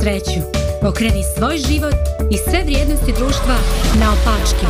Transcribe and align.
Sreću. 0.00 0.40
Pokreni 0.82 1.22
svoj 1.36 1.58
život 1.58 1.94
i 2.30 2.36
sve 2.36 2.62
vrijednosti 2.64 3.12
društva 3.18 3.56
na 4.00 4.12
opačke. 4.12 4.66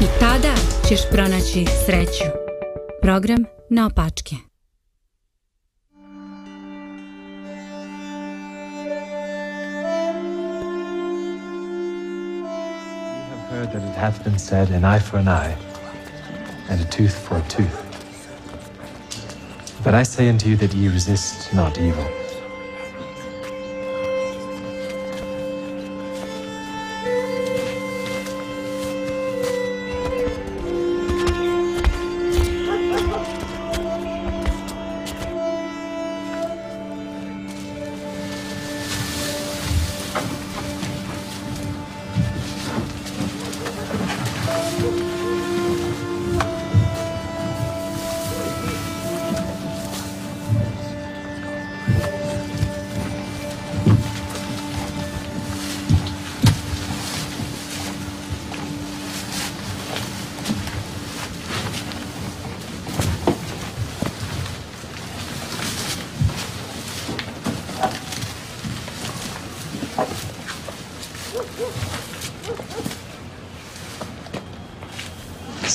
I 0.00 0.06
tada 0.20 0.54
ćeš 0.88 1.00
pronaći 1.10 1.66
sreću. 1.86 2.24
Program 3.02 3.44
na 3.70 3.86
opačke. 3.86 4.36
that 13.62 13.76
it 13.76 13.96
hath 13.96 14.24
been 14.24 14.38
said, 14.38 14.70
an 14.70 14.84
eye 14.84 14.98
for 14.98 15.18
an 15.18 15.28
eye, 15.28 15.56
and 16.68 16.80
a 16.80 16.84
tooth 16.84 17.14
for 17.14 17.36
a 17.36 17.42
tooth. 17.48 17.78
But 19.84 19.94
I 19.94 20.02
say 20.02 20.28
unto 20.28 20.48
you 20.48 20.56
that 20.56 20.74
ye 20.74 20.88
resist 20.88 21.54
not 21.54 21.78
evil. 21.78 22.21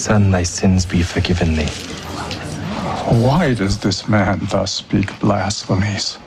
Son, 0.07 0.31
thy 0.31 0.43
sins 0.43 0.85
be 0.85 1.03
forgiven 1.03 1.53
thee. 1.53 1.67
Why 3.25 3.53
does 3.53 3.77
this 3.77 4.07
man 4.07 4.39
thus 4.49 4.71
speak 4.73 5.19
blasphemies? 5.19 6.17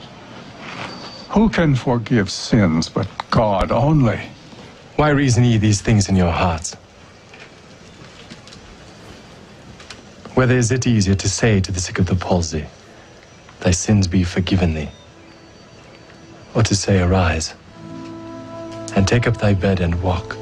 Who 1.30 1.48
can 1.48 1.74
forgive 1.74 2.30
sins 2.30 2.90
but 2.90 3.08
God 3.30 3.72
only? 3.72 4.20
Why 4.96 5.08
reason 5.08 5.44
ye 5.44 5.56
these 5.56 5.80
things 5.80 6.10
in 6.10 6.14
your 6.14 6.30
hearts? 6.30 6.74
Whether 10.34 10.58
is 10.58 10.70
it 10.70 10.86
easier 10.86 11.14
to 11.14 11.28
say 11.30 11.58
to 11.60 11.72
the 11.72 11.80
sick 11.80 11.98
of 11.98 12.04
the 12.04 12.16
palsy, 12.16 12.66
Thy 13.60 13.70
sins 13.70 14.06
be 14.06 14.24
forgiven 14.24 14.74
thee, 14.74 14.90
or 16.54 16.62
to 16.64 16.76
say, 16.76 17.00
Arise, 17.00 17.54
and 18.94 19.08
take 19.08 19.26
up 19.26 19.38
thy 19.38 19.54
bed 19.54 19.80
and 19.80 20.02
walk? 20.02 20.36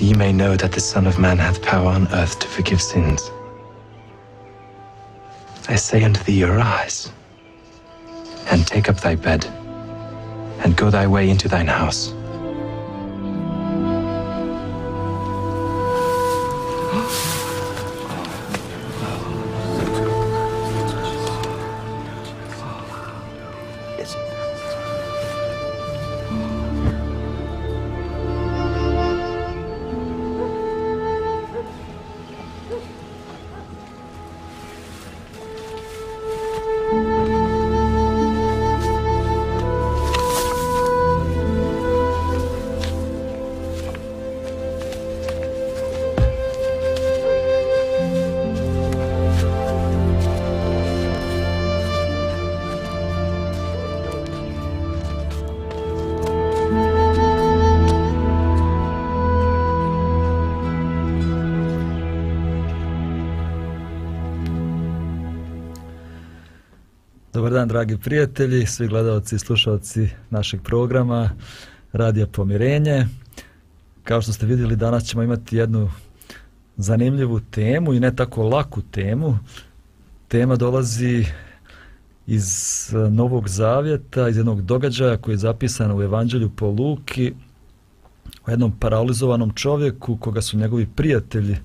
That 0.00 0.06
ye 0.06 0.14
may 0.14 0.32
know 0.32 0.56
that 0.56 0.72
the 0.72 0.80
Son 0.80 1.06
of 1.06 1.18
Man 1.18 1.36
hath 1.36 1.60
power 1.60 1.88
on 1.88 2.08
earth 2.14 2.38
to 2.38 2.48
forgive 2.48 2.80
sins. 2.80 3.30
I 5.68 5.76
say 5.76 6.02
unto 6.02 6.22
thee, 6.24 6.42
arise, 6.42 7.12
and 8.50 8.66
take 8.66 8.88
up 8.88 8.98
thy 9.02 9.14
bed, 9.14 9.44
and 10.64 10.74
go 10.74 10.88
thy 10.88 11.06
way 11.06 11.28
into 11.28 11.48
thine 11.48 11.66
house. 11.66 12.14
Dan, 67.48 67.68
dragi 67.68 67.98
prijatelji, 67.98 68.66
svi 68.66 68.88
gledalci 68.88 69.34
i 69.34 69.38
slušalci 69.38 70.08
našeg 70.30 70.62
programa 70.62 71.30
Radija 71.92 72.26
Pomirenje. 72.26 73.06
Kao 74.04 74.22
što 74.22 74.32
ste 74.32 74.46
vidjeli, 74.46 74.76
danas 74.76 75.04
ćemo 75.04 75.22
imati 75.22 75.56
jednu 75.56 75.90
zanimljivu 76.76 77.40
temu 77.40 77.94
i 77.94 78.00
ne 78.00 78.16
tako 78.16 78.42
laku 78.42 78.82
temu. 78.82 79.38
Tema 80.28 80.56
dolazi 80.56 81.24
iz 82.26 82.46
Novog 83.10 83.48
Zavjeta, 83.48 84.28
iz 84.28 84.36
jednog 84.36 84.62
događaja 84.62 85.16
koji 85.16 85.32
je 85.34 85.38
zapisan 85.38 85.92
u 85.92 86.02
Evanđelju 86.02 86.50
po 86.50 86.66
Luki, 86.66 87.32
o 88.46 88.50
jednom 88.50 88.72
paralizovanom 88.78 89.52
čovjeku 89.54 90.16
koga 90.16 90.42
su 90.42 90.58
njegovi 90.58 90.86
prijatelji 90.96 91.56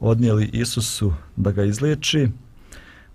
odnijeli 0.00 0.50
Isusu 0.52 1.12
da 1.36 1.50
ga 1.50 1.64
izliječi 1.64 2.28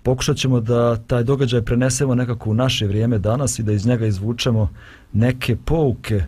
pokušat 0.03 0.38
ćemo 0.38 0.59
da 0.59 0.96
taj 0.96 1.24
događaj 1.24 1.62
prenesemo 1.62 2.16
nekako 2.16 2.50
u 2.50 2.53
naše 2.53 2.88
vrijeme 2.88 3.18
danas 3.18 3.59
i 3.59 3.64
da 3.64 3.72
iz 3.72 3.86
njega 3.86 4.06
izvučemo 4.06 4.70
neke 5.14 5.55
pouke 5.55 6.23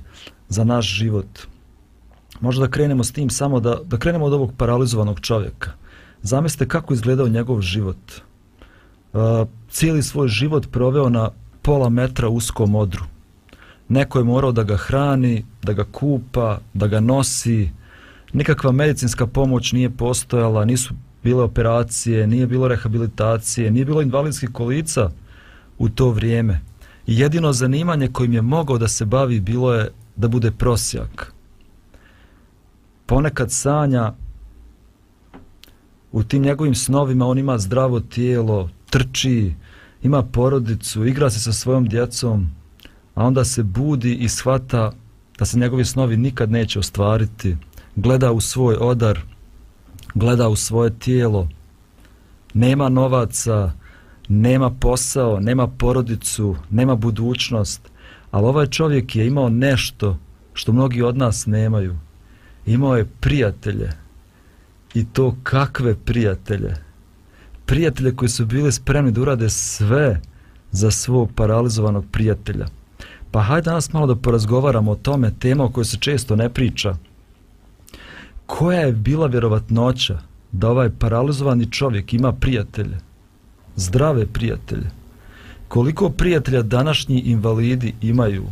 za 0.50 0.63
naš 0.63 0.94
život. 0.94 1.27
Možda 2.42 2.66
da 2.66 2.72
krenemo 2.72 3.04
s 3.04 3.12
tim 3.12 3.30
samo 3.30 3.60
da, 3.60 3.77
da 3.83 3.98
krenemo 3.98 4.25
od 4.25 4.33
ovog 4.33 4.54
paralizovanog 4.57 5.19
čovjeka. 5.19 5.72
Zamislite 6.22 6.68
kako 6.68 6.94
izgledao 6.94 7.27
njegov 7.27 7.62
život. 7.62 7.98
Uh, 9.13 9.22
cijeli 9.69 10.04
svoj 10.04 10.28
život 10.28 10.68
proveo 10.71 11.10
na 11.10 11.30
pola 11.62 11.89
metra 11.89 12.30
uskom 12.30 12.75
odru. 12.75 13.04
Neko 13.89 14.19
je 14.19 14.24
morao 14.24 14.51
da 14.51 14.63
ga 14.63 14.78
hrani, 14.78 15.45
da 15.63 15.74
ga 15.74 15.83
kupa, 15.83 16.60
da 16.74 16.88
ga 16.88 17.00
nosi. 17.00 17.69
Nikakva 18.33 18.71
medicinska 18.71 19.28
pomoć 19.28 19.71
nije 19.71 19.89
postojala, 19.89 20.66
nisu 20.66 20.94
bile 21.25 21.44
operacije, 21.44 22.27
nije 22.27 22.48
bilo 22.48 22.68
rehabilitacije, 22.68 23.72
nije 23.72 23.86
bilo 23.86 24.01
invalidskih 24.01 24.50
kolica 24.54 25.10
u 25.77 25.89
to 25.89 26.10
vrijeme. 26.10 26.62
I 27.07 27.19
jedino 27.19 27.54
zanimanje 27.54 28.07
kojim 28.07 28.33
je 28.33 28.42
mogao 28.42 28.77
da 28.77 28.88
se 28.88 29.06
bavi 29.06 29.39
bilo 29.39 29.74
je 29.74 29.92
da 30.16 30.27
bude 30.27 30.51
prosjak. 30.51 31.33
Ponekad 33.06 33.51
sanja 33.51 34.13
u 36.12 36.24
tim 36.24 36.42
njegovim 36.42 36.75
snovima 36.75 37.28
on 37.28 37.38
ima 37.38 37.57
zdravo 37.57 38.00
tijelo, 38.00 38.69
trči, 38.89 39.54
ima 40.04 40.24
porodicu, 40.24 41.06
igra 41.06 41.30
se 41.30 41.39
sa 41.39 41.54
svojom 41.54 41.88
djecom, 41.88 42.48
a 43.16 43.25
onda 43.25 43.45
se 43.45 43.63
budi 43.63 44.13
i 44.13 44.30
shvata 44.30 44.92
da 45.39 45.45
se 45.45 45.60
njegovi 45.60 45.86
snovi 45.86 46.18
nikad 46.18 46.51
neće 46.51 46.80
ostvariti, 46.80 47.57
gleda 47.95 48.31
u 48.31 48.42
svoj 48.42 48.75
odar, 48.80 49.34
gleda 50.15 50.50
u 50.50 50.56
svoje 50.56 51.00
tijelo, 51.00 51.50
nema 52.53 52.89
novaca, 52.89 53.71
nema 54.27 54.69
posao, 54.69 55.39
nema 55.39 55.67
porodicu, 55.67 56.56
nema 56.69 56.95
budućnost, 56.95 57.81
ali 58.31 58.45
ovaj 58.47 58.67
čovjek 58.67 59.15
je 59.15 59.27
imao 59.27 59.50
nešto 59.50 60.17
što 60.53 60.73
mnogi 60.73 61.01
od 61.01 61.17
nas 61.17 61.45
nemaju. 61.45 61.95
Imao 62.65 62.97
je 62.97 63.06
prijatelje. 63.19 63.89
I 64.94 65.06
to 65.13 65.35
kakve 65.44 65.95
prijatelje? 65.95 66.73
Prijatelje 67.65 68.15
koji 68.15 68.29
su 68.29 68.45
bili 68.45 68.71
spremni 68.71 69.11
da 69.11 69.21
urade 69.21 69.50
sve 69.50 70.21
za 70.71 70.91
svog 70.91 71.31
paralizovanog 71.35 72.06
prijatelja. 72.11 72.65
Pa 73.31 73.41
hajde 73.41 73.65
danas 73.65 73.94
malo 73.94 74.07
da 74.07 74.15
porazgovaramo 74.15 74.91
o 74.91 74.95
tome, 74.95 75.31
tema 75.39 75.63
o 75.63 75.69
kojoj 75.69 75.85
se 75.85 75.97
često 75.97 76.35
ne 76.35 76.50
priča. 76.50 76.95
Koja 78.45 78.80
je 78.80 78.92
bila 78.92 79.27
vjerovatnoća 79.27 80.19
da 80.51 80.69
ovaj 80.69 80.89
paralizovani 81.00 81.71
čovjek 81.71 82.13
ima 82.13 82.31
prijatelje? 82.33 82.97
Zdrave 83.75 84.25
prijatelje. 84.25 84.89
Koliko 85.68 86.09
prijatelja 86.09 86.62
današnji 86.62 87.19
invalidi 87.19 87.94
imaju? 88.01 88.45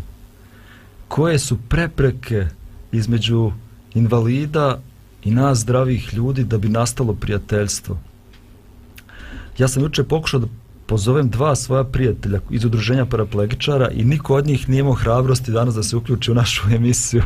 Koje 1.08 1.40
su 1.40 1.58
prepreke 1.70 2.48
između 2.92 3.52
invalida 3.94 4.80
i 5.24 5.32
nas 5.32 5.60
zdravih 5.60 6.14
ljudi 6.14 6.44
da 6.44 6.58
bi 6.58 6.70
nastalo 6.70 7.14
prijateljstvo? 7.14 7.98
Ja 9.58 9.68
sam 9.68 9.84
juče 9.84 10.04
pokušao 10.04 10.40
da 10.40 10.48
pozovem 10.86 11.30
dva 11.30 11.56
svoja 11.56 11.84
prijatelja 11.84 12.40
iz 12.50 12.66
udruženja 12.66 13.06
paraplegičara 13.06 13.90
i 13.90 14.04
niko 14.04 14.36
od 14.36 14.48
njih 14.48 14.70
nije 14.70 14.80
imao 14.80 14.94
hrabrosti 14.94 15.52
danas 15.52 15.76
da 15.76 15.84
se 15.84 15.98
uključi 15.98 16.32
u 16.32 16.36
našu 16.36 16.70
emisiju. 16.76 17.24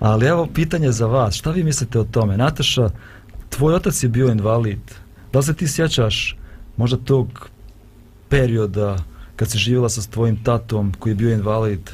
Ali 0.00 0.26
evo 0.26 0.46
pitanje 0.54 0.92
za 0.92 1.06
vas. 1.06 1.34
Šta 1.34 1.50
vi 1.50 1.64
mislite 1.64 1.98
o 1.98 2.04
tome? 2.04 2.36
Nataša, 2.36 2.90
tvoj 3.48 3.74
otac 3.74 4.02
je 4.02 4.08
bio 4.08 4.28
invalid. 4.28 4.80
Da 5.32 5.38
li 5.38 5.44
se 5.44 5.54
ti 5.54 5.68
sjećaš 5.68 6.36
možda 6.76 6.96
tog 6.96 7.50
perioda 8.28 8.96
kad 9.36 9.50
si 9.50 9.58
živjela 9.58 9.88
sa 9.88 10.10
tvojim 10.10 10.44
tatom 10.44 10.92
koji 10.98 11.10
je 11.10 11.14
bio 11.14 11.32
invalid? 11.32 11.90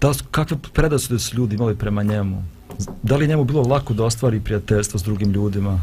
Da 0.00 0.08
li, 0.08 0.14
kakve 0.30 0.56
predasude 0.72 1.18
su 1.18 1.36
ljudi 1.36 1.54
imali 1.54 1.76
prema 1.76 2.02
njemu? 2.02 2.42
Da 3.02 3.16
li 3.16 3.28
njemu 3.28 3.44
bilo 3.44 3.62
lako 3.62 3.94
da 3.94 4.04
ostvari 4.04 4.40
prijateljstvo 4.40 4.98
s 4.98 5.02
drugim 5.02 5.32
ljudima? 5.32 5.80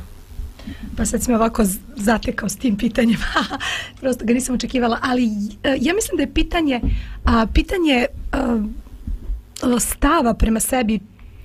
Pa 0.98 1.06
sad 1.06 1.24
si 1.24 1.32
me 1.32 1.38
ovako 1.38 1.64
zatekao 1.96 2.50
s 2.50 2.56
tim 2.56 2.78
pitanjem. 2.78 3.20
prosto 4.02 4.26
ga 4.26 4.34
nisam 4.34 4.56
očekivala, 4.56 5.00
ali 5.02 5.26
e, 5.64 5.78
ja 5.82 5.94
mislim 5.94 6.18
da 6.18 6.24
je 6.24 6.34
pitanje, 6.34 6.82
a, 7.26 7.46
pitanje 7.54 8.06
a, 8.32 9.80
stava 9.80 10.34
prema 10.34 10.60
sebi, 10.60 11.00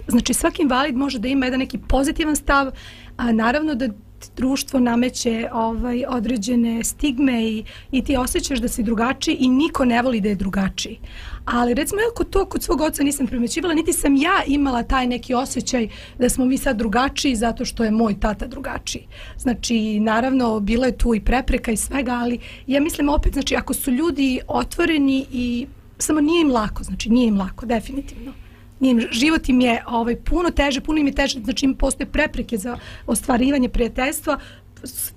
znači 0.09 0.35
svaki 0.35 0.63
invalid 0.63 0.97
može 0.97 1.19
da 1.19 1.29
ima 1.29 1.47
jedan 1.47 1.61
neki 1.61 1.79
pozitivan 1.79 2.37
stav, 2.37 2.71
a 3.17 3.33
naravno 3.33 3.75
da 3.75 3.89
društvo 4.37 4.81
nameće 4.81 5.49
ovaj 5.53 6.05
određene 6.09 6.85
stigme 6.85 7.45
i, 7.45 7.65
i 7.91 8.05
ti 8.05 8.17
osjećaš 8.17 8.59
da 8.59 8.69
si 8.69 8.83
drugačiji 8.83 9.37
i 9.41 9.49
niko 9.49 9.85
ne 9.85 10.03
voli 10.03 10.21
da 10.21 10.29
je 10.29 10.35
drugačiji. 10.35 10.99
Ali 11.45 11.75
recimo 11.75 12.01
ja 12.01 12.11
kod 12.15 12.31
to 12.31 12.45
kod 12.45 12.63
svog 12.63 12.81
oca 12.81 13.03
nisam 13.03 13.27
primećivala, 13.27 13.75
niti 13.75 13.93
sam 13.93 14.17
ja 14.17 14.43
imala 14.47 14.83
taj 14.83 15.07
neki 15.07 15.35
osjećaj 15.35 15.89
da 16.19 16.29
smo 16.29 16.45
mi 16.45 16.59
sad 16.59 16.77
drugačiji 16.77 17.37
zato 17.37 17.65
što 17.65 17.85
je 17.85 17.91
moj 17.91 18.21
tata 18.21 18.47
drugačiji. 18.47 19.07
Znači, 19.39 20.01
naravno, 20.01 20.61
bilo 20.61 20.85
je 20.85 20.99
tu 20.99 21.15
i 21.15 21.21
prepreka 21.21 21.73
i 21.73 21.77
svega, 21.77 22.13
ali 22.13 22.39
ja 22.67 22.81
mislim 22.81 23.09
opet, 23.09 23.33
znači, 23.33 23.57
ako 23.57 23.75
su 23.75 23.91
ljudi 23.91 24.41
otvoreni 24.49 25.27
i 25.33 25.67
samo 25.99 26.21
nije 26.21 26.43
im 26.43 26.51
lako, 26.51 26.83
znači 26.83 27.11
nije 27.11 27.29
im 27.29 27.39
lako, 27.39 27.67
definitivno 27.67 28.33
njim, 28.81 29.01
život 29.11 29.49
im 29.49 29.61
je 29.61 29.83
ovaj, 29.87 30.17
puno 30.17 30.51
teže, 30.51 30.81
puno 30.81 30.99
im 30.99 31.07
je 31.07 31.13
teže, 31.13 31.41
znači 31.45 31.65
im 31.65 31.75
postoje 31.75 32.07
prepreke 32.07 32.59
za 32.59 32.79
ostvarivanje 33.07 33.69
prijateljstva, 33.69 34.39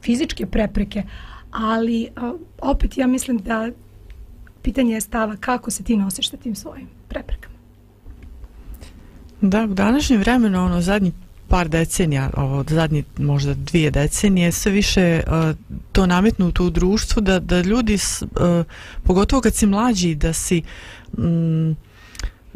fizičke 0.01 0.45
prepreke, 0.45 1.03
ali 1.51 2.07
opet 2.61 2.97
ja 2.97 3.07
mislim 3.07 3.37
da 3.37 3.69
pitanje 4.61 4.93
je 4.93 5.01
stava 5.01 5.35
kako 5.35 5.71
se 5.71 5.83
ti 5.83 5.97
nosiš 5.97 6.29
sa 6.29 6.37
tim 6.37 6.55
svojim 6.55 6.87
preprekama. 7.07 7.55
Da, 9.41 9.63
u 9.63 9.73
današnjem 9.73 10.19
vremenu, 10.19 10.65
ono, 10.65 10.81
zadnji 10.81 11.11
par 11.47 11.69
decenija, 11.69 12.29
ovo, 12.37 12.63
zadnji 12.67 13.03
možda 13.17 13.53
dvije 13.53 13.91
decenije, 13.91 14.51
sve 14.51 14.71
više 14.71 15.23
uh, 15.27 15.55
to 15.91 16.05
nametnuto 16.05 16.65
u 16.65 16.69
društvu 16.69 17.21
da, 17.21 17.39
da 17.39 17.61
ljudi, 17.61 17.97
s, 17.97 18.21
uh, 18.21 18.29
pogotovo 19.03 19.41
kad 19.41 19.55
si 19.55 19.65
mlađi, 19.65 20.15
da 20.15 20.33
si 20.33 20.61
um, 21.17 21.75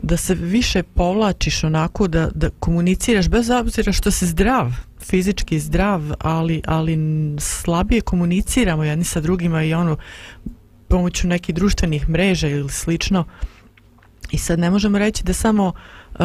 da 0.04 0.18
se 0.18 0.36
više 0.36 0.84
povlačiš 0.84 1.64
onako 1.64 2.08
da, 2.08 2.30
da 2.36 2.50
komuniciraš 2.50 3.30
bez 3.30 3.50
obzira 3.50 3.92
što 3.92 4.12
si 4.12 4.28
zdrav, 4.28 4.72
fizički 5.00 5.60
zdrav, 5.60 6.02
ali, 6.20 6.62
ali 6.66 6.98
slabije 7.40 8.02
komuniciramo 8.02 8.84
jedni 8.84 9.04
sa 9.04 9.22
drugima 9.22 9.64
i 9.64 9.74
ono 9.74 9.98
pomoću 10.88 11.28
nekih 11.28 11.56
društvenih 11.56 12.10
mreža 12.10 12.48
ili 12.48 12.70
slično. 12.70 13.26
I 14.32 14.38
sad 14.38 14.60
ne 14.60 14.70
možemo 14.70 14.98
reći 14.98 15.24
da 15.24 15.34
samo 15.34 15.68
uh, 15.68 16.20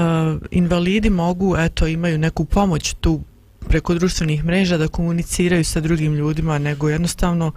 invalidi 0.50 1.10
mogu, 1.10 1.56
eto, 1.58 1.86
imaju 1.86 2.18
neku 2.18 2.44
pomoć 2.44 2.94
tu 3.00 3.20
preko 3.68 3.94
društvenih 3.94 4.44
mreža 4.44 4.76
da 4.76 4.88
komuniciraju 4.88 5.64
sa 5.64 5.80
drugim 5.80 6.14
ljudima, 6.14 6.58
nego 6.58 6.88
jednostavno 6.88 7.46
uh, 7.46 7.52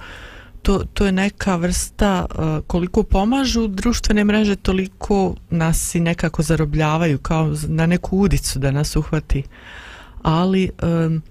to, 0.61 0.83
to 0.93 1.05
je 1.05 1.11
neka 1.11 1.55
vrsta 1.55 2.25
uh, 2.29 2.63
koliko 2.67 3.03
pomažu 3.03 3.67
društvene 3.67 4.23
mreže 4.23 4.55
toliko 4.55 5.35
nas 5.49 5.95
i 5.95 5.99
nekako 5.99 6.43
zarobljavaju 6.43 7.17
kao 7.17 7.55
na 7.67 7.85
neku 7.85 8.17
udicu 8.17 8.59
da 8.59 8.71
nas 8.71 8.95
uhvati. 8.95 9.43
Ali 10.21 10.69
um, 10.83 11.21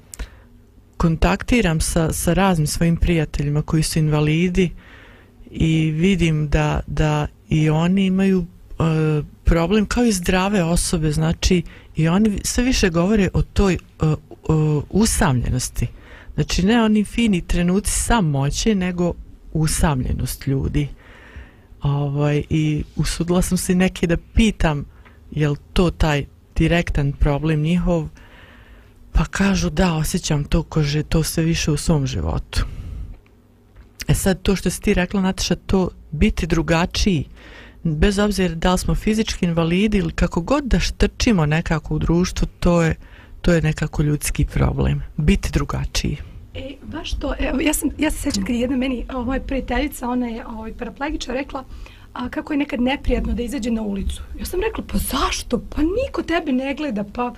kontaktiram 0.96 1.80
sa, 1.80 2.12
sa 2.12 2.32
raznim 2.32 2.66
svojim 2.66 2.96
prijateljima 2.96 3.62
koji 3.62 3.82
su 3.82 3.98
invalidi 3.98 4.70
i 5.50 5.90
vidim 5.90 6.48
da, 6.48 6.80
da 6.86 7.26
i 7.48 7.70
oni 7.70 8.06
imaju 8.06 8.38
uh, 8.38 8.46
problem 9.44 9.86
kao 9.86 10.04
i 10.04 10.12
zdrave 10.12 10.62
osobe. 10.62 11.12
Znači 11.12 11.62
i 11.96 12.08
oni 12.08 12.40
sve 12.44 12.64
više 12.64 12.90
govore 12.90 13.28
o 13.34 13.42
toj 13.42 13.78
uh, 14.00 14.12
uh, 14.48 14.84
usamljenosti. 14.90 15.86
Znači 16.40 16.66
ne 16.66 16.82
oni 16.82 17.04
fini 17.04 17.40
trenuci 17.40 17.90
samoće, 17.90 18.74
nego 18.74 19.12
usamljenost 19.52 20.46
ljudi. 20.46 20.88
Ovaj, 21.82 22.42
I 22.50 22.84
usudila 22.96 23.42
sam 23.42 23.58
se 23.58 23.74
neke 23.74 24.06
da 24.06 24.16
pitam 24.34 24.84
je 25.30 25.48
li 25.48 25.56
to 25.72 25.90
taj 25.90 26.24
direktan 26.56 27.12
problem 27.12 27.60
njihov, 27.60 28.08
pa 29.12 29.24
kažu 29.24 29.70
da, 29.70 29.94
osjećam 29.94 30.44
to 30.44 30.62
kože 30.62 31.02
to 31.02 31.22
sve 31.22 31.44
više 31.44 31.70
u 31.70 31.76
svom 31.76 32.06
životu. 32.06 32.64
E 34.08 34.14
sad 34.14 34.42
to 34.42 34.56
što 34.56 34.70
si 34.70 34.80
ti 34.80 34.94
rekla, 34.94 35.20
Nataša, 35.20 35.54
to 35.54 35.88
biti 36.10 36.46
drugačiji, 36.46 37.24
bez 37.82 38.18
obzira 38.18 38.54
da 38.54 38.72
li 38.72 38.78
smo 38.78 38.94
fizički 38.94 39.46
invalidi 39.46 39.98
ili 39.98 40.12
kako 40.12 40.40
god 40.40 40.64
da 40.64 40.80
štrčimo 40.80 41.46
nekako 41.46 41.94
u 41.94 41.98
društvu, 41.98 42.48
to 42.60 42.82
je, 42.82 42.94
to 43.40 43.52
je 43.52 43.62
nekako 43.62 44.02
ljudski 44.02 44.44
problem. 44.44 45.02
Biti 45.16 45.50
drugačiji. 45.52 46.29
E, 46.54 46.74
baš 46.82 47.12
to, 47.12 47.34
evo, 47.38 47.60
ja, 47.60 47.74
sam, 47.74 47.90
ja 47.98 48.10
se 48.10 48.18
sjećam 48.18 48.44
kad 48.44 48.54
je 48.54 48.60
jedna 48.60 48.76
meni, 48.76 49.06
ovaj, 49.14 49.40
prijateljica, 49.40 50.08
ona 50.08 50.26
je 50.26 50.46
ovaj, 50.46 50.72
paraplegiča, 50.72 51.32
rekla 51.32 51.64
a, 52.12 52.28
kako 52.28 52.52
je 52.52 52.56
nekad 52.56 52.80
neprijatno 52.80 53.32
da 53.32 53.42
izađe 53.42 53.70
na 53.70 53.82
ulicu. 53.82 54.22
Ja 54.38 54.44
sam 54.44 54.60
rekla, 54.60 54.84
pa 54.92 54.98
zašto? 54.98 55.62
Pa 55.76 55.82
niko 55.82 56.22
tebe 56.22 56.52
ne 56.52 56.74
gleda, 56.74 57.04
pa 57.12 57.34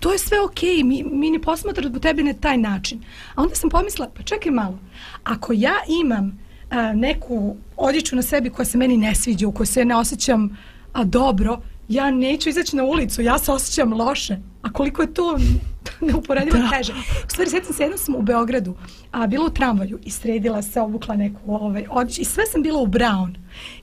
to 0.00 0.12
je 0.12 0.18
sve 0.18 0.40
okej, 0.40 0.76
okay. 0.76 0.84
mi, 0.84 1.02
mi 1.02 1.30
ne 1.30 1.38
posmatramo 1.38 1.98
tebe 1.98 2.22
na 2.22 2.32
taj 2.32 2.56
način. 2.56 3.02
A 3.34 3.42
onda 3.42 3.54
sam 3.54 3.70
pomisla, 3.70 4.10
pa 4.16 4.22
čekaj 4.22 4.52
malo, 4.52 4.78
ako 5.24 5.52
ja 5.52 5.74
imam 6.02 6.38
a, 6.70 6.92
neku 6.92 7.56
odjeću 7.76 8.16
na 8.16 8.22
sebi 8.22 8.50
koja 8.50 8.66
se 8.66 8.78
meni 8.78 8.96
ne 8.96 9.14
sviđa, 9.14 9.48
u 9.48 9.52
kojoj 9.52 9.66
se 9.66 9.84
ne 9.84 9.96
osjećam 9.96 10.58
a, 10.92 11.04
dobro, 11.04 11.60
ja 11.92 12.10
neću 12.10 12.48
izaći 12.48 12.76
na 12.76 12.84
ulicu, 12.84 13.22
ja 13.22 13.38
se 13.38 13.52
osjećam 13.52 13.92
loše. 13.92 14.36
A 14.62 14.72
koliko 14.72 15.02
je 15.02 15.14
to 15.14 15.38
neuporedivo 16.06 16.58
teže. 16.76 16.92
U 17.26 17.30
stvari, 17.30 17.50
sjećam 17.50 17.72
se, 17.72 17.82
jednom 17.82 17.98
sam 17.98 18.14
u 18.14 18.22
Beogradu, 18.22 18.74
a 19.10 19.26
bila 19.26 19.46
u 19.46 19.50
tramvaju 19.50 19.98
i 20.04 20.10
sredila 20.10 20.62
se, 20.62 20.80
obukla 20.80 21.16
neku 21.16 21.40
ovaj, 21.46 21.86
odjeću 21.90 22.20
i 22.20 22.24
sve 22.24 22.46
sam 22.46 22.62
bila 22.62 22.80
u 22.80 22.86
brown. 22.86 23.34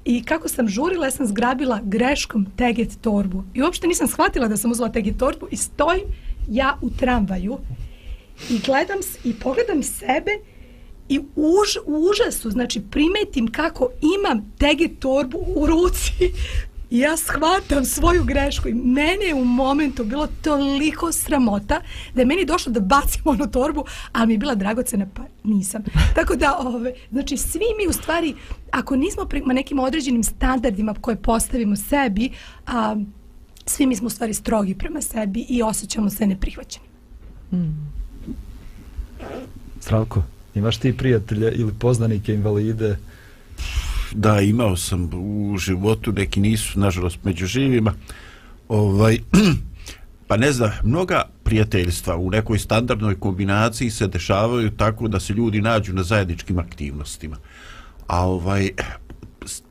I 0.05 0.23
kako 0.23 0.47
sam 0.49 0.67
žurila, 0.67 1.05
ja 1.05 1.11
sam 1.11 1.27
zgrabila 1.27 1.79
greškom 1.83 2.47
teget 2.55 3.01
torbu. 3.01 3.43
I 3.53 3.61
uopšte 3.61 3.87
nisam 3.87 4.07
shvatila 4.07 4.47
da 4.47 4.57
sam 4.57 4.71
uzela 4.71 4.89
teget 4.89 5.17
torbu 5.17 5.47
i 5.51 5.57
stojim 5.57 6.05
ja 6.49 6.77
u 6.81 6.89
tramvaju 6.89 7.57
i 8.49 8.59
gledam 8.59 8.97
i 9.23 9.33
pogledam 9.33 9.83
sebe 9.83 10.31
i 11.09 11.19
už, 11.35 11.77
u 11.85 12.09
užasu, 12.09 12.51
znači 12.51 12.81
primetim 12.91 13.47
kako 13.51 13.89
imam 14.19 14.53
teget 14.57 14.99
torbu 14.99 15.37
u 15.55 15.65
ruci 15.65 16.31
I 16.91 16.99
ja 16.99 17.17
shvatam 17.17 17.85
svoju 17.85 18.23
grešku 18.23 18.67
i 18.67 18.73
mene 18.73 19.25
je 19.25 19.33
u 19.33 19.45
momentu 19.45 20.03
bilo 20.03 20.27
toliko 20.41 21.11
sramota 21.11 21.81
da 22.13 22.21
je 22.21 22.25
meni 22.25 22.45
došlo 22.45 22.71
da 22.71 22.79
bacim 22.79 23.21
onu 23.25 23.51
torbu, 23.51 23.85
ali 24.11 24.27
mi 24.27 24.33
je 24.33 24.37
bila 24.37 24.55
dragocena 24.55 25.07
pa 25.13 25.23
nisam. 25.43 25.83
Tako 26.15 26.35
da, 26.35 26.57
ove, 26.59 26.93
znači 27.11 27.37
svi 27.37 27.65
mi 27.77 27.87
u 27.89 27.93
stvari, 27.93 28.35
ako 28.71 28.95
nismo 28.95 29.25
prema 29.25 29.53
nekim 29.53 29.79
određenim 29.79 30.23
standardima 30.23 30.95
koje 31.01 31.15
postavimo 31.15 31.75
sebi, 31.75 32.29
a, 32.67 32.95
svi 33.65 33.85
mi 33.85 33.95
smo 33.95 34.07
u 34.07 34.09
stvari 34.09 34.33
strogi 34.33 34.75
prema 34.75 35.01
sebi 35.01 35.45
i 35.49 35.63
osjećamo 35.63 36.09
se 36.09 36.27
neprihvaćeni. 36.27 36.85
Mm. 37.51 37.91
Zdravko, 39.81 40.23
imaš 40.55 40.77
ti 40.77 40.97
prijatelje 40.97 41.51
ili 41.51 41.73
poznanike 41.79 42.33
invalide? 42.33 42.97
Da, 44.11 44.41
imao 44.41 44.75
sam 44.77 45.09
u 45.13 45.57
životu, 45.57 46.11
neki 46.11 46.39
nisu, 46.39 46.79
nažalost, 46.79 47.19
među 47.23 47.45
živima. 47.45 47.93
Ovaj, 48.67 49.19
pa 50.27 50.37
ne 50.37 50.51
znam, 50.51 50.71
mnoga 50.83 51.21
prijateljstva 51.43 52.17
u 52.17 52.29
nekoj 52.29 52.59
standardnoj 52.59 53.19
kombinaciji 53.19 53.89
se 53.89 54.07
dešavaju 54.07 54.71
tako 54.71 55.07
da 55.07 55.19
se 55.19 55.33
ljudi 55.33 55.61
nađu 55.61 55.93
na 55.93 56.03
zajedničkim 56.03 56.59
aktivnostima. 56.59 57.37
A 58.07 58.27
ovaj, 58.27 58.69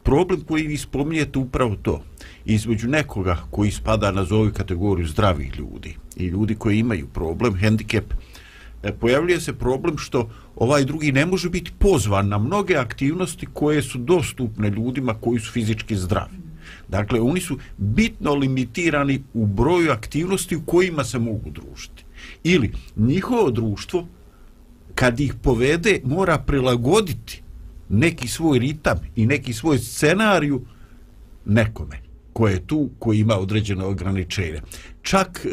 problem 0.03 0.41
koji 0.41 0.67
vi 0.67 0.77
spominjete 0.77 1.39
upravo 1.39 1.77
to, 1.83 2.03
između 2.45 2.89
nekoga 2.89 3.37
koji 3.51 3.71
spada 3.71 4.13
na 4.13 4.25
zovu 4.25 4.51
kategoriju 4.57 5.07
zdravih 5.07 5.59
ljudi 5.59 5.97
i 6.17 6.27
ljudi 6.27 6.55
koji 6.55 6.79
imaju 6.79 7.07
problem, 7.07 7.55
hendikep, 7.55 8.15
e, 8.83 8.93
pojavljuje 8.93 9.41
se 9.41 9.53
problem 9.53 9.99
što 9.99 10.31
ovaj 10.59 10.85
drugi 10.85 11.13
ne 11.13 11.27
može 11.27 11.51
biti 11.51 11.73
pozvan 11.79 12.29
na 12.29 12.39
mnoge 12.39 12.77
aktivnosti 12.77 13.47
koje 13.53 13.83
su 13.83 13.99
dostupne 13.99 14.71
ljudima 14.71 15.15
koji 15.15 15.41
su 15.41 15.53
fizički 15.53 15.97
zdravi. 15.97 16.37
Dakle, 16.89 17.21
oni 17.21 17.41
su 17.41 17.59
bitno 17.77 18.35
limitirani 18.35 19.23
u 19.35 19.47
broju 19.47 19.91
aktivnosti 19.93 20.57
u 20.57 20.63
kojima 20.67 21.05
se 21.05 21.19
mogu 21.19 21.51
družiti. 21.51 22.05
Ili 22.45 22.73
njihovo 22.97 23.51
društvo, 23.51 24.07
kad 24.95 25.21
ih 25.21 25.35
povede, 25.43 26.01
mora 26.05 26.39
prilagoditi 26.39 27.43
neki 27.89 28.29
svoj 28.29 28.59
ritam 28.59 28.99
i 29.17 29.27
neki 29.27 29.53
svoj 29.53 29.79
scenariju 29.79 30.65
nekome 31.45 32.08
koje 32.39 32.53
je 32.53 32.67
tu, 32.67 32.91
koji 32.99 33.19
ima 33.19 33.35
određene 33.39 33.85
ograničenje. 33.85 34.61
Čak, 35.03 35.47
e, 35.47 35.51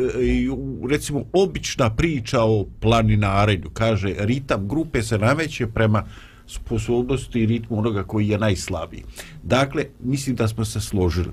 recimo, 0.89 1.23
obična 1.33 1.89
priča 1.89 2.43
o 2.43 2.65
planinarenju, 2.79 3.69
kaže, 3.73 4.13
ritam 4.19 4.67
grupe 4.67 5.01
se 5.03 5.17
nameće 5.17 5.67
prema 5.67 6.03
sposobnosti 6.47 7.41
i 7.41 7.45
ritmu 7.45 7.79
onoga 7.79 8.03
koji 8.03 8.27
je 8.27 8.37
najslabiji. 8.37 9.03
Dakle, 9.43 9.85
mislim 9.99 10.35
da 10.35 10.47
smo 10.47 10.65
se 10.65 10.81
složili. 10.81 11.31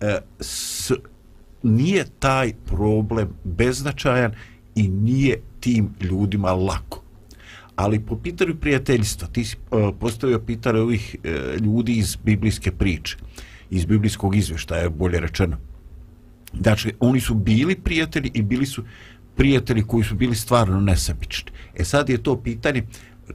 E, 0.00 0.18
s, 0.40 0.92
nije 1.62 2.04
taj 2.18 2.52
problem 2.66 3.28
beznačajan 3.44 4.34
i 4.74 4.88
nije 4.88 5.40
tim 5.60 5.94
ljudima 6.00 6.52
lako. 6.52 7.02
Ali 7.76 8.00
po 8.00 8.16
pitanju 8.16 8.56
prijateljstva, 8.60 9.28
ti 9.28 9.44
si 9.44 9.56
e, 9.56 9.92
postavio 10.00 10.40
pitanje 10.40 10.80
ovih 10.80 11.16
e, 11.24 11.56
ljudi 11.60 11.96
iz 11.96 12.16
biblijske 12.16 12.72
priče. 12.72 13.27
Iz 13.70 13.84
biblijskog 13.84 14.36
izveštaja, 14.36 14.90
bolje 14.90 15.20
rečeno. 15.20 15.56
Znači, 16.60 16.92
oni 17.00 17.20
su 17.20 17.34
bili 17.34 17.76
prijatelji 17.76 18.30
i 18.34 18.42
bili 18.42 18.66
su 18.66 18.84
prijatelji 19.36 19.82
koji 19.82 20.04
su 20.04 20.14
bili 20.14 20.34
stvarno 20.34 20.80
nesebični. 20.80 21.50
E 21.74 21.84
sad 21.84 22.08
je 22.08 22.22
to 22.22 22.36
pitanje 22.36 22.82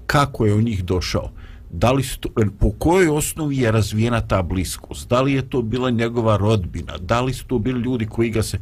kako 0.06 0.46
je 0.46 0.54
u 0.54 0.62
njih 0.62 0.84
došao. 0.84 1.32
Da 1.72 1.92
li 1.92 2.04
sto, 2.04 2.30
po 2.60 2.72
kojoj 2.72 3.08
osnovi 3.08 3.58
je 3.58 3.72
razvijena 3.72 4.22
ta 4.22 4.42
bliskost? 4.42 5.10
Da 5.10 5.22
li 5.22 5.34
je 5.34 5.50
to 5.50 5.62
bila 5.62 5.90
njegova 5.90 6.38
rodbina? 6.38 6.98
Da 6.98 7.22
li 7.22 7.34
su 7.34 7.46
to 7.46 7.60
bili 7.60 7.82
ljudi 7.82 8.06
koji 8.06 8.30
ga 8.30 8.44
se 8.44 8.60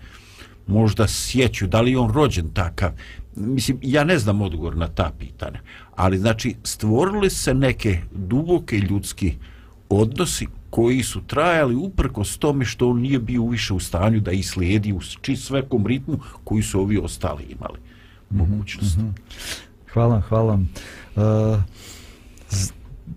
možda 0.67 1.07
sjeću? 1.07 1.67
Da 1.67 1.81
li 1.81 1.91
je 1.91 1.97
on 1.97 2.13
rođen 2.13 2.49
takav? 2.53 2.91
Mislim, 3.35 3.79
ja 3.81 4.03
ne 4.03 4.17
znam 4.19 4.41
odgovor 4.41 4.77
na 4.77 4.87
ta 4.87 5.11
pitanja. 5.19 5.59
Ali, 5.95 6.17
znači, 6.17 6.55
stvorili 6.63 7.29
se 7.29 7.53
neke 7.53 7.99
duboke 8.11 8.77
ljudski 8.77 9.35
odnosi 9.89 10.47
koji 10.71 11.03
su 11.03 11.21
trajali 11.21 11.75
uprkos 11.75 12.37
tome 12.37 12.65
što 12.65 12.89
on 12.89 12.99
nije 12.99 13.19
bio 13.19 13.45
više 13.45 13.73
u 13.73 13.79
stanju 13.79 14.19
da 14.19 14.31
ih 14.31 14.49
slijedi 14.49 14.93
u 14.93 14.99
čist 15.21 15.47
svekom 15.47 15.87
ritmu 15.87 16.19
koji 16.43 16.63
su 16.63 16.79
ovi 16.79 16.97
ostali 16.97 17.43
imali 17.43 17.79
mogućnost. 18.29 18.97
Mm 18.97 19.01
-hmm. 19.01 19.11
Hvala, 19.93 20.21
hvala. 20.21 20.59
Uh, 21.15 21.23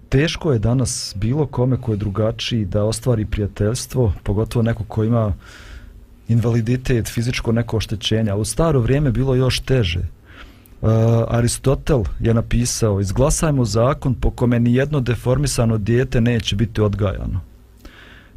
teško 0.08 0.52
je 0.52 0.58
danas 0.58 1.14
bilo 1.16 1.46
kome 1.46 1.76
ko 1.80 1.92
je 1.92 1.96
drugačiji 1.96 2.64
da 2.64 2.84
ostvari 2.84 3.26
prijateljstvo, 3.26 4.12
pogotovo 4.23 4.62
neko 4.62 4.84
ko 4.84 5.04
ima 5.04 5.32
invaliditet, 6.28 7.08
fizičko 7.08 7.52
neko 7.52 7.76
oštećenje, 7.76 8.30
ali 8.30 8.40
u 8.40 8.44
staro 8.44 8.80
vrijeme 8.80 9.11
bilo 9.11 9.34
još 9.34 9.61
teže. 9.61 10.02
Uh, 10.85 10.91
Aristotel 11.29 12.03
je 12.21 12.35
napisao 12.35 13.00
izglasajmo 13.00 13.64
zakon 13.64 14.14
po 14.14 14.31
kome 14.31 14.61
ni 14.61 14.75
jedno 14.75 15.00
deformisano 15.00 15.79
dijete 15.79 16.21
neće 16.21 16.57
biti 16.57 16.81
odgajano. 16.81 17.41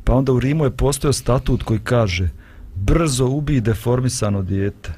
Pa 0.03 0.13
onda 0.13 0.33
u 0.33 0.39
Rimu 0.39 0.63
je 0.63 0.71
postojao 0.71 1.13
statut 1.13 1.63
koji 1.63 1.79
kaže 1.79 2.29
brzo 2.75 3.25
ubi 3.25 3.61
deformisano 3.61 4.41
dijete. 4.41 4.93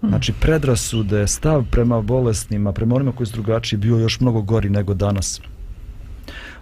Znači 0.00 0.32
predrasude, 0.40 1.26
stav 1.26 1.64
prema 1.70 2.00
bolesnima, 2.00 2.72
prema 2.72 2.94
onima 2.94 3.12
koji 3.12 3.26
su 3.26 3.32
drugačiji 3.32 3.78
bio 3.78 3.96
još 3.96 4.20
mnogo 4.20 4.42
gori 4.42 4.70
nego 4.70 4.94
danas. 4.94 5.40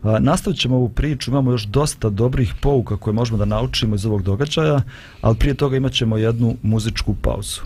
A, 0.03 0.19
nastavit 0.19 0.59
ćemo 0.59 0.77
ovu 0.77 0.89
priču, 0.89 1.31
imamo 1.31 1.51
još 1.51 1.65
dosta 1.65 2.09
dobrih 2.11 2.55
pouka 2.61 2.97
koje 2.97 3.15
možemo 3.15 3.39
da 3.39 3.45
naučimo 3.45 3.95
iz 3.95 4.07
ovog 4.07 4.23
događaja, 4.23 4.83
ali 5.21 5.37
prije 5.37 5.55
toga 5.55 5.77
imat 5.77 5.93
ćemo 5.93 6.17
jednu 6.17 6.57
muzičku 6.63 7.15
pauzu. 7.23 7.61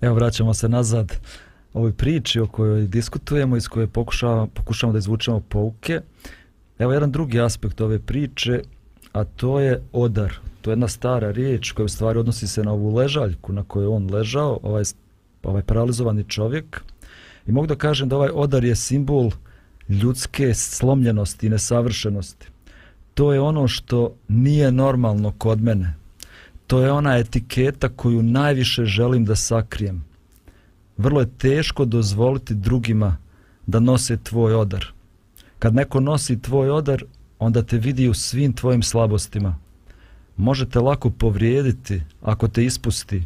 Evo 0.00 0.14
vraćamo 0.14 0.54
se 0.54 0.68
nazad 0.68 1.12
ovoj 1.74 1.92
priči 1.92 2.40
o 2.40 2.46
kojoj 2.46 2.86
diskutujemo 2.86 3.56
iz 3.56 3.68
koje 3.68 3.86
pokušavamo, 3.86 4.46
pokušavamo 4.46 4.92
da 4.92 4.98
izvučemo 4.98 5.40
pouke. 5.40 6.00
Evo 6.78 6.92
jedan 6.92 7.12
drugi 7.12 7.40
aspekt 7.40 7.80
ove 7.80 7.98
priče, 7.98 8.62
a 9.12 9.24
to 9.24 9.60
je 9.60 9.82
odar. 9.92 10.34
To 10.60 10.70
je 10.70 10.72
jedna 10.72 10.88
stara 10.88 11.30
riječ 11.30 11.72
koja 11.72 11.84
u 11.84 11.88
stvari 11.88 12.18
odnosi 12.18 12.48
se 12.48 12.62
na 12.62 12.72
ovu 12.72 12.94
ležaljku 12.94 13.52
na 13.52 13.64
kojoj 13.64 13.86
on 13.86 14.14
ležao, 14.14 14.58
ovaj, 14.62 14.84
ovaj 15.42 15.62
paralizovani 15.62 16.24
čovjek. 16.24 16.82
I 17.46 17.52
mogu 17.52 17.66
da 17.66 17.76
kažem 17.76 18.08
da 18.08 18.16
ovaj 18.16 18.30
odar 18.34 18.64
je 18.64 18.76
simbol 18.76 19.30
ljudske 19.88 20.54
slomljenosti 20.54 21.46
i 21.46 21.50
nesavršenosti. 21.50 22.46
To 23.14 23.32
je 23.32 23.40
ono 23.40 23.68
što 23.68 24.14
nije 24.28 24.72
normalno 24.72 25.32
kod 25.38 25.62
mene. 25.62 25.94
To 26.68 26.80
je 26.80 26.92
ona 26.92 27.16
etiketa 27.16 27.88
koju 27.88 28.22
najviše 28.22 28.84
želim 28.84 29.24
da 29.24 29.36
sakrijem. 29.36 30.04
Vrlo 30.96 31.20
je 31.20 31.30
teško 31.38 31.84
dozvoliti 31.84 32.54
drugima 32.54 33.16
da 33.66 33.80
nose 33.80 34.16
tvoj 34.16 34.54
odar. 34.54 34.86
Kad 35.58 35.74
neko 35.74 36.00
nosi 36.00 36.42
tvoj 36.42 36.70
odar, 36.70 37.04
onda 37.38 37.62
te 37.62 37.78
vidi 37.78 38.08
u 38.08 38.14
svim 38.14 38.52
tvojim 38.52 38.82
slabostima. 38.82 39.56
Možete 40.36 40.80
lako 40.80 41.10
povrijediti 41.10 42.02
ako 42.22 42.48
te 42.48 42.64
ispusti, 42.64 43.24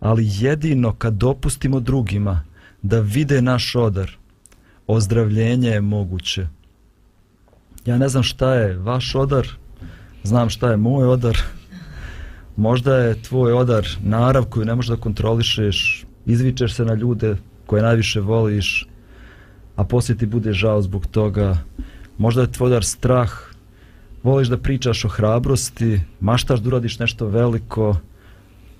ali 0.00 0.30
jedino 0.30 0.94
kad 0.94 1.14
dopustimo 1.14 1.80
drugima 1.80 2.44
da 2.82 3.00
vide 3.00 3.42
naš 3.42 3.74
odar, 3.74 4.10
ozdravljenje 4.86 5.68
je 5.68 5.80
moguće. 5.80 6.48
Ja 7.86 7.98
ne 7.98 8.08
znam 8.08 8.22
šta 8.22 8.54
je 8.54 8.78
vaš 8.78 9.14
odar, 9.14 9.48
znam 10.22 10.50
šta 10.50 10.70
je 10.70 10.76
moj 10.76 11.06
odar. 11.06 11.38
Možda 12.58 12.96
je 12.96 13.22
tvoj 13.22 13.52
odar 13.52 13.86
narav 14.02 14.44
koju 14.44 14.66
ne 14.66 14.74
možeš 14.74 14.88
da 14.88 14.96
kontrolišeš, 14.96 16.04
izvičeš 16.26 16.72
se 16.74 16.84
na 16.84 16.94
ljude 16.94 17.36
koje 17.66 17.82
najviše 17.82 18.20
voliš, 18.20 18.88
a 19.76 19.84
poslije 19.84 20.18
ti 20.18 20.26
bude 20.26 20.52
žao 20.52 20.82
zbog 20.82 21.06
toga. 21.06 21.58
Možda 22.18 22.40
je 22.40 22.52
tvoj 22.52 22.66
odar 22.66 22.84
strah, 22.84 23.30
voliš 24.22 24.48
da 24.48 24.58
pričaš 24.58 25.04
o 25.04 25.08
hrabrosti, 25.08 26.00
maštaš 26.20 26.60
da 26.60 26.68
uradiš 26.68 26.98
nešto 26.98 27.26
veliko, 27.26 27.96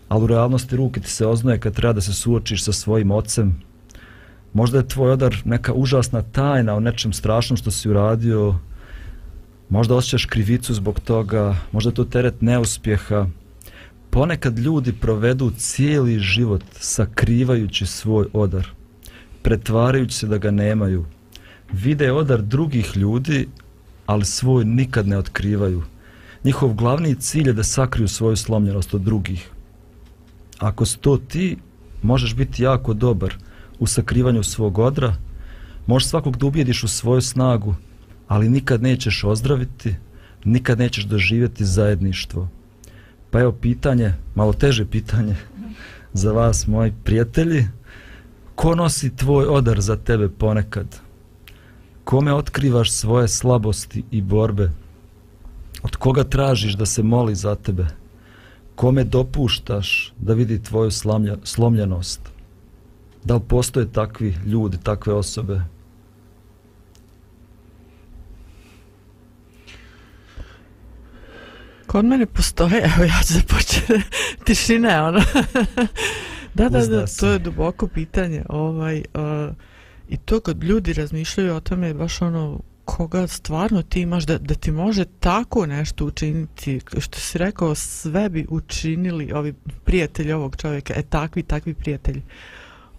ali 0.08 0.24
u 0.24 0.26
realnosti 0.26 0.76
ruke 0.76 1.00
ti 1.00 1.10
se 1.10 1.26
oznoje 1.26 1.58
kad 1.58 1.74
treba 1.74 1.92
da 1.92 2.00
se 2.00 2.12
suočiš 2.12 2.64
sa 2.64 2.72
svojim 2.72 3.10
ocem. 3.10 3.60
Možda 4.52 4.78
je 4.78 4.88
tvoj 4.88 5.10
odar 5.10 5.36
neka 5.44 5.72
užasna 5.72 6.22
tajna 6.22 6.74
o 6.74 6.80
nečem 6.80 7.12
strašnom 7.12 7.56
što 7.56 7.70
si 7.70 7.88
uradio, 7.88 8.54
možda 9.68 9.94
osjećaš 9.94 10.24
krivicu 10.24 10.74
zbog 10.74 11.00
toga, 11.00 11.56
možda 11.72 11.90
je 11.90 11.94
to 11.94 12.04
teret 12.04 12.42
neuspjeha. 12.42 13.26
Ponekad 14.10 14.58
ljudi 14.58 14.92
provedu 14.92 15.50
cijeli 15.50 16.18
život 16.18 16.64
sakrivajući 16.80 17.86
svoj 17.86 18.26
odar, 18.32 18.68
pretvarajući 19.42 20.14
se 20.16 20.26
da 20.26 20.38
ga 20.38 20.50
nemaju. 20.50 21.04
Vide 21.72 22.12
odar 22.12 22.42
drugih 22.42 22.96
ljudi, 22.96 23.48
ali 24.06 24.24
svoj 24.24 24.64
nikad 24.64 25.08
ne 25.08 25.18
otkrivaju. 25.18 25.82
Njihov 26.44 26.74
glavni 26.74 27.14
cilj 27.14 27.46
je 27.46 27.52
da 27.52 27.64
sakriju 27.64 28.08
svoju 28.08 28.36
slomljenost 28.36 28.94
od 28.94 29.00
drugih. 29.00 29.50
Ako 30.58 30.86
si 30.86 30.98
to 30.98 31.16
ti, 31.16 31.56
možeš 32.02 32.34
biti 32.34 32.62
jako 32.62 32.94
dobar 32.94 33.34
u 33.78 33.86
sakrivanju 33.86 34.42
svog 34.42 34.78
odra, 34.78 35.16
možeš 35.86 36.08
svakog 36.08 36.36
da 36.36 36.46
ubijediš 36.46 36.84
u 36.84 36.88
svoju 36.88 37.20
snagu, 37.20 37.74
ali 38.28 38.48
nikad 38.48 38.82
nećeš 38.82 39.24
ozdraviti, 39.24 39.94
nikad 40.44 40.78
nećeš 40.78 41.04
doživjeti 41.04 41.64
zajedništvo. 41.64 42.48
Pa 43.30 43.40
evo 43.40 43.52
pitanje, 43.52 44.14
malo 44.34 44.52
teže 44.52 44.84
pitanje 44.86 45.36
za 46.12 46.32
vas, 46.32 46.66
moji 46.66 46.92
prijatelji. 47.04 47.68
Ko 48.54 48.74
nosi 48.74 49.16
tvoj 49.16 49.46
odar 49.46 49.80
za 49.80 49.96
tebe 49.96 50.28
ponekad? 50.28 51.00
Kome 52.04 52.34
otkrivaš 52.34 52.92
svoje 52.92 53.28
slabosti 53.28 54.04
i 54.10 54.22
borbe? 54.22 54.70
Od 55.82 55.96
koga 55.96 56.24
tražiš 56.24 56.72
da 56.72 56.86
se 56.86 57.02
moli 57.02 57.34
za 57.34 57.54
tebe? 57.54 57.86
Kome 58.74 59.04
dopuštaš 59.04 60.12
da 60.18 60.34
vidi 60.34 60.62
tvoju 60.62 60.90
slomljenost? 61.44 62.20
Da 63.24 63.34
li 63.34 63.40
postoje 63.48 63.92
takvi 63.92 64.34
ljudi, 64.46 64.78
takve 64.82 65.14
osobe? 65.14 65.60
Kod 71.88 72.04
mene 72.04 72.26
postoje, 72.26 72.82
evo 72.84 73.04
ja 73.04 73.22
ću 73.26 73.32
započeti, 73.34 73.92
tišina 74.44 74.88
je 74.88 75.02
ono. 75.02 75.20
da, 76.54 76.68
da, 76.68 76.86
da, 76.86 77.06
to 77.06 77.28
je 77.28 77.38
duboko 77.38 77.86
pitanje. 77.86 78.42
Ovaj, 78.48 79.02
uh, 79.14 79.54
I 80.08 80.16
to 80.16 80.40
kad 80.40 80.64
ljudi 80.64 80.92
razmišljaju 80.92 81.54
o 81.54 81.60
tome, 81.60 81.94
baš 81.94 82.22
ono, 82.22 82.60
koga 82.84 83.26
stvarno 83.26 83.82
ti 83.82 84.00
imaš 84.00 84.24
da, 84.26 84.38
da 84.38 84.54
ti 84.54 84.70
može 84.70 85.04
tako 85.04 85.66
nešto 85.66 86.04
učiniti, 86.04 86.80
što 86.98 87.18
si 87.18 87.38
rekao, 87.38 87.74
sve 87.74 88.28
bi 88.28 88.46
učinili 88.48 89.32
ovi 89.32 89.54
prijatelji 89.84 90.32
ovog 90.32 90.56
čovjeka, 90.56 90.94
e 90.96 91.02
takvi, 91.02 91.42
takvi 91.42 91.74
prijatelji. 91.74 92.22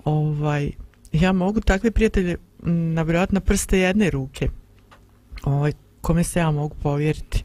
Ovaj, 0.06 0.71
ja 1.12 1.32
mogu 1.32 1.62
takve 1.62 1.91
prijatelje 1.91 2.38
nabrojati 2.93 3.34
na 3.34 3.39
prste 3.39 3.80
jedne 3.80 4.10
ruke, 4.10 4.49
ovaj, 5.43 5.71
kome 6.02 6.23
se 6.23 6.39
ja 6.39 6.52
mogu 6.52 6.75
povjeriti 6.75 7.43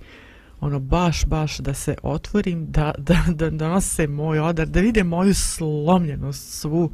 ono 0.64 0.78
baš 0.78 1.24
baš 1.24 1.58
da 1.58 1.74
se 1.74 1.96
otvorim 2.02 2.66
da 2.70 2.94
da 2.98 3.24
da 3.28 3.50
donose 3.50 4.06
moj 4.06 4.38
odar 4.38 4.66
da 4.66 4.80
vide 4.80 5.04
moju 5.04 5.34
slomljenost 5.34 6.60
svu. 6.60 6.92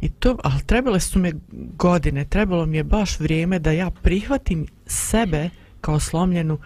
I 0.00 0.08
to 0.08 0.36
al 0.44 0.60
trebale 0.66 1.00
su 1.00 1.18
me 1.18 1.32
godine 1.76 2.24
trebalo 2.24 2.66
mi 2.66 2.76
je 2.76 2.84
baš 2.84 3.20
vrijeme 3.20 3.58
da 3.58 3.72
ja 3.72 3.90
prihvatim 3.90 4.66
sebe 4.86 5.50
kao 5.80 6.00
slomljenu 6.00 6.58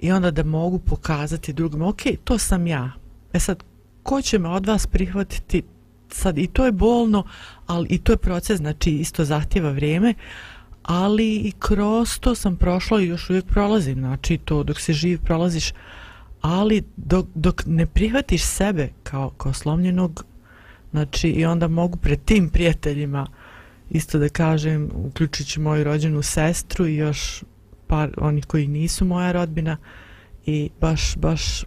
i 0.00 0.12
onda 0.12 0.30
da 0.30 0.44
mogu 0.44 0.78
pokazati 0.78 1.52
drugim 1.52 1.82
ok, 1.82 2.00
to 2.24 2.38
sam 2.38 2.66
ja. 2.66 2.92
E 3.32 3.40
sad 3.40 3.64
ko 4.02 4.22
će 4.22 4.38
me 4.38 4.48
od 4.48 4.66
vas 4.66 4.86
prihvatiti? 4.86 5.62
Sad 6.10 6.38
i 6.38 6.46
to 6.46 6.64
je 6.64 6.72
bolno 6.72 7.24
ali 7.66 7.86
i 7.90 7.98
to 7.98 8.12
je 8.12 8.16
proces 8.16 8.58
znači 8.58 8.90
isto 8.90 9.24
zahtjeva 9.24 9.70
vrijeme 9.70 10.14
ali 10.88 11.36
i 11.36 11.52
kroz 11.58 12.18
to 12.18 12.34
sam 12.34 12.56
prošla 12.56 13.00
i 13.00 13.06
još 13.06 13.30
uvijek 13.30 13.44
prolazim 13.44 13.98
znači 13.98 14.38
to 14.38 14.62
dok 14.62 14.80
se 14.80 14.92
živ 14.92 15.20
prolaziš. 15.20 15.72
Ali 16.40 16.82
dok, 16.96 17.26
dok 17.34 17.62
ne 17.66 17.86
prihvatiš 17.86 18.42
sebe 18.42 18.88
kao, 19.02 19.30
kao 19.30 19.52
slomljenog 19.52 20.24
znači 20.90 21.28
i 21.28 21.44
onda 21.44 21.68
mogu 21.68 21.96
pred 21.96 22.24
tim 22.24 22.50
prijateljima 22.50 23.26
isto 23.90 24.18
da 24.18 24.28
kažem 24.28 24.90
uključujući 24.94 25.60
moju 25.60 25.84
rođenu 25.84 26.22
sestru 26.22 26.86
i 26.86 26.96
još 26.96 27.44
par 27.86 28.10
oni 28.16 28.42
koji 28.42 28.66
nisu 28.66 29.04
moja 29.04 29.32
rodbina 29.32 29.76
i 30.46 30.70
baš 30.80 31.16
baš 31.16 31.64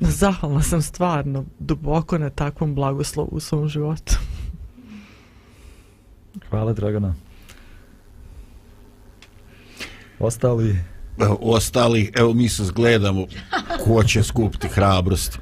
zahvalna 0.00 0.62
sam 0.62 0.82
stvarno 0.82 1.44
duboko 1.58 2.18
na 2.18 2.30
takvom 2.30 2.74
blagoslovu 2.74 3.28
u 3.32 3.40
svom 3.40 3.68
životu. 3.68 4.14
Hvala 6.50 6.72
Dragana. 6.72 7.14
Ostali 10.20 10.76
ostali, 11.40 12.12
evo 12.16 12.34
mi 12.34 12.48
se 12.48 12.64
zgledamo 12.64 13.26
ko 13.84 14.04
će 14.04 14.22
skupiti 14.22 14.68
hrabrost. 14.68 15.38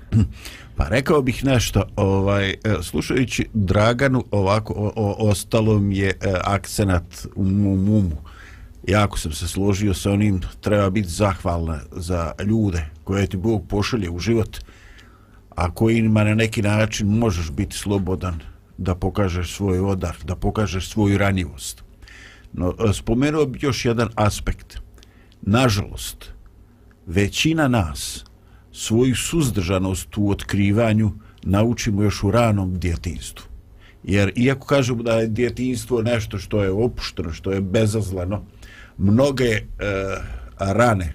Pa 0.77 0.89
rekao 0.89 1.23
bih 1.23 1.45
nešto, 1.45 1.85
ovaj, 1.97 2.51
e, 2.51 2.57
slušajući 2.83 3.49
Draganu, 3.55 4.25
ovako, 4.31 4.73
o, 4.73 4.93
o, 4.97 5.31
ostalo 5.31 5.79
mi 5.79 5.97
je 5.97 6.09
e, 6.09 6.15
akcenat 6.45 7.27
u 7.37 7.45
mom 7.45 7.89
umu. 7.89 8.17
Jako 8.87 9.19
sam 9.19 9.33
se 9.33 9.49
složio 9.49 9.95
sa 9.95 10.11
onim, 10.11 10.41
treba 10.61 10.91
biti 10.91 11.09
zahvalna 11.09 11.81
za 11.93 12.33
ljude 12.45 12.85
koje 13.05 13.27
ti 13.27 13.37
Bog 13.37 13.65
pošalje 13.69 14.11
u 14.11 14.19
život, 14.19 14.59
a 15.55 15.75
kojima 15.75 16.25
na 16.25 16.35
neki 16.35 16.63
način 16.63 17.09
možeš 17.09 17.51
biti 17.51 17.77
slobodan 17.77 18.41
da 18.77 18.95
pokažeš 18.95 19.57
svoj 19.57 19.81
odar, 19.81 20.17
da 20.25 20.37
pokažeš 20.37 20.91
svoju 20.91 21.19
ranjivost. 21.19 21.88
No, 22.53 22.75
spomenuo 22.93 23.47
bih 23.47 23.63
još 23.63 23.85
jedan 23.85 24.09
aspekt– 24.15 24.79
Nažalost, 25.43 26.33
većina 27.07 27.69
nas 27.69 28.25
svoju 28.73 29.17
suzdržanost 29.17 30.09
u 30.17 30.31
otkrivanju 30.31 31.13
naučimo 31.43 32.03
još 32.03 32.25
u 32.25 32.31
ranom 32.31 32.79
djetinstvu. 32.79 33.47
Jer 34.03 34.33
iako 34.37 34.67
kažemo 34.67 35.03
da 35.03 35.13
je 35.13 35.27
djetinstvo 35.27 36.03
nešto 36.03 36.39
što 36.39 36.63
je 36.63 36.71
opušteno, 36.71 37.33
što 37.33 37.53
je 37.53 37.61
bezazleno, 37.61 38.45
mnoge 38.99 39.45
e, 39.45 39.63
rane 40.59 41.13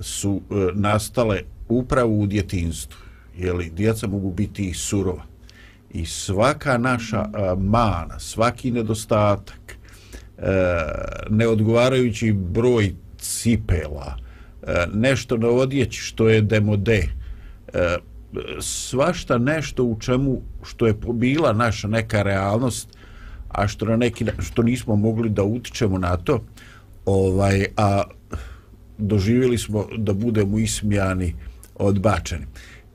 su 0.00 0.40
e, 0.50 0.54
nastale 0.74 1.42
upravo 1.68 2.14
u 2.14 2.26
djetinstvu. 2.26 2.98
Jeli, 3.36 3.70
djeca 3.70 4.06
mogu 4.06 4.32
biti 4.32 4.68
i 4.68 4.74
surova. 4.74 5.22
I 5.90 6.06
svaka 6.06 6.78
naša 6.78 7.20
e, 7.20 7.54
mana, 7.58 8.18
svaki 8.18 8.70
nedostatak, 8.70 9.76
E, 10.40 10.46
neodgovarajući 11.30 12.32
broj 12.32 12.94
cipela, 13.18 14.16
e, 14.62 14.86
nešto 14.94 15.36
na 15.36 15.48
odjeći 15.48 16.00
što 16.00 16.28
je 16.28 16.40
demode, 16.40 17.08
svašta 18.60 19.38
nešto 19.38 19.84
u 19.84 20.00
čemu 20.00 20.40
što 20.62 20.86
je 20.86 20.94
bila 21.12 21.52
naša 21.52 21.88
neka 21.88 22.22
realnost 22.22 22.88
a 23.48 23.68
što 23.68 23.84
na 23.84 23.96
neki 23.96 24.26
što 24.38 24.62
nismo 24.62 24.96
mogli 24.96 25.28
da 25.28 25.42
utičemo 25.42 25.98
na 25.98 26.16
to 26.16 26.44
ovaj 27.04 27.66
a 27.76 28.02
doživjeli 28.98 29.58
smo 29.58 29.86
da 29.96 30.12
budemo 30.12 30.58
ismijani 30.58 31.34
odbačeni. 31.74 32.46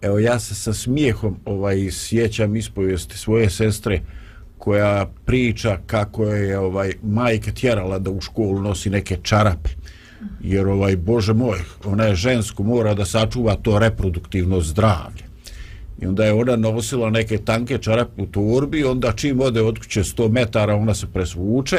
Evo 0.02 0.20
ja 0.20 0.40
se 0.40 0.56
sa 0.56 0.74
smijehom 0.74 1.40
ovaj 1.46 1.92
sjećam 1.92 2.56
ispovijesti 2.56 3.18
svoje 3.18 3.50
sestre 3.50 4.02
koja 4.58 5.08
priča 5.26 5.78
kako 5.86 6.26
je 6.26 6.60
ovaj 6.60 6.94
majka 7.04 7.52
tjerala 7.52 8.00
da 8.00 8.12
u 8.12 8.22
školu 8.22 8.62
nosi 8.62 8.90
neke 8.90 9.18
čarape. 9.24 9.70
Jer 10.42 10.68
ovaj 10.68 10.96
bože 10.96 11.34
moj 11.34 11.60
ona 11.86 12.04
je 12.04 12.16
žensko 12.16 12.64
mora 12.64 12.94
da 12.94 13.06
sačuva 13.06 13.56
to 13.56 13.80
reproduktivno 13.80 14.62
zdravlje. 14.62 15.26
I 16.02 16.06
onda 16.06 16.26
je 16.26 16.34
ona 16.34 16.56
nosila 16.56 17.10
neke 17.10 17.38
tanke 17.38 17.78
čarape 17.78 18.22
u 18.22 18.26
torbi 18.26 18.84
onda 18.84 19.12
čim 19.12 19.42
ode 19.42 19.62
od 19.62 19.80
kuće 19.80 20.04
100 20.04 20.32
metara 20.32 20.76
ona 20.76 20.94
se 20.94 21.08
presvuče 21.08 21.78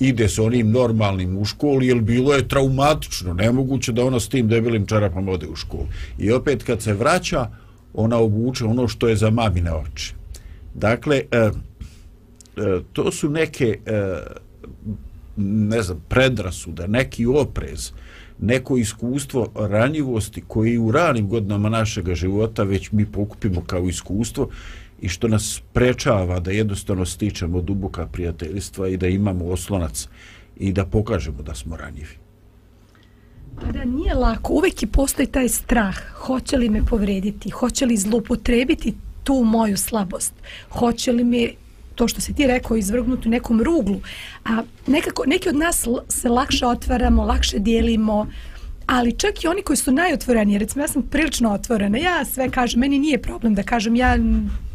ide 0.00 0.28
s 0.28 0.38
onim 0.38 0.70
normalnim 0.70 1.38
u 1.38 1.44
školu 1.44 1.82
jer 1.82 2.00
bilo 2.00 2.34
je 2.34 2.48
traumatično 2.48 3.34
nemoguće 3.34 3.92
da 3.92 4.04
ona 4.04 4.20
s 4.20 4.28
tim 4.28 4.48
debilim 4.48 4.86
čarapama 4.86 5.32
ode 5.32 5.46
u 5.46 5.56
školu. 5.56 5.86
I 6.18 6.32
opet 6.32 6.62
kad 6.62 6.82
se 6.82 6.94
vraća 6.94 7.48
ona 7.94 8.16
obuče 8.16 8.64
ono 8.64 8.88
što 8.88 9.08
je 9.08 9.16
za 9.16 9.30
mamine 9.30 9.72
oči. 9.72 10.14
Dakle 10.74 11.22
eh, 11.30 11.50
E, 12.56 12.80
to 12.92 13.12
su 13.12 13.30
neke 13.30 13.78
e, 13.86 14.16
ne 15.36 15.82
znam, 15.82 16.04
predrasuda, 16.08 16.86
neki 16.86 17.26
oprez, 17.26 17.92
neko 18.38 18.76
iskustvo 18.76 19.52
ranjivosti 19.54 20.42
koji 20.48 20.78
u 20.78 20.90
ranim 20.90 21.28
godinama 21.28 21.68
našeg 21.68 22.14
života 22.14 22.62
već 22.62 22.92
mi 22.92 23.06
pokupimo 23.06 23.62
kao 23.66 23.88
iskustvo 23.88 24.48
i 25.00 25.08
što 25.08 25.28
nas 25.28 25.62
prečava 25.72 26.40
da 26.40 26.50
jednostavno 26.50 27.06
stičemo 27.06 27.60
duboka 27.60 28.06
prijateljstva 28.06 28.88
i 28.88 28.96
da 28.96 29.06
imamo 29.08 29.44
oslonac 29.44 30.08
i 30.56 30.72
da 30.72 30.84
pokažemo 30.84 31.42
da 31.42 31.54
smo 31.54 31.76
ranjivi. 31.76 32.20
Pa 33.60 33.72
da 33.72 33.84
nije 33.84 34.14
lako, 34.14 34.52
uvek 34.52 34.82
je 34.82 34.88
postoji 34.88 35.26
taj 35.26 35.48
strah, 35.48 35.96
hoće 36.14 36.56
li 36.56 36.68
me 36.68 36.86
povrediti, 36.86 37.50
hoće 37.50 37.86
li 37.86 37.96
zlopotrebiti 37.96 38.94
tu 39.24 39.44
moju 39.44 39.76
slabost, 39.76 40.34
hoće 40.70 41.12
li 41.12 41.24
me 41.24 41.48
to 42.00 42.08
što 42.08 42.20
si 42.20 42.34
ti 42.34 42.46
rekao 42.46 42.76
izvrgnuti 42.76 43.28
nekom 43.28 43.62
ruglu 43.62 44.00
a 44.44 44.62
nekako 44.86 45.24
neki 45.26 45.48
od 45.48 45.56
nas 45.56 45.86
se 46.08 46.28
lakše 46.28 46.66
otvaramo 46.66 47.24
lakše 47.24 47.58
dijelimo 47.58 48.26
ali 48.86 49.18
čak 49.18 49.44
i 49.44 49.48
oni 49.48 49.62
koji 49.62 49.76
su 49.76 49.92
najotvoreniji 49.92 50.58
recimo 50.58 50.84
ja 50.84 50.88
sam 50.88 51.02
prilično 51.02 51.52
otvorena 51.52 51.98
ja 51.98 52.24
sve 52.24 52.50
kažem 52.50 52.80
meni 52.80 52.98
nije 52.98 53.22
problem 53.22 53.54
da 53.54 53.62
kažem 53.62 53.96
ja 53.96 54.16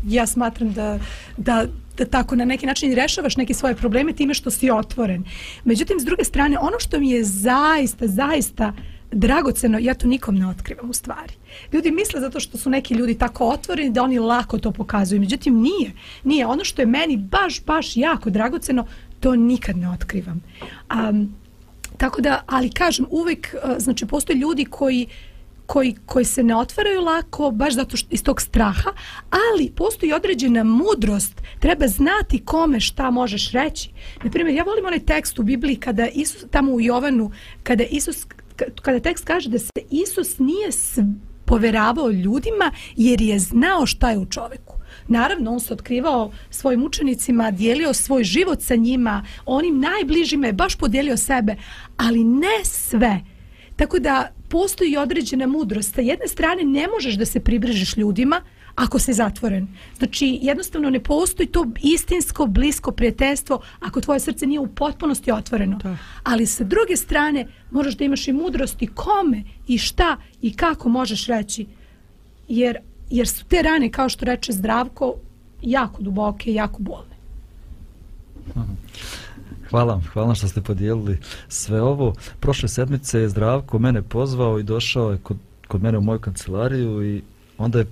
ja 0.07 0.27
smatram 0.27 0.73
da, 0.73 0.99
da 1.37 1.65
da 1.97 2.05
tako 2.05 2.35
na 2.35 2.45
neki 2.45 2.65
način 2.65 2.93
rešavaš 2.93 3.37
neke 3.37 3.53
svoje 3.53 3.75
probleme 3.75 4.13
time 4.13 4.33
što 4.33 4.51
si 4.51 4.71
otvoren. 4.71 5.23
Međutim, 5.63 5.99
s 5.99 6.05
druge 6.05 6.23
strane, 6.23 6.59
ono 6.59 6.79
što 6.79 6.99
mi 6.99 7.09
je 7.09 7.23
zaista, 7.23 8.07
zaista 8.07 8.67
uh, 8.67 8.94
dragoceno, 9.11 9.79
ja 9.79 9.93
to 9.93 10.07
nikom 10.07 10.35
ne 10.35 10.47
otkrivam 10.47 10.89
u 10.89 10.93
stvari. 10.93 11.33
Ljudi 11.73 11.91
misle 11.91 12.21
zato 12.21 12.39
što 12.39 12.57
su 12.57 12.69
neki 12.69 12.93
ljudi 12.93 13.17
tako 13.17 13.49
otvoreni 13.49 13.89
da 13.89 14.03
oni 14.03 14.19
lako 14.19 14.57
to 14.57 14.71
pokazuju. 14.71 15.19
Međutim, 15.19 15.61
nije. 15.61 15.91
Nije. 16.23 16.45
Ono 16.45 16.63
što 16.63 16.81
je 16.81 16.85
meni 16.85 17.17
baš, 17.17 17.65
baš 17.65 17.97
jako 17.97 18.29
dragoceno, 18.29 18.85
to 19.19 19.35
nikad 19.35 19.77
ne 19.77 19.89
otkrivam. 19.89 20.43
Um, 21.09 21.35
tako 21.97 22.21
da, 22.21 22.43
ali 22.47 22.69
kažem, 22.69 23.05
uvek, 23.09 23.53
e, 23.53 23.79
znači, 23.79 24.05
postoje 24.05 24.37
ljudi 24.37 24.65
koji 24.65 25.07
koji, 25.65 25.95
koji 26.05 26.25
se 26.25 26.43
ne 26.43 26.55
otvaraju 26.55 27.01
lako 27.01 27.51
baš 27.51 27.73
zato 27.73 27.97
što 27.97 28.07
iz 28.11 28.23
tog 28.23 28.41
straha, 28.41 28.89
ali 29.29 29.71
postoji 29.75 30.13
određena 30.13 30.63
mudrost, 30.63 31.41
treba 31.59 31.87
znati 31.87 32.45
kome 32.45 32.79
šta 32.79 33.11
možeš 33.11 33.51
reći. 33.51 33.89
Na 34.23 34.31
primjer, 34.31 34.55
ja 34.55 34.63
volim 34.63 34.85
onaj 34.85 34.99
tekst 34.99 35.39
u 35.39 35.43
Bibliji 35.43 35.75
kada 35.75 36.07
Isus, 36.07 36.45
tamo 36.51 36.71
u 36.71 36.81
Jovanu, 36.81 37.31
kada 37.63 37.83
Isus 37.83 38.25
kada 38.81 38.99
tekst 38.99 39.25
kaže 39.25 39.49
da 39.49 39.59
se 39.59 39.71
Isus 39.91 40.39
nije 40.39 40.69
poveravao 41.45 42.11
ljudima 42.11 42.71
jer 42.95 43.21
je 43.21 43.39
znao 43.39 43.85
šta 43.85 44.11
je 44.11 44.17
u 44.17 44.25
čoveku. 44.25 44.75
Naravno, 45.07 45.51
on 45.51 45.59
se 45.59 45.73
otkrivao 45.73 46.31
svojim 46.49 46.83
učenicima, 46.83 47.51
dijelio 47.51 47.93
svoj 47.93 48.23
život 48.23 48.61
sa 48.61 48.75
njima, 48.75 49.25
onim 49.45 49.79
najbližima 49.79 50.47
je 50.47 50.53
baš 50.53 50.75
podijelio 50.75 51.17
sebe, 51.17 51.55
ali 51.97 52.23
ne 52.23 52.63
sve. 52.63 53.21
Tako 53.75 53.99
da 53.99 54.31
postoji 54.49 54.97
određena 54.97 55.47
mudrost. 55.47 55.95
Sa 55.95 56.01
jedne 56.01 56.27
strane 56.27 56.63
ne 56.63 56.87
možeš 56.87 57.13
da 57.13 57.25
se 57.25 57.39
približiš 57.39 57.97
ljudima, 57.97 58.41
ako 58.75 58.99
si 58.99 59.13
zatvoren. 59.13 59.67
Znači, 59.97 60.39
jednostavno 60.41 60.89
ne 60.89 60.99
postoji 60.99 61.47
to 61.47 61.65
istinsko, 61.81 62.45
blisko 62.45 62.91
prijateljstvo 62.91 63.61
ako 63.79 64.01
tvoje 64.01 64.19
srce 64.19 64.45
nije 64.45 64.59
u 64.59 64.67
potpunosti 64.67 65.31
otvoreno. 65.31 65.77
Da. 65.83 65.97
Ali 66.23 66.45
sa 66.45 66.63
druge 66.63 66.97
strane, 66.97 67.47
moraš 67.71 67.97
da 67.97 68.03
imaš 68.03 68.27
i 68.27 68.33
mudrosti 68.33 68.87
kome 68.87 69.43
i 69.67 69.77
šta 69.77 70.17
i 70.41 70.53
kako 70.53 70.89
možeš 70.89 71.27
reći. 71.27 71.65
Jer, 72.47 72.77
jer 73.09 73.27
su 73.27 73.45
te 73.45 73.61
rane, 73.61 73.91
kao 73.91 74.09
što 74.09 74.25
reče 74.25 74.53
Zdravko, 74.53 75.13
jako 75.61 76.01
duboke 76.01 76.51
i 76.51 76.55
jako 76.55 76.77
bolne. 76.79 77.15
Hvala, 79.69 80.01
hvala 80.13 80.35
što 80.35 80.47
ste 80.47 80.61
podijelili 80.61 81.17
sve 81.47 81.81
ovo. 81.81 82.13
Prošle 82.39 82.69
sedmice 82.69 83.19
je 83.19 83.29
Zdravko 83.29 83.79
mene 83.79 84.01
pozvao 84.01 84.59
i 84.59 84.63
došao 84.63 85.11
je 85.11 85.17
kod, 85.17 85.37
kod 85.67 85.83
mene 85.83 85.97
u 85.97 86.01
moju 86.01 86.19
kancelariju 86.19 87.15
i 87.15 87.21
onda 87.57 87.79
je 87.79 87.85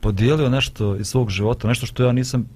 podijelio 0.00 0.48
nešto 0.48 0.96
iz 0.96 1.06
svog 1.06 1.30
života, 1.30 1.68
nešto 1.68 1.86
što 1.86 2.04
ja 2.04 2.12
nisam 2.12 2.48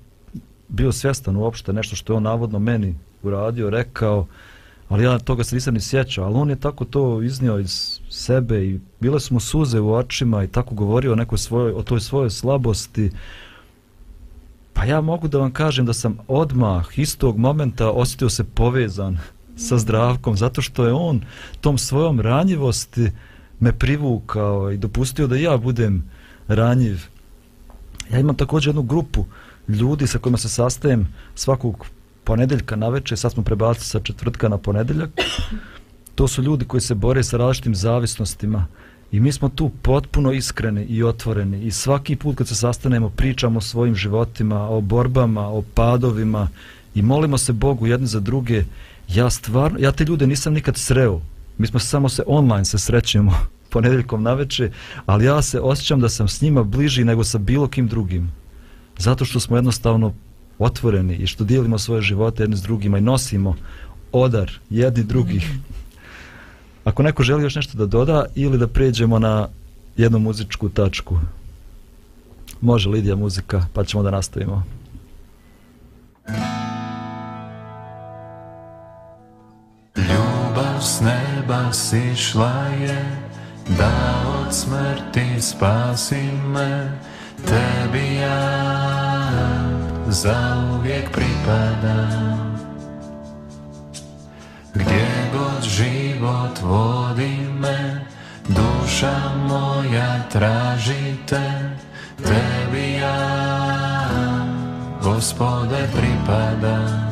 bio 0.69 0.93
svjestan 0.93 1.37
uopšte, 1.37 1.73
nešto 1.73 1.97
što 1.97 2.13
je 2.13 2.17
on 2.17 2.23
navodno 2.23 2.59
meni 2.59 2.95
uradio, 3.23 3.71
rekao, 3.71 4.27
ali 4.89 5.05
ja 5.05 5.19
toga 5.19 5.45
se 5.45 5.55
nisam 5.55 5.75
ni 5.75 5.81
sjećao, 5.81 6.25
ali 6.25 6.35
on 6.35 6.51
je 6.51 6.61
tako 6.61 6.85
to 6.85 7.23
iznio 7.23 7.59
iz 7.59 8.01
sebe 8.11 8.65
i 8.65 8.81
bile 9.01 9.21
su 9.21 9.35
mu 9.35 9.41
suze 9.41 9.81
u 9.81 9.95
očima 9.95 10.45
i 10.45 10.49
tako 10.49 10.75
govorio 10.75 11.13
o, 11.13 11.17
nekoj 11.17 11.39
svojoj, 11.39 11.73
o 11.73 11.83
toj 11.83 12.01
svojoj 12.01 12.31
slabosti. 12.31 13.11
Pa 14.73 14.85
ja 14.85 15.01
mogu 15.01 15.29
da 15.29 15.39
vam 15.39 15.53
kažem 15.53 15.87
da 15.87 15.93
sam 15.93 16.19
odmah 16.29 16.99
istog 16.99 17.39
momenta 17.39 17.91
osjetio 17.91 18.29
se 18.29 18.45
povezan 18.45 19.19
sa 19.57 19.79
zdravkom, 19.79 20.37
zato 20.37 20.63
što 20.63 20.87
je 20.87 20.93
on 20.93 21.21
tom 21.61 21.79
svojom 21.79 22.21
ranjivosti 22.21 23.11
me 23.61 23.73
privukao 23.73 24.71
i 24.73 24.77
dopustio 24.77 25.27
da 25.27 25.37
ja 25.37 25.57
budem 25.57 26.11
ranjiv 26.49 27.12
Ja 28.13 28.19
imam 28.19 28.37
također 28.37 28.69
jednu 28.69 28.83
grupu 28.83 29.25
ljudi 29.69 30.07
sa 30.07 30.19
kojima 30.19 30.39
se 30.39 30.49
sastajem 30.49 31.09
svakog 31.35 31.87
ponedeljka 32.25 32.77
na 32.77 32.89
večer, 32.89 33.19
sad 33.19 33.33
smo 33.33 33.43
prebacili 33.43 33.85
sa 33.85 34.01
četvrtka 34.01 34.49
na 34.49 34.59
ponedeljak. 34.59 35.11
To 36.15 36.29
su 36.29 36.43
ljudi 36.43 36.65
koji 36.65 36.81
se 36.81 36.95
bore 36.95 37.25
sa 37.25 37.37
različitim 37.37 37.75
zavisnostima 37.75 38.67
i 39.13 39.21
mi 39.21 39.33
smo 39.33 39.49
tu 39.49 39.71
potpuno 39.83 40.33
iskreni 40.33 40.85
i 40.85 41.03
otvoreni 41.03 41.65
i 41.65 41.71
svaki 41.71 42.17
put 42.17 42.37
kad 42.37 42.49
se 42.49 42.55
sastanemo 42.55 43.09
pričamo 43.09 43.59
o 43.59 43.61
svojim 43.61 43.95
životima, 43.95 44.69
o 44.69 44.81
borbama, 44.81 45.49
o 45.49 45.63
padovima 45.75 46.49
i 46.95 47.03
molimo 47.03 47.39
se 47.39 47.53
Bogu 47.53 47.87
jedni 47.87 48.07
za 48.07 48.21
druge. 48.21 48.65
Ja 49.09 49.31
stvarno, 49.31 49.79
ja 49.79 49.93
te 49.93 50.05
ljude 50.05 50.27
nisam 50.27 50.55
nikad 50.55 50.77
sreo. 50.77 51.21
Mi 51.59 51.67
smo 51.67 51.81
samo 51.81 52.09
se 52.09 52.23
online 52.27 52.65
se 52.65 52.79
srećemo 52.79 53.33
ponedeljkom 53.73 54.23
na 54.23 54.35
večer, 54.35 54.73
ali 55.07 55.25
ja 55.25 55.43
se 55.43 55.61
osjećam 55.61 56.01
da 56.01 56.09
sam 56.09 56.29
s 56.29 56.41
njima 56.41 56.63
bliži 56.63 57.05
nego 57.05 57.25
sa 57.25 57.39
bilo 57.39 57.69
kim 57.69 57.89
drugim. 57.89 58.33
Zato 58.99 59.25
što 59.25 59.41
smo 59.41 59.57
jednostavno 59.57 60.13
otvoreni 60.59 61.15
i 61.15 61.27
što 61.27 61.45
dijelimo 61.45 61.79
svoje 61.79 62.03
živote 62.03 62.43
jedni 62.43 62.57
s 62.57 62.63
drugima 62.63 62.99
i 62.99 63.01
nosimo 63.01 63.57
odar 64.13 64.51
jedni 64.71 65.05
drugih. 65.05 65.51
Ako 66.85 67.03
neko 67.03 67.23
želi 67.23 67.43
još 67.43 67.55
nešto 67.55 67.79
da 67.79 67.87
doda 67.87 68.25
ili 68.35 68.59
da 68.59 68.67
pređemo 68.67 69.19
na 69.19 69.49
jednu 69.97 70.19
muzičku 70.19 70.69
tačku. 70.69 71.19
Može 72.61 72.89
Lidija 72.89 73.17
muzika, 73.17 73.67
pa 73.73 73.85
ćemo 73.85 74.03
da 74.03 74.11
nastavimo. 74.11 74.65
Ljubav 76.29 76.62
s 80.83 81.01
neba 81.01 81.73
sišla 81.73 82.67
je 82.83 82.99
da 83.79 83.93
od 84.43 84.55
smrti 84.55 85.41
spasi 85.41 86.31
me. 86.47 86.99
Tebi 87.47 88.15
ja 88.15 88.43
zauvijek 90.09 91.11
pripadam. 91.11 92.59
Gdje 94.75 95.31
god 95.33 95.63
život 95.63 96.59
vodi 96.63 97.39
me 97.61 98.07
duša 98.49 99.15
moja 99.49 100.23
tražite. 100.33 101.71
Tebi 102.17 102.93
ja 102.93 103.19
gospode 105.03 105.89
pripadam. 105.95 107.12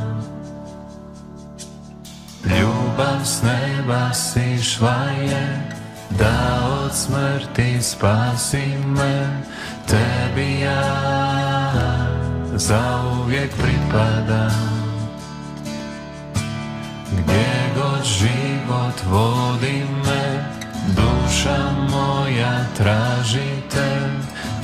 Ljubav 2.59 3.25
s 3.25 3.43
neba 3.43 4.15
sišla 4.15 5.05
je 5.23 5.71
da 6.11 6.61
od 6.85 6.95
smrti 6.95 7.83
spasi 7.83 8.75
me, 8.87 9.43
tebi 9.87 10.61
ja 10.61 11.21
zauvijek 12.55 13.51
pripadam. 13.51 14.81
Gdje 17.13 17.71
god 17.77 18.05
život 18.05 19.01
vodi 19.11 19.85
me, 20.05 20.45
duša 20.97 21.59
moja 21.91 22.65
tražite, 22.77 24.11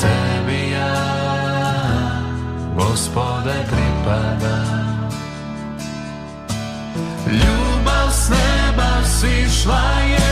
tebi 0.01 0.71
ja, 0.71 0.95
gospode, 2.77 3.55
pripadam. 3.71 5.11
Ljubav 7.27 7.66
s 8.27 8.31
neba 8.31 9.05
sišla 9.05 9.87
je, 10.11 10.31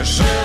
ja 0.00 0.04
želim 0.04 0.39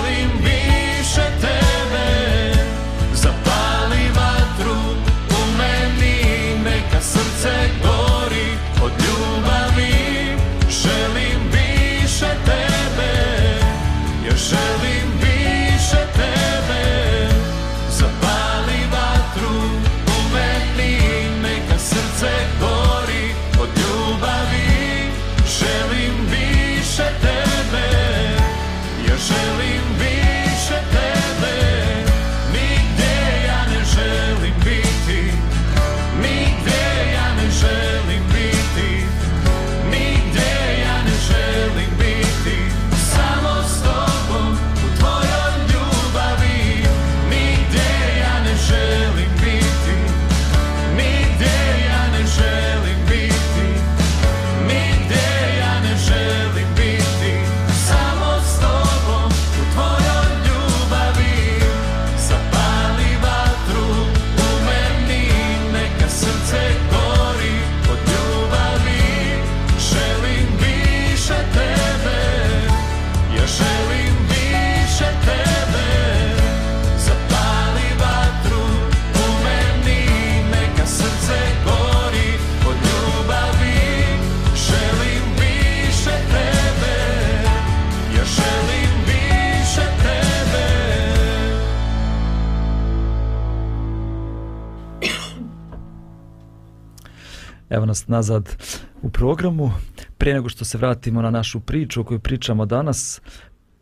Nas 97.86 98.08
nazad 98.08 98.56
u 99.02 99.10
programu. 99.10 99.70
Prije 100.18 100.34
nego 100.34 100.48
što 100.48 100.64
se 100.64 100.78
vratimo 100.78 101.22
na 101.22 101.30
našu 101.30 101.60
priču 101.60 102.00
o 102.00 102.04
kojoj 102.04 102.18
pričamo 102.18 102.66
danas, 102.66 103.20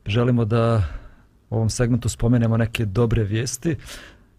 želimo 0.07 0.45
da 0.45 0.83
u 1.51 1.57
ovom 1.57 1.71
segmentu 1.71 2.09
spomenemo 2.09 2.57
neke 2.57 2.85
dobre 2.87 3.25
vijesti. 3.25 3.77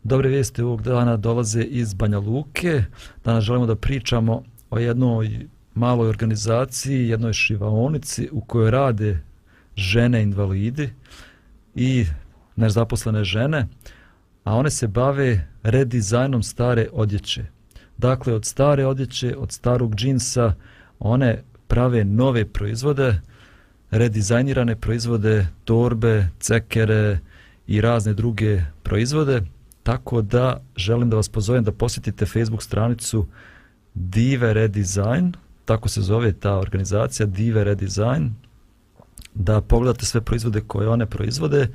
Dobre 0.04 0.30
vijesti 0.30 0.62
ovog 0.62 0.82
dana 0.82 1.18
dolaze 1.18 1.62
iz 1.62 1.94
Banja 1.94 2.20
Luke. 2.20 2.84
Danas 3.24 3.44
želimo 3.44 3.66
da 3.66 3.76
pričamo 3.76 4.44
o 4.70 4.80
jednoj 4.80 5.48
maloj 5.74 6.10
organizaciji, 6.10 7.10
jednoj 7.10 7.34
šivaonici 7.34 8.30
u 8.32 8.42
kojoj 8.42 8.72
rade 8.72 9.20
žene 9.76 10.24
invalidi 10.24 10.90
i 11.76 12.06
nezaposlene 12.56 13.24
žene, 13.24 13.68
a 14.44 14.56
one 14.56 14.70
se 14.70 14.88
bave 14.88 15.48
redizajnom 15.64 16.44
stare 16.44 16.88
odjeće. 16.94 17.55
Dakle, 17.98 18.34
od 18.34 18.46
stare 18.46 18.86
odjeće, 18.86 19.36
od 19.38 19.52
starog 19.52 19.96
džinsa, 19.96 20.54
one 21.00 21.44
prave 21.68 22.06
nove 22.06 22.46
proizvode, 22.46 23.22
redizajnirane 23.92 24.76
proizvode, 24.76 25.48
torbe, 25.64 26.28
cekere 26.40 27.20
i 27.68 27.82
razne 27.82 28.14
druge 28.14 28.62
proizvode, 28.84 29.42
tako 29.84 30.22
da 30.22 30.62
želim 30.76 31.10
da 31.10 31.16
vas 31.16 31.30
pozovem 31.30 31.64
da 31.64 31.72
posjetite 31.72 32.26
Facebook 32.26 32.64
stranicu 32.64 33.28
Dive 33.94 34.54
Redesign, 34.54 35.32
tako 35.66 35.90
se 35.90 36.02
zove 36.02 36.34
ta 36.34 36.58
organizacija, 36.58 37.26
Dive 37.26 37.64
Redesign, 37.64 38.30
da 39.34 39.62
pogledate 39.62 40.06
sve 40.06 40.22
proizvode 40.22 40.62
koje 40.68 40.90
one 40.90 41.06
proizvode 41.06 41.68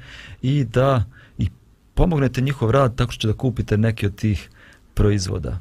i 0.43 0.65
da 0.65 1.05
i 1.39 1.49
pomognete 1.95 2.41
njihov 2.41 2.71
rad 2.71 2.97
tako 2.97 3.13
što 3.13 3.29
da 3.29 3.35
kupite 3.35 3.79
neki 3.79 4.07
od 4.07 4.15
tih 4.15 4.51
proizvoda. 4.95 5.59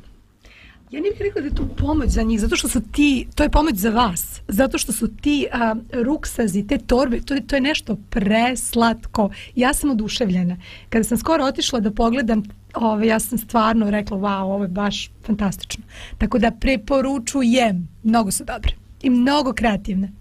Ja 0.91 1.01
ne 1.01 1.09
bih 1.09 1.21
rekla 1.21 1.41
da 1.41 1.47
je 1.47 1.55
to 1.55 1.67
pomoć 1.77 2.09
za 2.09 2.23
njih, 2.23 2.39
zato 2.39 2.55
što 2.55 2.67
su 2.67 2.81
ti, 2.81 3.27
to 3.35 3.43
je 3.43 3.49
pomoć 3.49 3.75
za 3.75 3.89
vas, 3.89 4.41
zato 4.47 4.77
što 4.77 4.91
su 4.91 5.07
ti 5.07 5.47
a, 5.51 5.75
ruksazi, 5.93 6.67
te 6.67 6.77
torbe, 6.77 7.21
to 7.21 7.33
je, 7.33 7.47
to 7.47 7.55
je 7.55 7.61
nešto 7.61 7.97
preslatko. 8.09 9.29
Ja 9.55 9.73
sam 9.73 9.91
oduševljena. 9.91 10.57
Kada 10.89 11.03
sam 11.03 11.17
skoro 11.17 11.45
otišla 11.45 11.79
da 11.79 11.91
pogledam, 11.91 12.43
ove, 12.73 13.07
ja 13.07 13.19
sam 13.19 13.37
stvarno 13.37 13.89
rekla, 13.89 14.17
wow, 14.17 14.41
ovo 14.41 14.63
je 14.63 14.67
baš 14.67 15.11
fantastično. 15.25 15.83
Tako 16.17 16.39
da 16.39 16.51
preporučujem, 16.51 17.87
mnogo 18.03 18.31
su 18.31 18.43
dobre 18.43 18.71
i 19.01 19.09
mnogo 19.09 19.53
kreativne. 19.53 20.11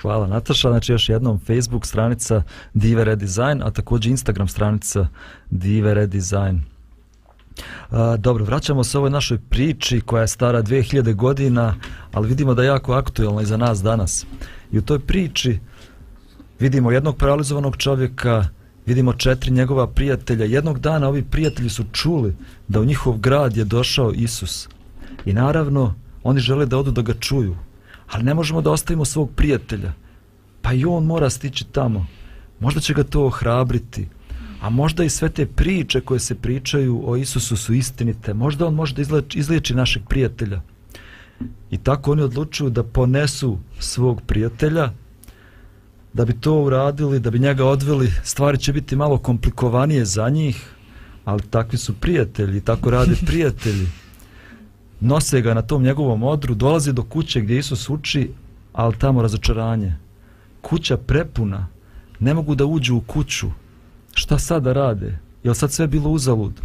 Hvala 0.00 0.26
Nataša, 0.26 0.68
znači 0.68 0.92
još 0.92 1.08
jednom 1.08 1.38
Facebook 1.38 1.86
stranica 1.86 2.42
Dive 2.74 3.04
Redesign, 3.04 3.62
a 3.62 3.70
također 3.70 4.10
Instagram 4.10 4.48
stranica 4.48 5.08
Dive 5.50 5.94
Redesign. 5.94 6.75
A, 7.90 8.16
dobro, 8.16 8.44
vraćamo 8.44 8.84
se 8.84 8.98
ovoj 8.98 9.10
našoj 9.10 9.38
priči 9.38 10.00
koja 10.00 10.20
je 10.20 10.28
stara 10.28 10.62
2000 10.62 11.14
godina, 11.14 11.74
ali 12.12 12.28
vidimo 12.28 12.54
da 12.54 12.62
je 12.62 12.66
jako 12.66 12.92
aktuelna 12.92 13.42
i 13.42 13.46
za 13.46 13.56
nas 13.56 13.82
danas. 13.82 14.26
I 14.72 14.78
u 14.78 14.82
toj 14.82 14.98
priči 14.98 15.58
vidimo 16.58 16.90
jednog 16.90 17.16
paralizovanog 17.16 17.76
čovjeka, 17.76 18.48
vidimo 18.86 19.12
četiri 19.12 19.50
njegova 19.50 19.86
prijatelja. 19.86 20.44
Jednog 20.44 20.78
dana 20.78 21.08
ovi 21.08 21.22
prijatelji 21.22 21.68
su 21.68 21.84
čuli 21.92 22.36
da 22.68 22.80
u 22.80 22.84
njihov 22.84 23.18
grad 23.18 23.56
je 23.56 23.64
došao 23.64 24.12
Isus. 24.12 24.68
I 25.24 25.32
naravno, 25.32 25.94
oni 26.22 26.40
žele 26.40 26.66
da 26.66 26.78
odu 26.78 26.90
da 26.90 27.02
ga 27.02 27.14
čuju. 27.14 27.56
Ali 28.10 28.24
ne 28.24 28.34
možemo 28.34 28.60
da 28.60 28.70
ostavimo 28.70 29.04
svog 29.04 29.30
prijatelja. 29.36 29.92
Pa 30.62 30.72
i 30.72 30.84
on 30.84 31.04
mora 31.04 31.30
stići 31.30 31.64
tamo. 31.64 32.06
Možda 32.60 32.80
će 32.80 32.94
ga 32.94 33.04
to 33.04 33.26
ohrabriti 33.26 34.08
a 34.60 34.70
možda 34.70 35.04
i 35.04 35.10
sve 35.10 35.28
te 35.28 35.46
priče 35.46 36.00
koje 36.00 36.20
se 36.20 36.34
pričaju 36.34 37.02
o 37.06 37.16
Isusu 37.16 37.56
su 37.56 37.74
istinite, 37.74 38.34
možda 38.34 38.66
on 38.66 38.74
može 38.74 38.94
da 38.94 39.02
izleči, 39.02 39.38
izliječi 39.38 39.74
našeg 39.74 40.02
prijatelja. 40.08 40.60
I 41.70 41.78
tako 41.78 42.12
oni 42.12 42.22
odlučuju 42.22 42.70
da 42.70 42.82
ponesu 42.82 43.58
svog 43.78 44.22
prijatelja, 44.26 44.90
da 46.12 46.24
bi 46.24 46.40
to 46.40 46.54
uradili, 46.62 47.20
da 47.20 47.30
bi 47.30 47.38
njega 47.38 47.64
odveli, 47.64 48.12
stvari 48.22 48.58
će 48.58 48.72
biti 48.72 48.96
malo 48.96 49.18
komplikovanije 49.18 50.04
za 50.04 50.28
njih, 50.28 50.70
ali 51.24 51.42
takvi 51.42 51.78
su 51.78 51.94
prijatelji, 51.94 52.60
tako 52.60 52.90
rade 52.90 53.16
prijatelji. 53.26 53.86
Nose 55.00 55.40
ga 55.40 55.54
na 55.54 55.62
tom 55.62 55.82
njegovom 55.82 56.22
odru, 56.22 56.54
dolazi 56.54 56.92
do 56.92 57.02
kuće 57.02 57.40
gdje 57.40 57.58
Isus 57.58 57.90
uči, 57.90 58.30
ali 58.72 58.98
tamo 58.98 59.22
razočaranje. 59.22 59.96
Kuća 60.60 60.96
prepuna, 60.96 61.68
ne 62.18 62.34
mogu 62.34 62.54
da 62.54 62.64
uđu 62.64 62.96
u 62.96 63.00
kuću, 63.00 63.50
šta 64.16 64.38
sad 64.38 64.62
da 64.62 64.72
rade? 64.72 65.18
Je 65.44 65.54
sad 65.54 65.72
sve 65.72 65.86
bilo 65.86 66.10
uzalud? 66.10 66.60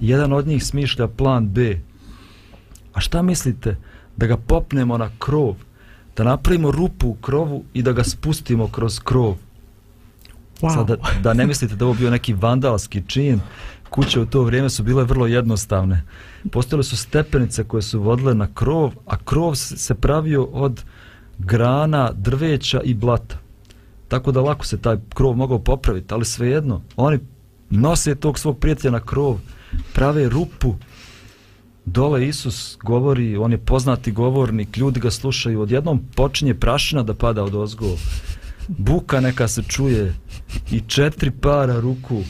Jedan 0.00 0.32
od 0.32 0.46
njih 0.46 0.64
smišlja 0.64 1.08
plan 1.08 1.48
B. 1.48 1.80
A 2.94 3.00
šta 3.00 3.22
mislite? 3.22 3.76
Da 4.16 4.26
ga 4.26 4.36
popnemo 4.36 4.98
na 4.98 5.10
krov, 5.18 5.54
da 6.16 6.24
napravimo 6.24 6.70
rupu 6.70 7.08
u 7.08 7.14
krovu 7.14 7.64
i 7.72 7.82
da 7.82 7.92
ga 7.92 8.04
spustimo 8.04 8.68
kroz 8.68 9.00
krov. 9.00 9.36
Wow. 10.60 10.74
Sad, 10.74 10.86
da, 10.86 10.96
da 11.22 11.34
ne 11.34 11.46
mislite 11.46 11.76
da 11.76 11.84
ovo 11.84 11.94
bio 11.94 12.10
neki 12.10 12.34
vandalski 12.34 13.02
čin, 13.06 13.40
kuće 13.90 14.20
u 14.20 14.26
to 14.26 14.42
vrijeme 14.42 14.70
su 14.70 14.82
bile 14.82 15.04
vrlo 15.04 15.26
jednostavne. 15.26 16.02
Postojale 16.52 16.82
su 16.82 16.96
stepenice 16.96 17.64
koje 17.64 17.82
su 17.82 18.00
vodile 18.02 18.34
na 18.34 18.48
krov, 18.54 18.92
a 19.06 19.16
krov 19.16 19.54
se 19.54 19.94
pravio 19.94 20.44
od 20.44 20.84
grana, 21.38 22.12
drveća 22.12 22.80
i 22.84 22.94
blata 22.94 23.49
tako 24.10 24.32
da 24.32 24.40
lako 24.40 24.66
se 24.66 24.78
taj 24.78 24.96
krov 25.14 25.36
mogao 25.36 25.58
popraviti, 25.58 26.14
ali 26.14 26.24
svejedno, 26.24 26.82
oni 26.96 27.18
nose 27.70 28.14
tog 28.14 28.38
svog 28.38 28.58
prijatelja 28.58 28.90
na 28.90 29.00
krov, 29.00 29.38
prave 29.94 30.28
rupu, 30.28 30.74
dole 31.84 32.26
Isus 32.28 32.78
govori, 32.82 33.36
on 33.36 33.52
je 33.52 33.58
poznati 33.58 34.12
govornik, 34.12 34.76
ljudi 34.76 35.00
ga 35.00 35.10
slušaju, 35.10 35.60
odjednom 35.60 36.02
počinje 36.14 36.54
prašina 36.54 37.02
da 37.02 37.14
pada 37.14 37.44
od 37.44 37.54
ozgo, 37.54 37.86
buka 38.68 39.20
neka 39.20 39.48
se 39.48 39.62
čuje 39.62 40.14
i 40.70 40.80
četiri 40.80 41.30
para 41.30 41.80
ruku 41.80 42.22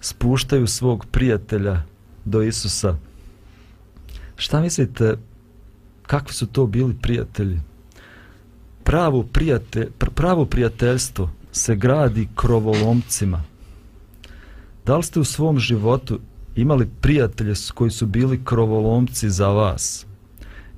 spuštaju 0.00 0.66
svog 0.66 1.06
prijatelja 1.10 1.82
do 2.24 2.42
Isusa. 2.42 2.96
Šta 4.36 4.60
mislite, 4.60 5.16
kakvi 6.02 6.34
su 6.34 6.46
to 6.46 6.66
bili 6.66 6.94
prijatelji? 7.02 7.60
Pravo, 8.90 9.22
prijate, 9.22 9.88
pravo 10.14 10.44
prijateljstvo 10.44 11.30
se 11.52 11.76
gradi 11.76 12.28
krovolomcima. 12.34 13.42
Da 14.86 14.96
li 14.96 15.02
ste 15.02 15.20
u 15.20 15.24
svom 15.24 15.58
životu 15.58 16.20
imali 16.56 16.88
prijatelje 17.00 17.54
koji 17.74 17.90
su 17.90 18.06
bili 18.06 18.44
krovolomci 18.44 19.30
za 19.30 19.48
vas? 19.48 20.06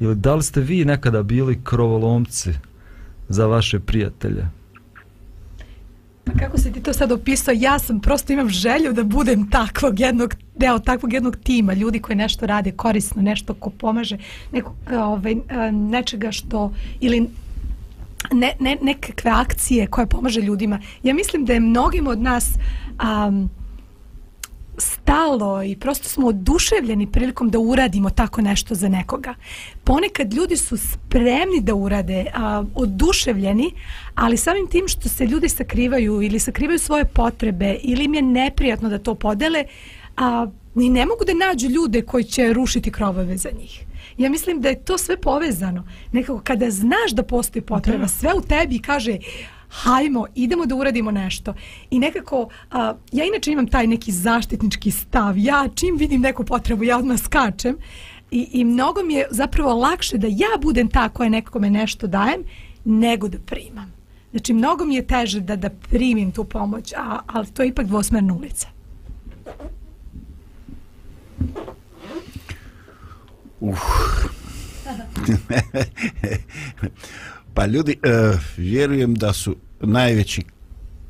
Ili 0.01 0.15
da 0.15 0.35
li 0.35 0.43
ste 0.43 0.61
vi 0.61 0.85
nekada 0.85 1.23
bili 1.23 1.61
krovolomci 1.65 2.53
za 3.29 3.47
vaše 3.47 3.81
prijatelje? 3.81 4.47
Pa 6.25 6.33
kako 6.33 6.59
se 6.59 6.73
ti 6.73 6.83
to 6.83 6.93
sad 6.93 7.13
opisao, 7.13 7.55
ja 7.57 7.79
sam 7.79 8.01
prosto 8.01 8.33
imam 8.33 8.49
želju 8.49 8.93
da 8.93 9.05
budem 9.05 9.51
takvog 9.51 10.01
jednog, 10.01 10.35
deo 10.57 10.79
takvog 10.79 11.13
jednog 11.13 11.37
tima, 11.37 11.75
ljudi 11.75 11.99
koji 11.99 12.17
nešto 12.17 12.47
rade 12.47 12.73
korisno, 12.73 13.23
nešto 13.23 13.55
ko 13.55 13.71
pomaže, 13.71 14.19
neko, 14.53 14.75
ovaj, 14.91 15.35
nečega 15.73 16.33
što, 16.33 16.75
ili 17.01 17.29
ne, 18.33 18.55
ne, 18.61 18.79
nekakve 18.83 19.31
akcije 19.31 19.87
koje 19.87 20.07
pomaže 20.07 20.41
ljudima. 20.41 20.81
Ja 21.03 21.15
mislim 21.15 21.45
da 21.45 21.53
je 21.53 21.61
mnogim 21.61 22.07
od 22.07 22.23
nas 22.23 22.49
um, 23.27 23.51
stalo 24.79 25.63
i 25.63 25.77
prosto 25.77 26.09
smo 26.09 26.27
oduševljeni 26.27 27.07
prilikom 27.07 27.51
da 27.51 27.59
uradimo 27.59 28.11
tako 28.11 28.41
nešto 28.41 28.75
za 28.75 28.89
nekoga. 28.89 29.35
Ponekad 29.85 30.33
ljudi 30.35 30.57
su 30.57 30.77
spremni 30.77 31.61
da 31.61 31.75
urade, 31.75 32.27
a, 32.35 32.65
oduševljeni, 32.75 33.71
ali 34.15 34.37
samim 34.37 34.67
tim 34.67 34.89
što 34.89 35.09
se 35.09 35.27
ljudi 35.27 35.49
sakrivaju 35.49 36.23
ili 36.23 36.39
sakrivaju 36.39 36.79
svoje 36.79 37.05
potrebe 37.05 37.77
ili 37.83 38.05
im 38.05 38.15
je 38.15 38.23
neprijatno 38.23 38.89
da 38.89 38.99
to 38.99 39.15
podele, 39.15 39.65
a, 40.17 40.47
ni 40.75 40.89
ne 40.89 41.07
mogu 41.07 41.25
da 41.25 41.47
nađu 41.47 41.69
ljude 41.69 42.03
koji 42.03 42.25
će 42.25 42.53
rušiti 42.53 42.91
krovove 42.91 43.37
za 43.37 43.51
njih. 43.59 43.85
Ja 44.19 44.31
mislim 44.31 44.61
da 44.61 44.69
je 44.69 44.85
to 44.85 44.99
sve 44.99 45.17
povezano. 45.17 45.87
Nekako 46.13 46.41
kada 46.45 46.71
znaš 46.71 47.11
da 47.13 47.23
postoji 47.23 47.63
potreba, 47.63 47.99
da. 47.99 48.09
sve 48.09 48.31
u 48.35 48.41
tebi 48.41 48.79
kaže 48.79 49.19
hajmo, 49.69 50.27
idemo 50.35 50.67
da 50.67 50.75
uradimo 50.75 51.11
nešto. 51.11 51.55
I 51.91 51.99
nekako, 51.99 52.49
a, 52.71 52.95
ja 53.13 53.25
inače 53.25 53.53
imam 53.53 53.67
taj 53.67 53.87
neki 53.87 54.13
zaštitnički 54.13 54.91
stav. 54.91 55.39
Ja 55.39 55.69
čim 55.75 55.97
vidim 55.97 56.21
neku 56.21 56.45
potrebu, 56.45 56.85
ja 56.85 56.99
odmah 56.99 57.19
skačem. 57.19 57.77
I, 58.31 58.49
I 58.53 58.65
mnogo 58.65 59.03
mi 59.03 59.15
je 59.15 59.27
zapravo 59.31 59.75
lakše 59.75 60.19
da 60.19 60.27
ja 60.27 60.59
budem 60.63 60.89
ta 60.89 61.09
koja 61.09 61.29
nekome 61.29 61.71
nešto 61.71 62.07
dajem, 62.07 62.43
nego 62.85 63.29
da 63.29 63.39
primam. 63.39 63.93
Znači, 64.31 64.53
mnogo 64.53 64.85
mi 64.85 64.95
je 64.95 65.07
teže 65.07 65.41
da 65.41 65.57
da 65.57 65.71
primim 65.71 66.33
tu 66.33 66.45
pomoć, 66.45 66.93
a, 66.97 67.19
ali 67.27 67.47
to 67.47 67.63
je 67.63 67.69
ipak 67.69 67.87
dvosmerna 67.87 68.35
ulica. 68.35 68.69
Uh. 73.63 73.79
pa 77.55 77.67
ljudi, 77.67 77.97
uh, 78.05 78.39
vjerujem 78.57 79.15
da 79.15 79.33
su 79.33 79.57
najveći 79.81 80.43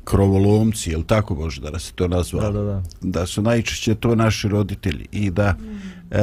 krovolomci, 0.03 0.91
je 0.91 1.03
tako 1.07 1.35
može 1.35 1.61
da 1.61 1.79
se 1.79 1.93
to 1.93 2.07
nazva? 2.07 2.41
Da, 2.41 2.51
da, 2.51 2.63
da. 2.63 2.83
Da 3.01 3.25
su 3.25 3.41
najčešće 3.41 3.95
to 3.95 4.15
naši 4.15 4.47
roditelji 4.47 5.05
i 5.11 5.31
da 5.31 5.55
mm. 5.59 5.65
uh, 5.65 6.19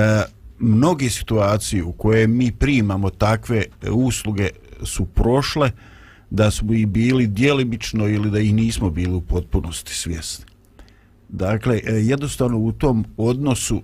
mnogi 0.59 1.11
situacije 1.11 1.85
u 1.85 1.93
koje 1.93 2.26
mi 2.26 2.53
primamo 2.53 3.11
takve 3.11 3.64
usluge 3.91 4.49
su 4.85 5.07
prošle, 5.07 5.70
da 6.31 6.51
smo 6.51 6.74
i 6.74 6.87
bili 6.87 7.26
djelimično 7.26 8.09
ili 8.09 8.31
da 8.31 8.39
i 8.39 8.53
nismo 8.53 8.91
bili 8.91 9.14
u 9.14 9.20
potpunosti 9.20 9.95
svjesni. 9.95 10.45
Dakle, 11.28 11.81
jednostavno 11.85 12.59
u 12.59 12.72
tom 12.72 13.05
odnosu 13.16 13.76
uh, 13.76 13.83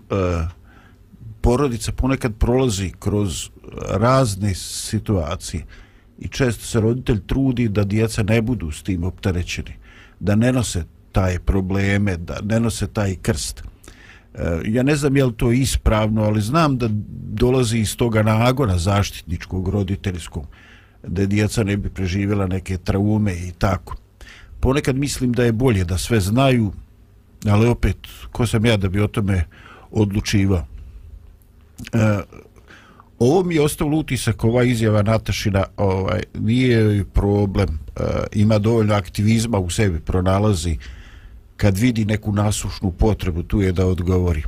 porodica 1.47 1.93
ponekad 1.93 2.33
prolazi 2.39 2.93
kroz 2.99 3.51
razne 3.89 4.55
situacije 4.55 5.65
i 6.19 6.29
često 6.29 6.65
se 6.65 6.81
roditelj 6.81 7.21
trudi 7.27 7.69
da 7.69 7.85
djeca 7.85 8.23
ne 8.23 8.43
budu 8.43 8.71
s 8.71 8.83
tim 8.83 9.05
opterećeni, 9.05 9.73
da 10.21 10.35
ne 10.35 10.53
nose 10.53 10.85
taj 11.13 11.39
probleme, 11.39 12.17
da 12.17 12.41
ne 12.43 12.61
nose 12.61 12.87
taj 12.87 13.17
krst. 13.23 13.63
E, 14.35 14.61
ja 14.65 14.83
ne 14.83 14.97
znam 14.97 15.17
je 15.17 15.25
li 15.25 15.33
to 15.37 15.53
ispravno, 15.53 16.23
ali 16.23 16.41
znam 16.41 16.79
da 16.79 16.89
dolazi 17.41 17.79
iz 17.79 17.97
toga 17.97 18.23
nagona 18.23 18.79
zaštitničkog 18.79 19.69
roditeljskog, 19.69 20.47
da 21.07 21.27
djeca 21.27 21.65
ne 21.65 21.77
bi 21.77 21.89
preživjela 21.89 22.47
neke 22.47 22.79
traume 22.79 23.35
i 23.35 23.53
tako. 23.59 23.97
Ponekad 24.61 24.97
mislim 24.97 25.33
da 25.33 25.45
je 25.45 25.53
bolje 25.53 25.85
da 25.85 25.99
sve 25.99 26.21
znaju, 26.21 26.73
ali 27.45 27.69
opet, 27.69 27.97
ko 28.33 28.47
sam 28.47 28.67
ja 28.67 28.77
da 28.77 28.89
bi 28.89 29.01
o 29.01 29.09
tome 29.09 29.45
odlučivao? 29.91 30.76
E, 31.93 32.21
ovo 33.19 33.43
mi 33.43 33.55
je 33.55 33.63
ostavilo 33.63 33.97
utisak 33.99 34.45
ova 34.45 34.65
izjava 34.65 35.03
Natašina 35.03 35.65
ovaj, 35.77 36.23
nije 36.35 36.81
joj 36.81 37.05
problem. 37.05 37.69
E, 37.97 38.03
ima 38.33 38.59
dovoljno 38.59 38.95
aktivizma 38.95 39.59
u 39.59 39.71
sebi 39.71 40.01
pronalazi. 40.01 40.79
Kad 41.57 41.79
vidi 41.79 42.05
neku 42.05 42.33
nasušnu 42.33 42.93
potrebu 42.93 43.43
tu 43.43 43.61
je 43.61 43.73
da 43.73 43.87
odgovori. 43.87 44.43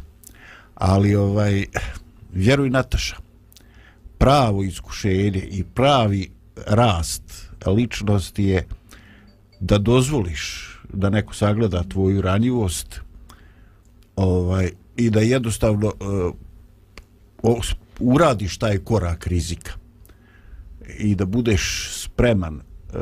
Ali 0.74 1.14
ovaj 1.14 1.64
vjeruj 2.32 2.70
Nataša 2.70 3.16
pravo 4.18 4.62
iskušenje 4.62 5.48
i 5.50 5.64
pravi 5.64 6.30
rast 6.66 7.48
ličnosti 7.66 8.44
je 8.44 8.66
da 9.60 9.78
dozvoliš 9.78 10.74
da 10.92 11.10
neko 11.10 11.34
sagleda 11.34 11.82
tvoju 11.82 12.22
ranjivost 12.22 13.00
ovaj 14.16 14.70
i 14.96 15.10
da 15.10 15.20
jednostavno 15.20 15.86
uh, 15.86 16.34
uradiš 18.00 18.58
taj 18.58 18.78
korak 18.78 19.26
rizika 19.26 19.72
i 20.98 21.14
da 21.14 21.24
budeš 21.24 21.90
spreman 21.92 22.60
e, 22.60 22.98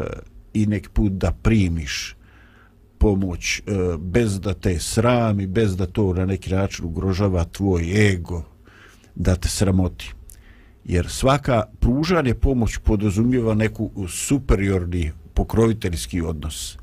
i 0.54 0.66
nek 0.66 0.90
put 0.90 1.12
da 1.12 1.32
primiš 1.32 2.16
pomoć 2.98 3.58
e, 3.58 3.62
bez 3.98 4.40
da 4.40 4.54
te 4.54 4.78
srami, 4.80 5.46
bez 5.46 5.76
da 5.76 5.86
to 5.86 6.12
na 6.14 6.26
neki 6.26 6.50
način 6.50 6.84
ugrožava 6.84 7.44
tvoj 7.44 8.12
ego, 8.12 8.42
da 9.14 9.36
te 9.36 9.48
sramoti. 9.48 10.12
Jer 10.84 11.08
svaka 11.08 11.64
pružanje 11.80 12.34
pomoć 12.34 12.78
podrazumijeva 12.78 13.54
neku 13.54 13.90
superiorni 14.08 15.12
pokroviteljski 15.34 16.20
odnos. 16.20 16.78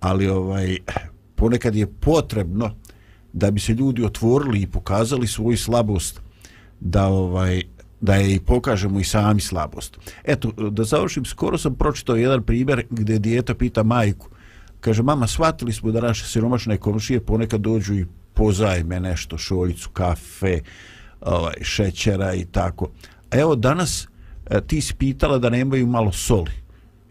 Ali 0.00 0.28
ovaj 0.28 0.76
ponekad 1.34 1.74
je 1.74 1.86
potrebno 1.86 2.74
da 3.32 3.50
bi 3.50 3.60
se 3.60 3.72
ljudi 3.72 4.04
otvorili 4.04 4.62
i 4.62 4.66
pokazali 4.66 5.26
svoju 5.26 5.56
slabost 5.56 6.23
da 6.80 7.06
ovaj 7.06 7.62
da 8.00 8.14
je 8.14 8.34
i 8.34 8.40
pokažemo 8.40 9.00
i 9.00 9.04
sami 9.04 9.40
slabost. 9.40 9.98
Eto, 10.24 10.50
da 10.70 10.84
završim, 10.84 11.24
skoro 11.24 11.58
sam 11.58 11.74
pročitao 11.74 12.16
jedan 12.16 12.42
primjer 12.42 12.86
gdje 12.90 13.18
dijeta 13.18 13.54
pita 13.54 13.82
majku. 13.82 14.28
Kaže, 14.80 15.02
mama, 15.02 15.26
shvatili 15.26 15.72
smo 15.72 15.92
da 15.92 16.00
naše 16.00 16.26
siromašne 16.26 16.76
komšije 16.76 17.20
ponekad 17.20 17.60
dođu 17.60 17.94
i 17.94 18.06
pozajme 18.34 19.00
nešto, 19.00 19.38
šoljicu, 19.38 19.90
kafe, 19.90 20.60
ovaj, 21.20 21.54
šećera 21.62 22.34
i 22.34 22.44
tako. 22.44 22.90
A 23.30 23.38
evo, 23.38 23.56
danas 23.56 24.08
e, 24.50 24.60
ti 24.60 24.80
si 24.80 24.94
pitala 24.94 25.38
da 25.38 25.50
nemaju 25.50 25.86
malo 25.86 26.12
soli. 26.12 26.52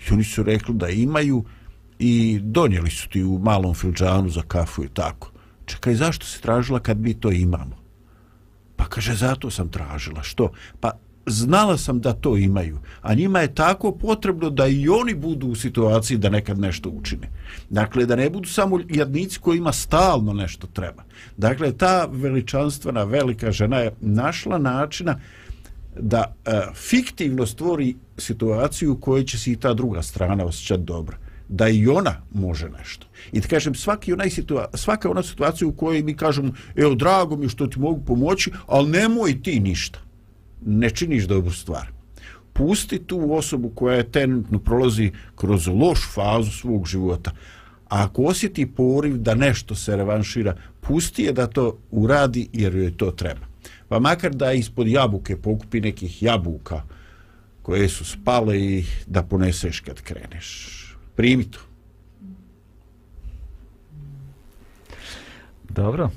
I 0.10 0.14
oni 0.14 0.24
su 0.24 0.44
rekli 0.44 0.76
da 0.76 0.90
imaju 0.90 1.44
i 2.00 2.40
donijeli 2.44 2.90
su 2.90 3.10
ti 3.10 3.24
u 3.24 3.40
malom 3.40 3.74
filđanu 3.74 4.30
za 4.30 4.42
kafu 4.42 4.84
i 4.84 4.90
tako 4.90 5.34
čekaj, 5.66 5.96
zašto 5.96 6.26
se 6.26 6.42
tražila 6.42 6.80
kad 6.80 7.00
mi 7.00 7.14
to 7.14 7.32
imamo? 7.32 7.83
Pa 8.84 8.90
kaže, 8.90 9.16
zato 9.16 9.50
sam 9.50 9.70
tražila. 9.70 10.24
Što? 10.24 10.52
Pa 10.80 10.92
znala 11.26 11.78
sam 11.78 12.02
da 12.02 12.14
to 12.14 12.38
imaju, 12.38 12.80
a 13.02 13.14
njima 13.14 13.40
je 13.40 13.56
tako 13.56 13.92
potrebno 13.92 14.50
da 14.50 14.68
i 14.68 14.90
oni 14.90 15.16
budu 15.16 15.48
u 15.48 15.56
situaciji 15.56 16.18
da 16.18 16.30
nekad 16.30 16.60
nešto 16.60 16.90
učine. 16.90 17.30
Dakle, 17.70 18.06
da 18.06 18.16
ne 18.16 18.30
budu 18.30 18.50
samo 18.50 18.80
jadnici 18.90 19.40
kojima 19.40 19.72
stalno 19.72 20.34
nešto 20.34 20.68
treba. 20.68 21.04
Dakle, 21.38 21.72
ta 21.78 22.06
veličanstvena 22.12 23.04
velika 23.04 23.52
žena 23.52 23.78
je 23.78 23.94
našla 24.02 24.58
načina 24.58 25.20
da 26.00 26.36
e, 26.46 26.62
fiktivno 26.76 27.46
stvori 27.46 27.96
situaciju 28.18 28.94
u 28.94 28.98
kojoj 28.98 29.26
će 29.26 29.40
se 29.40 29.52
i 29.52 29.56
ta 29.56 29.74
druga 29.74 30.02
strana 30.02 30.46
osjećati 30.46 30.84
dobro 30.84 31.18
da 31.48 31.70
i 31.70 31.88
ona 31.88 32.22
može 32.34 32.70
nešto. 32.70 33.08
I 33.32 33.40
da 33.40 33.48
kažem, 33.48 33.76
svaki 33.76 34.14
onaj 34.14 34.30
situa 34.30 34.66
svaka 34.74 35.12
ona 35.12 35.24
situacija 35.24 35.68
u 35.68 35.72
kojoj 35.72 36.04
mi 36.04 36.18
kažemo, 36.18 36.54
evo, 36.76 36.96
drago 36.96 37.36
mi 37.36 37.50
što 37.50 37.68
ti 37.68 37.80
mogu 37.80 38.06
pomoći, 38.06 38.52
ali 38.68 38.90
nemoj 38.90 39.42
ti 39.42 39.60
ništa. 39.60 40.00
Ne 40.66 40.90
činiš 40.90 41.24
dobru 41.24 41.52
stvar. 41.52 41.88
Pusti 42.54 43.00
tu 43.00 43.34
osobu 43.34 43.70
koja 43.70 43.98
je 43.98 44.12
trenutno 44.12 44.60
prolazi 44.60 45.12
kroz 45.36 45.68
lošu 45.68 46.10
fazu 46.14 46.52
svog 46.52 46.88
života. 46.88 47.32
A 47.90 48.04
ako 48.04 48.24
osjeti 48.24 48.66
poriv 48.66 49.18
da 49.18 49.36
nešto 49.36 49.76
se 49.76 49.96
revanšira, 49.96 50.56
pusti 50.82 51.24
je 51.24 51.34
da 51.34 51.48
to 51.48 51.78
uradi 51.92 52.50
jer 52.54 52.76
joj 52.76 52.98
to 52.98 53.12
treba. 53.12 53.48
Pa 53.88 54.00
makar 54.00 54.32
da 54.32 54.52
ispod 54.52 54.88
jabuke 54.88 55.38
pokupi 55.38 55.82
nekih 55.82 56.24
jabuka 56.24 56.82
koje 57.62 57.90
su 57.90 58.06
spale 58.06 58.60
i 58.60 58.86
da 59.08 59.24
poneseš 59.24 59.80
kad 59.80 60.02
kreneš 60.02 60.83
primi 61.16 61.44
to. 61.52 61.60
Dobro. 65.70 66.10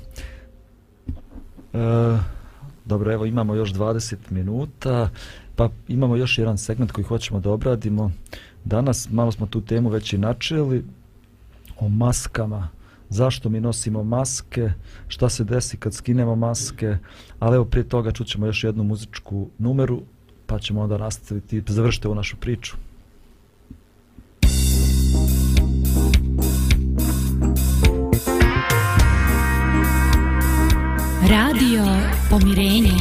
E, 1.73 2.17
dobro, 2.85 3.13
evo 3.13 3.25
imamo 3.25 3.55
još 3.55 3.73
20 3.73 4.15
minuta, 4.29 5.09
pa 5.55 5.69
imamo 5.87 6.15
još 6.15 6.37
jedan 6.37 6.57
segment 6.57 6.91
koji 6.91 7.05
hoćemo 7.05 7.39
da 7.39 7.51
obradimo. 7.51 8.11
Danas 8.65 9.09
malo 9.11 9.31
smo 9.31 9.45
tu 9.45 9.61
temu 9.61 9.89
već 9.89 10.13
i 10.13 10.17
načeli 10.17 10.85
o 11.79 11.89
maskama. 11.89 12.69
Zašto 13.09 13.49
mi 13.49 13.59
nosimo 13.59 14.03
maske, 14.03 14.71
šta 15.07 15.29
se 15.29 15.43
desi 15.43 15.77
kad 15.77 15.93
skinemo 15.93 16.35
maske, 16.35 16.97
ali 17.39 17.55
evo 17.55 17.65
prije 17.65 17.89
toga 17.89 18.11
čućemo 18.11 18.45
još 18.45 18.63
jednu 18.63 18.83
muzičku 18.83 19.49
numeru, 19.57 20.01
pa 20.45 20.59
ćemo 20.59 20.81
onda 20.81 20.97
nastaviti, 20.97 21.63
završiti 21.67 22.07
ovu 22.07 22.15
našu 22.15 22.37
priču. 22.37 22.77
Radio 31.29 31.83
Pomirenje. 32.29 32.91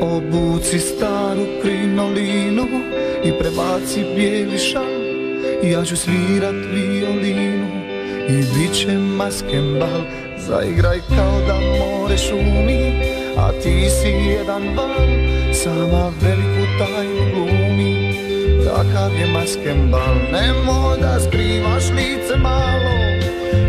Obuci 0.00 0.78
staru 0.78 1.46
krinolinu 1.62 2.66
i 3.24 3.32
prebaci 3.38 4.04
bijeli 4.16 4.58
šal 4.58 4.84
Ja 5.62 5.84
ću 5.84 5.96
svirat 5.96 6.54
violinu 6.72 7.75
i 8.28 8.36
bit 8.36 8.74
će 8.74 8.92
masken 8.92 9.78
bal 9.80 10.02
Zaigraj 10.38 10.98
kao 11.16 11.40
da 11.46 11.54
more 11.54 12.18
šumi 12.18 12.92
A 13.36 13.52
ti 13.62 13.90
si 13.90 14.08
jedan 14.08 14.62
val 14.76 15.08
Sama 15.52 16.12
veliku 16.22 16.66
tajnu 16.78 17.34
glumi. 17.34 18.14
Takav 18.64 19.12
je 19.20 19.26
masken 19.26 19.90
bal 19.90 20.14
Nemo 20.32 20.96
da 21.00 21.20
skrivaš 21.20 21.84
lice 21.90 22.36
malo. 22.36 22.96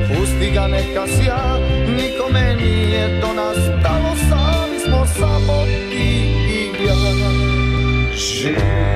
Pusti 0.08 0.52
ga 0.54 0.68
neka 0.68 1.08
sja 1.08 1.58
Nikome 1.88 2.56
nije 2.56 3.22
do 3.22 3.34
nas. 3.34 3.58
Tamo 3.84 4.16
sami 4.30 4.80
smo 4.80 5.06
samo 5.06 5.64
ti 5.90 6.34
i 6.50 6.86
ja. 6.88 6.96
Život 8.16 8.88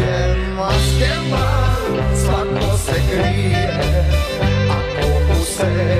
je 0.00 0.36
masken 0.56 1.30
bal 1.30 2.16
Svako 2.16 2.76
se 2.78 3.00
krije 3.10 3.59
sebe 5.60 5.99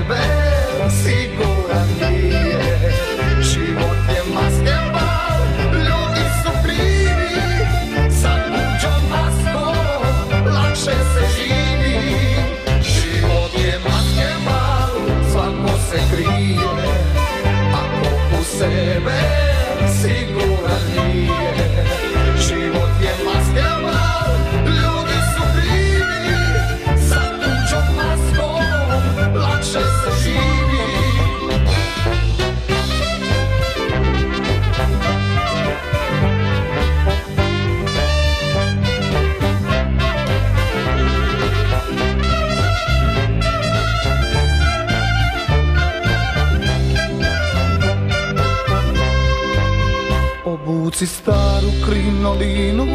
Obuci 51.00 51.14
staru 51.14 51.70
krinolinu 51.86 52.86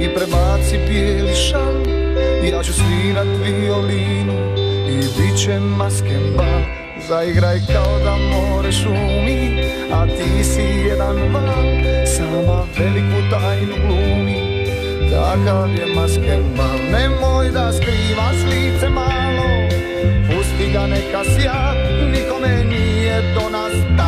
i 0.00 0.14
prebaci 0.14 0.78
bijeli 0.88 1.34
šal. 1.34 1.76
Ja 2.52 2.62
ću 2.62 2.72
svirat 2.72 3.26
violinu 3.44 4.32
i 4.88 4.96
bit 4.96 5.38
će 5.44 5.60
masken 5.60 6.22
bal 6.36 6.62
Zaigraj 7.08 7.58
kao 7.72 7.98
da 8.04 8.16
more 8.16 8.72
šumi 8.72 9.64
A 9.92 10.06
ti 10.06 10.44
si 10.44 10.62
jedan 10.62 11.16
val 11.32 11.64
Sama 12.16 12.64
veliku 12.78 13.30
tajnu 13.30 13.74
glumi. 13.86 14.66
Takav 15.10 15.70
je 15.70 15.94
maskenbal 15.94 16.78
Nemoj 16.92 17.50
da 17.50 17.72
skrivaš 17.72 18.36
lice 18.50 18.88
malo 18.88 19.68
Pusti 20.26 20.72
ga 20.72 20.86
neka 20.86 21.24
sja 21.24 21.74
Nikome 22.12 22.64
nije 22.64 23.34
do 23.34 23.48
nas 23.50 24.01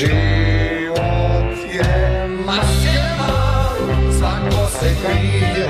Život 0.00 1.60
je 1.72 2.28
maskema, 2.46 3.32
Svako 4.18 4.70
se 4.70 4.90
krije 5.02 5.68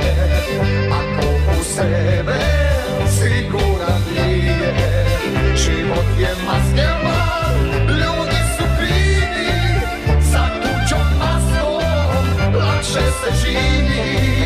Ako 0.93 1.27
u 1.61 1.65
sebe 1.65 2.41
siguran 3.09 4.03
nije. 4.15 4.75
Život 5.57 6.07
je 6.19 6.29
maskema, 6.47 7.19
Ljudi 7.89 8.41
su 8.57 8.65
krivi 8.79 9.51
Sa 10.33 10.47
tuđom 10.63 11.09
maskom 11.19 12.55
Lakše 12.55 13.11
se 13.21 13.31
živi 13.43 14.45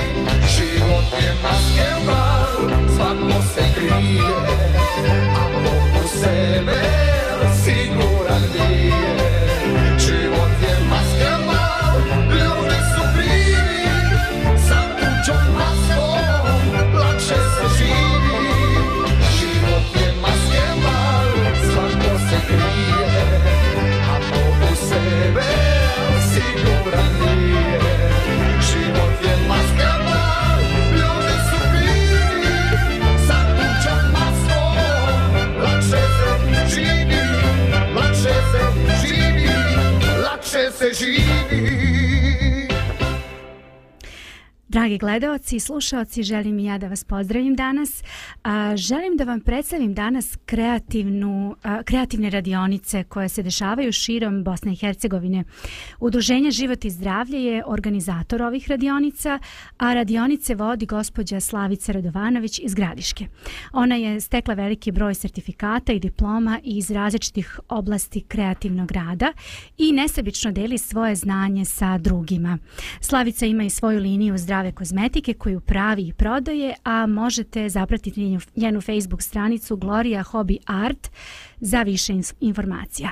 Život 0.56 1.22
je 1.22 1.34
maskema, 1.42 2.46
Svako 2.96 3.42
se 3.54 3.62
krije 3.74 4.22
Ako 5.36 6.04
u 6.04 6.08
sebe 6.08 7.03
Lakše 40.94 41.33
Dragi 44.74 44.98
gledaoci 44.98 45.56
i 45.56 45.60
slušaoci, 45.60 46.22
želim 46.22 46.58
i 46.58 46.64
ja 46.64 46.78
da 46.78 46.88
vas 46.88 47.04
pozdravim 47.04 47.56
danas. 47.56 48.02
A, 48.44 48.76
želim 48.76 49.16
da 49.16 49.24
vam 49.24 49.40
predstavim 49.40 49.94
danas 49.94 50.38
kreativnu, 50.46 51.56
a, 51.62 51.82
kreativne 51.82 52.30
radionice 52.30 53.04
koje 53.04 53.28
se 53.28 53.42
dešavaju 53.42 53.92
širom 53.92 54.44
Bosne 54.44 54.72
i 54.72 54.76
Hercegovine. 54.76 55.44
Udruženje 56.00 56.50
Život 56.50 56.84
i 56.84 56.90
zdravlje 56.90 57.44
je 57.44 57.62
organizator 57.66 58.42
ovih 58.42 58.70
radionica, 58.70 59.38
a 59.76 59.94
radionice 59.94 60.54
vodi 60.54 60.86
gospođa 60.86 61.40
Slavica 61.40 61.92
Radovanović 61.92 62.58
iz 62.58 62.74
Gradiške. 62.74 63.26
Ona 63.72 63.94
je 63.96 64.20
stekla 64.20 64.54
veliki 64.54 64.92
broj 64.92 65.14
sertifikata 65.14 65.92
i 65.92 66.00
diploma 66.00 66.60
iz 66.64 66.90
različitih 66.90 67.60
oblasti 67.68 68.20
kreativnog 68.20 68.92
rada 68.92 69.32
i 69.78 69.92
nesebično 69.92 70.52
deli 70.52 70.78
svoje 70.78 71.14
znanje 71.14 71.64
sa 71.64 71.98
drugima. 71.98 72.58
Slavica 73.00 73.46
ima 73.46 73.64
i 73.64 73.70
svoju 73.70 74.00
liniju 74.00 74.38
zdrave 74.64 74.72
kozmetike 74.72 75.34
koju 75.34 75.60
pravi 75.60 76.02
i 76.08 76.12
prodaje, 76.12 76.74
a 76.84 77.06
možete 77.06 77.68
zapratiti 77.68 78.20
njenu, 78.20 78.40
njenu 78.56 78.80
Facebook 78.80 79.22
stranicu 79.22 79.76
Gloria 79.76 80.24
Hobby 80.24 80.58
Art 80.66 81.10
za 81.60 81.82
više 81.82 82.12
informacija. 82.40 83.10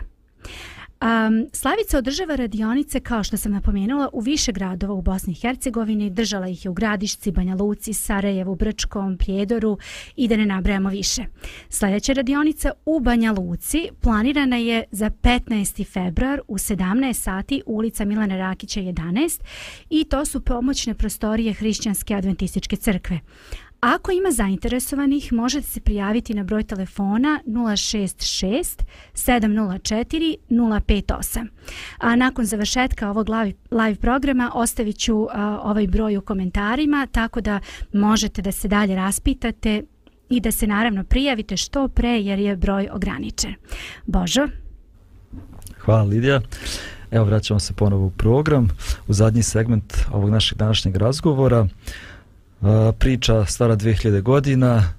Um, 1.03 1.49
Slavica 1.53 1.99
održava 1.99 2.35
radionice, 2.35 3.01
kao 3.01 3.25
što 3.25 3.37
sam 3.37 3.53
napomenula, 3.53 4.09
u 4.13 4.21
više 4.21 4.53
gradova 4.53 4.95
u 4.95 5.03
Bosni 5.03 5.33
i 5.33 5.37
Hercegovini. 5.37 6.11
Držala 6.11 6.49
ih 6.49 6.65
je 6.65 6.71
u 6.71 6.75
Gradišci, 6.75 7.33
Banja 7.33 7.55
Luci, 7.55 7.93
Sarajevu, 7.93 8.55
Brčkom, 8.55 9.17
Prijedoru 9.17 9.79
i 10.17 10.29
da 10.29 10.37
ne 10.37 10.47
nabrajamo 10.47 10.89
više. 10.89 11.23
Sljedeća 11.69 12.13
radionica 12.13 12.71
u 12.87 13.01
Banja 13.01 13.33
Luci 13.33 13.89
planirana 14.01 14.57
je 14.57 14.85
za 14.91 15.11
15. 15.11 15.93
februar 15.93 16.41
u 16.49 16.55
17 16.55 17.13
sati 17.13 17.63
ulica 17.67 18.05
Milana 18.05 18.37
Rakića 18.37 18.81
11 18.81 19.41
i 19.91 20.05
to 20.05 20.25
su 20.25 20.41
pomoćne 20.41 20.95
prostorije 20.95 21.53
Hrišćanske 21.53 22.15
adventističke 22.15 22.77
crkve. 22.77 23.21
Ako 23.83 24.13
ima 24.13 24.31
zainteresovanih, 24.31 25.33
možete 25.33 25.67
se 25.67 25.81
prijaviti 25.81 26.35
na 26.35 26.45
broj 26.45 26.63
telefona 26.63 27.41
066 27.47 28.83
704 29.15 30.37
058. 30.51 31.47
A 31.99 32.17
nakon 32.17 32.45
završetka 32.45 33.11
ovog 33.11 33.29
live, 33.29 33.53
live 33.71 33.95
programa 33.95 34.51
ostavit 34.55 34.99
ću 34.99 35.27
a, 35.33 35.61
ovaj 35.63 35.87
broj 35.87 36.17
u 36.17 36.21
komentarima, 36.21 37.07
tako 37.13 37.41
da 37.41 37.61
možete 37.93 38.43
da 38.43 38.53
se 38.53 38.69
dalje 38.69 38.97
raspitate 38.97 39.83
i 40.31 40.41
da 40.41 40.51
se 40.51 40.67
naravno 40.67 41.05
prijavite 41.05 41.57
što 41.57 41.89
pre 41.89 42.21
jer 42.21 42.39
je 42.39 42.57
broj 42.57 42.89
ograničen. 42.93 43.55
Božo? 44.07 44.49
Hvala 45.79 46.03
Lidija. 46.03 46.41
Evo 47.11 47.25
vraćamo 47.25 47.61
se 47.61 47.73
ponovo 47.73 48.07
u 48.07 48.11
program, 48.11 48.69
u 49.09 49.13
zadnji 49.13 49.43
segment 49.43 49.95
ovog 50.13 50.31
našeg 50.31 50.59
današnjeg 50.59 50.97
razgovora. 50.97 51.61
Uh, 51.61 51.69
priča 52.99 53.45
stara 53.45 53.77
2000 53.77 54.21
godina, 54.21 54.93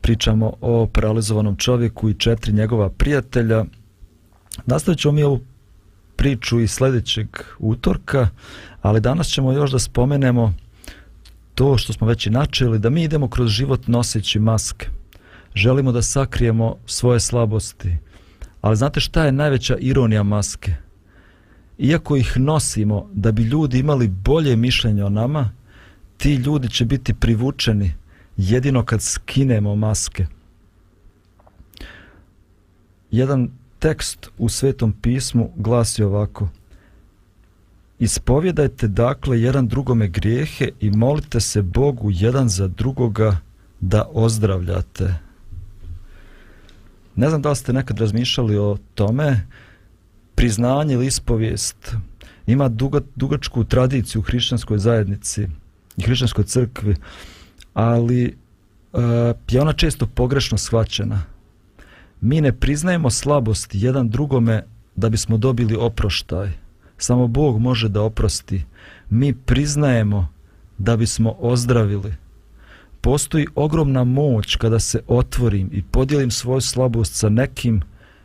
pričamo 0.00 0.52
o 0.60 0.86
paralizovanom 0.86 1.56
čovjeku 1.56 2.10
i 2.10 2.14
četiri 2.14 2.52
njegova 2.52 2.90
prijatelja. 2.90 3.64
Nastavit 4.66 5.00
ćemo 5.00 5.12
mi 5.12 5.22
ovu 5.22 5.40
priču 6.16 6.60
i 6.60 6.68
sljedećeg 6.68 7.28
utorka, 7.58 8.28
ali 8.82 9.00
danas 9.00 9.28
ćemo 9.28 9.52
još 9.52 9.70
da 9.70 9.78
spomenemo 9.78 10.54
to 11.54 11.78
što 11.78 11.92
smo 11.92 12.06
već 12.06 12.26
i 12.26 12.30
načeli, 12.30 12.78
da 12.78 12.90
mi 12.90 13.02
idemo 13.02 13.28
kroz 13.28 13.50
život 13.50 13.86
noseći 13.86 14.38
maske. 14.38 14.86
Želimo 15.54 15.92
da 15.92 16.02
sakrijemo 16.02 16.76
svoje 16.86 17.20
slabosti, 17.20 17.96
ali 18.60 18.76
znate 18.76 19.00
šta 19.00 19.24
je 19.24 19.32
najveća 19.32 19.76
ironija 19.76 20.22
maske? 20.22 20.74
Iako 21.78 22.16
ih 22.16 22.32
nosimo 22.36 23.08
da 23.12 23.32
bi 23.32 23.42
ljudi 23.42 23.78
imali 23.78 24.08
bolje 24.08 24.56
mišljenje 24.56 25.04
o 25.04 25.08
nama, 25.08 25.50
ti 26.22 26.34
ljudi 26.34 26.68
će 26.68 26.84
biti 26.84 27.14
privučeni 27.14 27.94
jedino 28.36 28.84
kad 28.84 29.02
skinemo 29.02 29.76
maske. 29.76 30.26
Jedan 33.10 33.50
tekst 33.78 34.30
u 34.38 34.48
Svetom 34.48 34.92
pismu 34.92 35.52
glasi 35.56 36.02
ovako. 36.02 36.48
Ispovjedajte 37.98 38.88
dakle 38.88 39.40
jedan 39.40 39.68
drugome 39.68 40.08
grijehe 40.08 40.68
i 40.80 40.90
molite 40.90 41.40
se 41.40 41.62
Bogu 41.62 42.10
jedan 42.10 42.48
za 42.48 42.68
drugoga 42.68 43.36
da 43.80 44.08
ozdravljate. 44.12 45.14
Ne 47.16 47.28
znam 47.28 47.42
da 47.42 47.50
li 47.50 47.56
ste 47.56 47.72
nekad 47.72 47.98
razmišljali 47.98 48.58
o 48.58 48.78
tome. 48.94 49.46
Priznanje 50.34 50.94
ili 50.94 51.06
ispovijest 51.06 51.94
ima 52.46 52.68
duga, 52.68 53.00
dugačku 53.16 53.64
tradiciju 53.64 54.20
u 54.20 54.22
hrišćanskoj 54.22 54.78
zajednici 54.78 55.48
i 55.96 56.02
hrišćanskoj 56.02 56.44
crkvi, 56.44 56.96
ali 57.74 58.36
uh, 58.92 59.00
je 59.50 59.60
ona 59.60 59.72
često 59.72 60.06
pogrešno 60.06 60.58
shvaćena. 60.58 61.22
Mi 62.20 62.40
ne 62.40 62.52
priznajemo 62.52 63.10
slabost 63.10 63.70
jedan 63.72 64.08
drugome 64.08 64.64
da 64.96 65.08
bismo 65.08 65.36
dobili 65.36 65.76
oproštaj. 65.76 66.50
Samo 66.98 67.26
Bog 67.26 67.60
može 67.60 67.88
da 67.88 68.02
oprosti. 68.02 68.64
Mi 69.10 69.34
priznajemo 69.34 70.28
da 70.78 70.96
bismo 70.96 71.34
ozdravili. 71.38 72.14
Postoji 73.00 73.46
ogromna 73.54 74.04
moć 74.04 74.56
kada 74.56 74.78
se 74.78 75.00
otvorim 75.06 75.70
i 75.72 75.82
podijelim 75.82 76.30
svoju 76.30 76.60
slabost 76.60 77.14
sa 77.14 77.28
nekim 77.28 77.82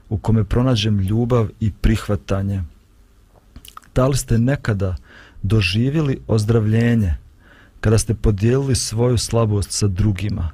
u 0.10 0.18
kome 0.18 0.44
pronađem 0.44 1.00
ljubav 1.00 1.48
i 1.60 1.72
prihvatanje. 1.72 2.64
Da 3.96 4.08
li 4.08 4.18
ste 4.18 4.38
nekada 4.38 4.96
doživjeli 5.44 6.20
ozdravljenje 6.28 7.16
kada 7.88 7.98
ste 7.98 8.14
podijelili 8.14 8.76
svoju 8.76 9.18
slabost 9.18 9.72
sa 9.72 9.88
drugima? 9.88 10.52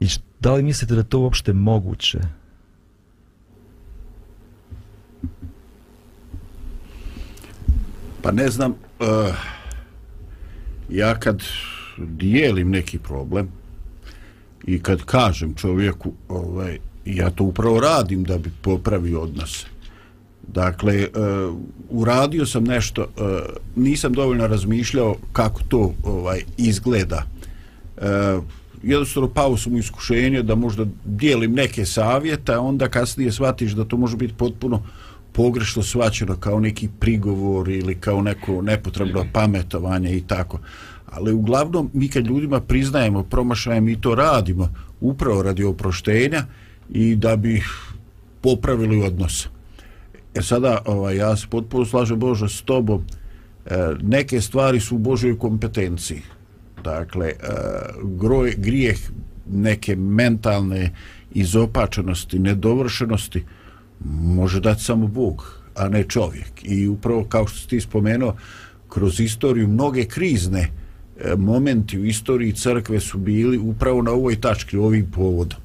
I 0.00 0.08
da 0.40 0.54
li 0.54 0.62
mislite 0.62 0.94
da 0.94 1.02
to 1.02 1.18
uopšte 1.18 1.52
moguće? 1.52 2.18
Pa 8.22 8.32
ne 8.32 8.48
znam, 8.48 8.70
uh, 8.70 9.34
ja 10.90 11.18
kad 11.18 11.42
dijelim 11.98 12.70
neki 12.70 12.98
problem 12.98 13.48
i 14.66 14.82
kad 14.82 15.02
kažem 15.02 15.54
čovjeku, 15.54 16.12
ovaj, 16.28 16.78
ja 17.04 17.30
to 17.30 17.44
upravo 17.44 17.80
radim 17.80 18.24
da 18.24 18.38
bi 18.38 18.50
popravio 18.62 19.20
odnose. 19.20 19.66
Dakle, 20.48 21.08
uh, 21.08 21.56
uradio 21.90 22.46
sam 22.46 22.64
nešto, 22.64 23.02
uh, 23.02 23.26
nisam 23.76 24.12
dovoljno 24.12 24.46
razmišljao 24.46 25.16
kako 25.32 25.62
to 25.68 25.92
ovaj 26.04 26.40
izgleda. 26.56 27.22
Uh, 27.96 28.44
jednostavno 28.82 29.28
pao 29.28 29.56
sam 29.56 29.74
u 29.74 29.78
iskušenje 29.78 30.42
da 30.42 30.54
možda 30.54 30.86
dijelim 31.04 31.52
neke 31.52 31.86
savjete, 31.86 32.56
onda 32.56 32.88
kasnije 32.88 33.32
shvatiš 33.32 33.72
da 33.72 33.84
to 33.84 33.96
može 33.96 34.16
biti 34.16 34.34
potpuno 34.34 34.82
pogrešno 35.32 35.82
svaćeno 35.82 36.36
kao 36.36 36.60
neki 36.60 36.88
prigovor 37.00 37.68
ili 37.68 37.94
kao 37.94 38.22
neko 38.22 38.62
nepotrebno 38.62 39.26
pametovanje 39.32 40.16
i 40.16 40.20
tako. 40.20 40.58
Ali 41.06 41.32
uglavnom 41.32 41.90
mi 41.92 42.08
kad 42.08 42.26
ljudima 42.26 42.60
priznajemo 42.60 43.22
promašaje 43.22 43.80
mi 43.80 44.00
to 44.00 44.14
radimo 44.14 44.68
upravo 45.00 45.42
radi 45.42 45.64
oproštenja 45.64 46.44
i 46.90 47.16
da 47.16 47.36
bi 47.36 47.62
popravili 48.40 49.02
odnos. 49.02 49.48
E 50.34 50.42
sada 50.42 50.82
ovaj, 50.86 51.16
ja 51.16 51.36
se 51.36 51.46
potpuno 51.50 51.84
slažem 51.84 52.18
Bože 52.18 52.48
s 52.48 52.62
tobom 52.62 53.04
e, 53.66 53.76
neke 54.02 54.40
stvari 54.40 54.80
su 54.80 54.96
u 54.96 54.98
Božoj 54.98 55.38
kompetenciji 55.38 56.22
dakle 56.84 57.26
e, 57.26 57.34
groj, 58.02 58.54
grijeh 58.58 58.98
neke 59.50 59.96
mentalne 59.96 60.90
izopačenosti, 61.34 62.38
nedovršenosti 62.38 63.44
može 64.04 64.60
dati 64.60 64.82
samo 64.82 65.06
Bog, 65.06 65.60
a 65.74 65.88
ne 65.88 66.04
čovjek. 66.08 66.52
I 66.62 66.88
upravo 66.88 67.24
kao 67.24 67.46
što 67.46 67.68
ti 67.68 67.80
spomenuo, 67.80 68.36
kroz 68.88 69.20
istoriju 69.20 69.68
mnoge 69.68 70.04
krizne 70.04 70.60
e, 70.60 71.36
momenti 71.36 71.98
u 71.98 72.04
istoriji 72.04 72.52
crkve 72.52 73.00
su 73.00 73.18
bili 73.18 73.58
upravo 73.58 74.02
na 74.02 74.10
ovoj 74.10 74.40
tački, 74.40 74.76
ovim 74.76 75.10
povodom. 75.10 75.58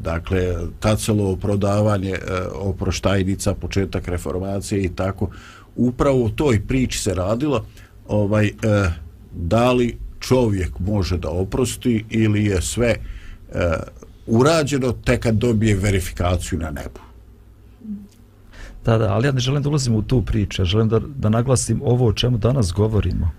Dakle, 0.00 0.56
tacelo 0.80 1.36
prodavanje 1.36 2.10
e, 2.10 2.18
oproštajnica, 2.54 3.54
početak 3.54 4.08
reformacije 4.08 4.82
i 4.82 4.88
tako. 4.88 5.30
Upravo 5.76 6.24
u 6.24 6.30
toj 6.30 6.66
priči 6.66 6.98
se 6.98 7.14
radilo 7.14 7.66
ovaj, 8.08 8.46
e, 8.46 8.52
da 9.32 9.72
li 9.72 9.98
čovjek 10.20 10.78
može 10.78 11.18
da 11.18 11.30
oprosti 11.30 12.04
ili 12.10 12.44
je 12.44 12.62
sve 12.62 12.88
e, 12.88 12.98
urađeno 14.26 14.92
tek 14.92 15.22
kad 15.22 15.34
dobije 15.34 15.76
verifikaciju 15.76 16.58
na 16.58 16.70
nebu. 16.70 17.00
Da, 18.84 18.98
da, 18.98 19.12
ali 19.12 19.26
ja 19.26 19.32
ne 19.32 19.40
želim 19.40 19.62
da 19.62 19.68
ulazim 19.68 19.94
u 19.94 20.02
tu 20.02 20.22
priču, 20.22 20.62
ja 20.62 20.66
želim 20.66 20.88
da, 20.88 20.98
da 20.98 21.28
naglasim 21.28 21.80
ovo 21.84 22.06
o 22.06 22.12
čemu 22.12 22.38
danas 22.38 22.72
govorimo. 22.72 23.30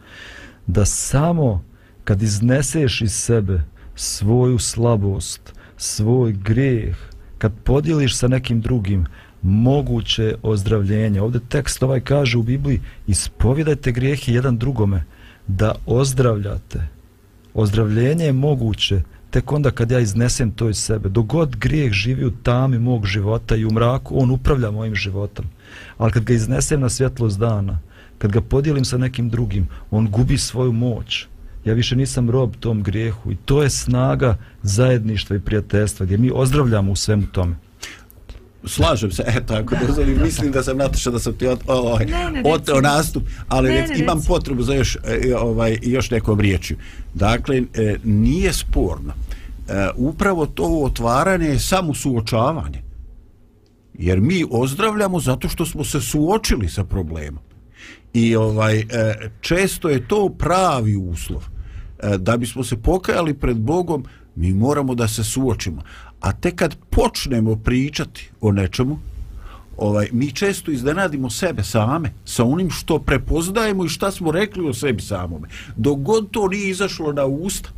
Da 0.67 0.85
samo 0.85 1.63
kad 2.03 2.21
izneseš 2.21 3.01
iz 3.01 3.13
sebe 3.13 3.61
svoju 3.95 4.59
slabost, 4.59 5.53
svoj 5.77 6.33
greh, 6.33 6.95
kad 7.37 7.53
podijeliš 7.63 8.17
sa 8.17 8.27
nekim 8.27 8.61
drugim, 8.61 9.05
moguće 9.41 10.35
ozdravljenje. 10.43 11.21
Ovdje 11.21 11.41
tekst 11.49 11.83
ovaj 11.83 11.99
kaže 11.99 12.37
u 12.37 12.43
Bibliji, 12.43 12.81
ispovjedajte 13.07 13.91
grijehe 13.91 14.33
jedan 14.33 14.57
drugome, 14.57 15.03
da 15.47 15.75
ozdravljate. 15.85 16.87
Ozdravljenje 17.53 18.25
je 18.25 18.33
moguće 18.33 19.01
tek 19.29 19.51
onda 19.51 19.71
kad 19.71 19.91
ja 19.91 19.99
iznesem 19.99 20.51
to 20.51 20.69
iz 20.69 20.77
sebe. 20.77 21.09
Dogod 21.09 21.55
grijeh 21.55 21.91
živi 21.91 22.25
u 22.25 22.31
tami 22.31 22.79
mog 22.79 23.05
života 23.05 23.55
i 23.55 23.65
u 23.65 23.71
mraku, 23.71 24.21
on 24.21 24.31
upravlja 24.31 24.71
mojim 24.71 24.95
životom. 24.95 25.45
Ali 25.97 26.11
kad 26.11 26.23
ga 26.23 26.33
iznesem 26.33 26.81
na 26.81 26.89
svjetlost 26.89 27.39
dana, 27.39 27.79
kad 28.17 28.31
ga 28.31 28.41
podijelim 28.41 28.85
sa 28.85 28.97
nekim 28.97 29.29
drugim, 29.29 29.67
on 29.91 30.07
gubi 30.11 30.37
svoju 30.37 30.71
moć. 30.71 31.27
Ja 31.65 31.73
više 31.73 31.95
nisam 31.95 32.29
rob 32.29 32.55
tom 32.59 32.83
grijehu 32.83 33.31
i 33.31 33.35
to 33.45 33.63
je 33.63 33.69
snaga 33.69 34.37
zajedništva 34.63 35.35
i 35.35 35.39
prijateljstva 35.39 36.05
gdje 36.05 36.17
mi 36.17 36.31
ozdravljamo 36.33 36.91
u 36.91 36.95
svemu 36.95 37.27
tome 37.31 37.55
slažem 38.67 39.11
se, 39.11 39.23
eto, 39.27 39.53
ako 39.53 39.75
dozvolim, 39.87 40.21
mislim 40.25 40.51
da 40.51 40.63
sam 40.63 40.77
natoša 40.77 41.11
da 41.11 41.19
sam 41.19 41.33
ti 41.33 41.47
od, 41.47 41.59
ovaj, 41.67 42.05
oteo 42.45 42.81
nastup, 42.81 43.23
ali 43.47 43.69
ne, 43.69 43.87
ne, 43.87 43.99
imam 43.99 44.21
potrebu 44.27 44.63
za 44.63 44.73
još, 44.73 44.95
e, 44.95 45.35
ovaj, 45.35 45.77
još 45.81 46.11
nekom 46.11 46.39
riječju. 46.39 46.77
Dakle, 47.13 47.57
e, 47.73 47.95
nije 48.03 48.53
sporno. 48.53 49.13
E, 49.67 49.89
upravo 49.95 50.45
to 50.45 50.81
otvaranje 50.83 51.47
je 51.47 51.59
samo 51.59 51.93
suočavanje. 51.93 52.83
Jer 53.93 54.21
mi 54.21 54.45
ozdravljamo 54.51 55.19
zato 55.19 55.49
što 55.49 55.65
smo 55.65 55.83
se 55.83 56.01
suočili 56.01 56.69
sa 56.69 56.83
problemom. 56.83 57.43
I 58.13 58.35
ovaj 58.35 58.83
često 59.41 59.89
je 59.89 60.07
to 60.07 60.29
pravi 60.29 60.95
uslov. 60.95 61.54
E, 61.99 62.17
da 62.17 62.37
bismo 62.37 62.63
se 62.63 62.77
pokajali 62.77 63.33
pred 63.33 63.57
Bogom, 63.57 64.05
mi 64.35 64.53
moramo 64.53 64.95
da 64.95 65.07
se 65.07 65.23
suočimo. 65.23 65.81
A 66.21 66.31
tek 66.31 66.55
kad 66.55 66.75
počnemo 66.89 67.55
pričati 67.55 68.29
o 68.41 68.51
nečemu, 68.51 68.99
ovaj, 69.77 70.09
mi 70.11 70.31
često 70.31 70.71
iznenadimo 70.71 71.29
sebe 71.29 71.63
same 71.63 72.11
sa 72.25 72.43
onim 72.43 72.69
što 72.69 72.99
prepoznajemo 72.99 73.85
i 73.85 73.89
šta 73.89 74.11
smo 74.11 74.31
rekli 74.31 74.69
o 74.69 74.73
sebi 74.73 75.01
samome. 75.01 75.47
Dogod 75.75 76.31
to 76.31 76.47
nije 76.47 76.69
izašlo 76.69 77.13
na 77.13 77.25
usta, 77.25 77.69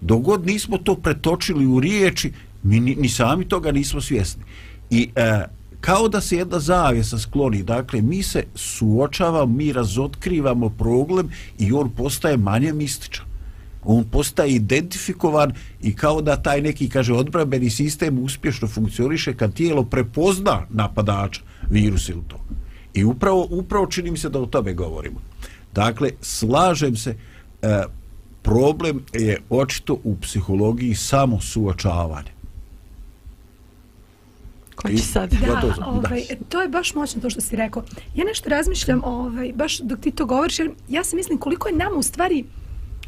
dogod 0.00 0.46
nismo 0.46 0.78
to 0.78 0.94
pretočili 0.94 1.66
u 1.66 1.80
riječi, 1.80 2.32
mi 2.62 2.80
ni, 2.80 2.94
ni 2.94 3.08
sami 3.08 3.44
toga 3.44 3.72
nismo 3.72 4.00
svjesni. 4.00 4.42
I 4.90 5.10
e, 5.16 5.44
kao 5.80 6.08
da 6.08 6.20
se 6.20 6.36
jedna 6.36 6.58
zavjesa 6.60 7.18
skloni, 7.18 7.62
dakle, 7.62 8.02
mi 8.02 8.22
se 8.22 8.44
suočavamo, 8.54 9.56
mi 9.56 9.72
razotkrivamo 9.72 10.68
problem 10.68 11.30
i 11.58 11.72
on 11.72 11.90
postaje 11.90 12.36
manje 12.36 12.72
mističan 12.72 13.30
on 13.84 14.04
postaje 14.04 14.50
identifikovan 14.50 15.52
i 15.82 15.96
kao 15.96 16.22
da 16.22 16.36
taj 16.36 16.60
neki, 16.60 16.88
kaže, 16.88 17.12
odbrambeni 17.12 17.70
sistem 17.70 18.18
uspješno 18.18 18.68
funkcioniše 18.68 19.34
kad 19.34 19.54
tijelo 19.54 19.84
prepozna 19.84 20.66
napadača 20.70 21.40
virus 21.70 22.08
ili 22.08 22.22
to. 22.28 22.40
I 22.94 23.04
upravo, 23.04 23.46
upravo 23.50 23.86
čini 23.86 24.10
mi 24.10 24.18
se 24.18 24.28
da 24.28 24.40
o 24.40 24.46
tome 24.46 24.74
govorimo. 24.74 25.20
Dakle, 25.74 26.10
slažem 26.20 26.96
se, 26.96 27.14
e, 27.62 27.82
problem 28.42 29.00
je 29.12 29.40
očito 29.50 29.98
u 30.04 30.16
psihologiji 30.20 30.94
samo 30.94 31.40
suočavanje. 31.40 32.39
Ko 34.82 34.88
će 34.88 35.02
sad? 35.02 35.30
Da, 35.30 35.60
to, 35.60 35.74
ovaj, 35.86 36.22
to 36.48 36.62
je 36.62 36.68
baš 36.68 36.94
moćno 36.94 37.20
to 37.20 37.30
što 37.30 37.40
si 37.40 37.56
rekao. 37.56 37.82
Ja 38.14 38.24
nešto 38.24 38.48
razmišljam, 38.48 39.00
ovaj, 39.04 39.52
baš 39.54 39.78
dok 39.78 40.00
ti 40.00 40.10
to 40.10 40.26
govoriš, 40.26 40.58
jer 40.58 40.70
ja 40.88 41.04
se 41.04 41.16
mislim 41.16 41.38
koliko 41.38 41.68
je 41.68 41.76
nama 41.76 41.96
u 41.96 42.02
stvari 42.02 42.44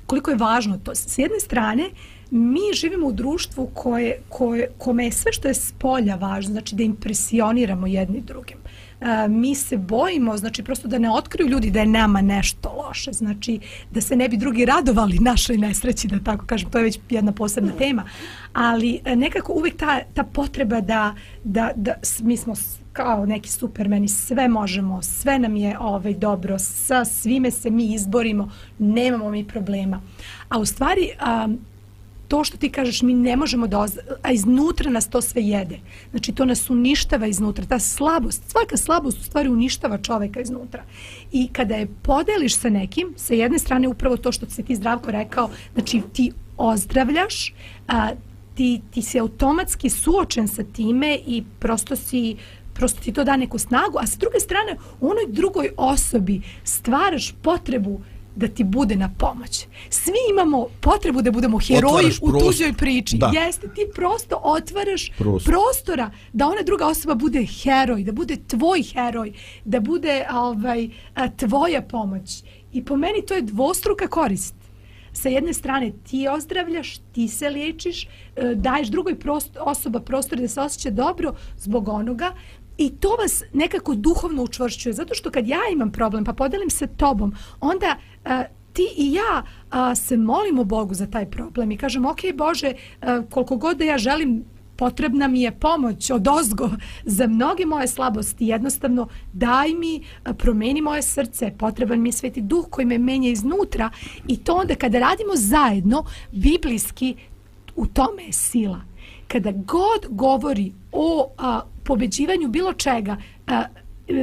koliko 0.07 0.31
je 0.31 0.37
važno 0.37 0.79
to. 0.85 0.95
S 0.95 1.19
jedne 1.19 1.41
strane, 1.41 1.91
mi 2.31 2.61
živimo 2.73 3.07
u 3.07 3.13
društvu 3.13 3.71
koje, 3.75 4.21
koje, 4.29 4.69
kome 4.79 5.05
je 5.05 5.13
sve 5.13 5.33
što 5.33 5.49
je 5.49 5.55
s 5.55 5.73
polja 5.79 6.15
važno, 6.15 6.53
znači 6.53 6.75
da 6.75 6.83
impresioniramo 6.83 7.87
jedni 7.87 8.21
drugim. 8.21 8.62
Mi 9.29 9.55
se 9.55 9.77
bojimo, 9.77 10.37
znači 10.37 10.63
prosto 10.63 10.89
da 10.89 10.99
ne 10.99 11.11
otkriju 11.11 11.49
ljudi 11.49 11.71
da 11.71 11.81
je 11.81 11.87
nama 11.87 12.21
nešto 12.21 12.85
loše, 12.87 13.13
znači 13.13 13.61
da 13.91 14.01
se 14.01 14.17
ne 14.17 14.29
bi 14.29 14.37
drugi 14.37 14.65
radovali 14.65 15.19
našoj 15.19 15.57
nesreći, 15.57 16.09
da 16.09 16.19
tako 16.25 16.47
kažem, 16.47 16.71
to 16.71 16.79
je 16.79 16.85
već 16.85 16.99
jedna 17.11 17.33
posebna 17.33 17.73
tema, 17.73 18.05
ali 18.53 19.01
e, 19.05 19.17
nekako 19.17 19.53
uvijek 19.53 19.77
ta, 19.77 20.01
ta 20.15 20.23
potreba 20.23 20.81
da, 20.81 21.15
da, 21.45 21.71
da 21.77 21.95
mi 22.23 22.37
smo 22.37 22.55
kao 22.93 23.27
neki 23.27 23.49
supermeni, 23.49 24.09
sve 24.09 24.49
možemo, 24.49 25.03
sve 25.03 25.39
nam 25.39 25.57
je 25.57 25.79
ovaj 25.79 26.15
dobro, 26.15 26.59
sa 26.59 27.05
svime 27.05 27.51
se 27.51 27.71
mi 27.71 27.95
izborimo, 27.95 28.51
nemamo 28.79 29.31
mi 29.31 29.49
problema. 29.49 30.01
A 30.49 30.59
u 30.59 30.65
stvari, 30.65 31.11
um, 31.45 31.59
to 32.33 32.45
što 32.45 32.57
ti 32.57 32.71
kažeš, 32.71 33.03
mi 33.03 33.15
ne 33.15 33.37
možemo 33.37 33.67
da, 33.67 33.87
a 34.23 34.33
iznutra 34.33 34.91
nas 34.91 35.09
to 35.09 35.21
sve 35.21 35.43
jede. 35.43 35.79
Znači, 36.11 36.33
to 36.33 36.45
nas 36.45 36.71
uništava 36.71 37.27
iznutra. 37.27 37.65
Ta 37.65 37.79
slabost, 37.79 38.51
svaka 38.51 38.77
slabost 38.77 39.19
u 39.19 39.25
stvari 39.25 39.49
uništava 39.49 39.99
čoveka 39.99 40.41
iznutra. 40.41 40.83
I 41.33 41.49
kada 41.53 41.75
je 41.75 41.89
podeliš 42.03 42.57
sa 42.57 42.71
nekim, 42.71 43.13
sa 43.17 43.35
jedne 43.35 43.59
strane 43.59 43.89
upravo 43.89 44.17
to 44.17 44.33
što 44.33 44.47
se 44.51 44.63
ti 44.63 44.77
zdravko 44.77 45.11
rekao, 45.11 45.51
znači 45.75 46.01
ti 46.13 46.33
ozdravljaš, 46.57 47.53
a, 47.89 48.11
ti, 48.55 48.81
ti 48.91 49.03
si 49.03 49.21
automatski 49.21 49.91
suočen 49.91 50.49
sa 50.49 50.63
time 50.63 51.19
i 51.27 51.43
prosto 51.59 51.97
si 51.97 52.37
prosto 52.75 53.01
ti 53.01 53.13
to 53.13 53.25
da 53.25 53.37
neku 53.37 53.59
snagu, 53.59 53.99
a 53.99 54.07
sa 54.07 54.17
druge 54.17 54.41
strane 54.41 54.77
u 55.01 55.11
onoj 55.11 55.27
drugoj 55.29 55.71
osobi 55.77 56.41
stvaraš 56.65 57.35
potrebu 57.43 58.01
da 58.37 58.49
ti 58.49 58.65
bude 58.65 58.97
na 58.97 59.11
pomoć. 59.19 59.67
Svi 59.91 60.19
imamo 60.31 60.67
potrebu 60.81 61.23
da 61.23 61.31
budemo 61.31 61.59
heroji 61.59 62.13
u 62.23 62.33
tuđoj 62.41 62.73
priči. 62.73 63.17
Da. 63.17 63.31
Jeste, 63.35 63.69
ti 63.75 63.87
prosto 63.95 64.41
otvaraš 64.43 65.11
prostor. 65.19 65.53
prostora 65.53 66.11
da 66.33 66.47
ona 66.47 66.63
druga 66.63 66.87
osoba 66.87 67.15
bude 67.15 67.47
heroj, 67.63 68.05
da 68.05 68.13
bude 68.13 68.37
tvoj 68.47 68.83
heroj, 68.83 69.33
da 69.65 69.81
bude 69.81 70.27
ovaj, 70.33 70.89
tvoja 71.37 71.83
pomoć. 71.83 72.43
I 72.73 72.85
po 72.85 72.97
meni 72.97 73.27
to 73.27 73.35
je 73.35 73.43
dvostruka 73.43 74.09
korist 74.09 74.55
sa 75.13 75.29
jedne 75.29 75.53
strane 75.53 75.93
ti 76.11 76.29
ozdravljaš, 76.29 76.99
ti 77.13 77.29
se 77.29 77.49
liječiš, 77.49 78.05
e, 78.05 78.09
daješ 78.55 78.89
drugoj 78.89 79.19
prost, 79.19 79.57
osoba 79.61 80.01
prostor 80.01 80.39
da 80.39 80.49
se 80.49 80.61
osjeća 80.61 80.91
dobro 80.91 81.35
zbog 81.59 81.89
onoga 81.89 82.33
i 82.79 82.91
to 82.91 83.17
vas 83.19 83.43
nekako 83.53 83.95
duhovno 83.95 84.43
učvršćuje. 84.43 84.93
Zato 84.93 85.15
što 85.15 85.31
kad 85.31 85.49
ja 85.49 85.61
imam 85.73 85.93
problem 85.93 86.25
pa 86.25 86.33
podelim 86.33 86.71
se 86.71 86.87
tobom, 86.87 87.35
onda 87.61 87.97
a, 88.25 88.45
ti 88.73 88.89
i 88.97 89.13
ja 89.13 89.43
a, 89.71 89.95
se 89.95 90.17
molimo 90.17 90.65
Bogu 90.65 90.95
za 90.95 91.07
taj 91.07 91.31
problem 91.31 91.71
i 91.71 91.77
kažem, 91.77 92.07
ok 92.07 92.21
Bože, 92.35 92.73
a, 93.01 93.23
koliko 93.31 93.57
god 93.57 93.77
da 93.77 93.85
ja 93.85 93.99
želim 93.99 94.45
potrebna 94.77 95.29
mi 95.29 95.43
je 95.43 95.53
pomoć 95.53 96.11
od 96.11 96.29
ozgo 96.29 96.71
za 97.05 97.27
mnoge 97.27 97.67
moje 97.67 97.89
slabosti. 97.89 98.47
Jednostavno, 98.47 99.09
daj 99.33 99.75
mi, 99.75 100.03
promeni 100.39 100.81
moje 100.81 101.03
srce, 101.03 101.53
potreban 101.59 102.01
mi 102.01 102.09
je 102.09 102.13
sveti 102.13 102.41
duh 102.41 102.67
koji 102.71 102.87
me 102.87 102.99
menja 102.99 103.31
iznutra 103.31 103.91
i 104.29 104.37
to 104.37 104.55
onda 104.55 104.75
kada 104.75 104.99
radimo 104.99 105.33
zajedno, 105.37 106.05
biblijski, 106.33 107.15
u 107.77 107.87
tome 107.87 108.25
je 108.25 108.33
sila. 108.33 108.81
Kada 109.29 109.53
god 109.53 110.07
govori 110.09 110.73
o 110.93 111.31
a, 111.39 111.61
pobeđivanju 111.85 112.49
bilo 112.49 112.73
čega, 112.73 113.17
a, 113.47 113.65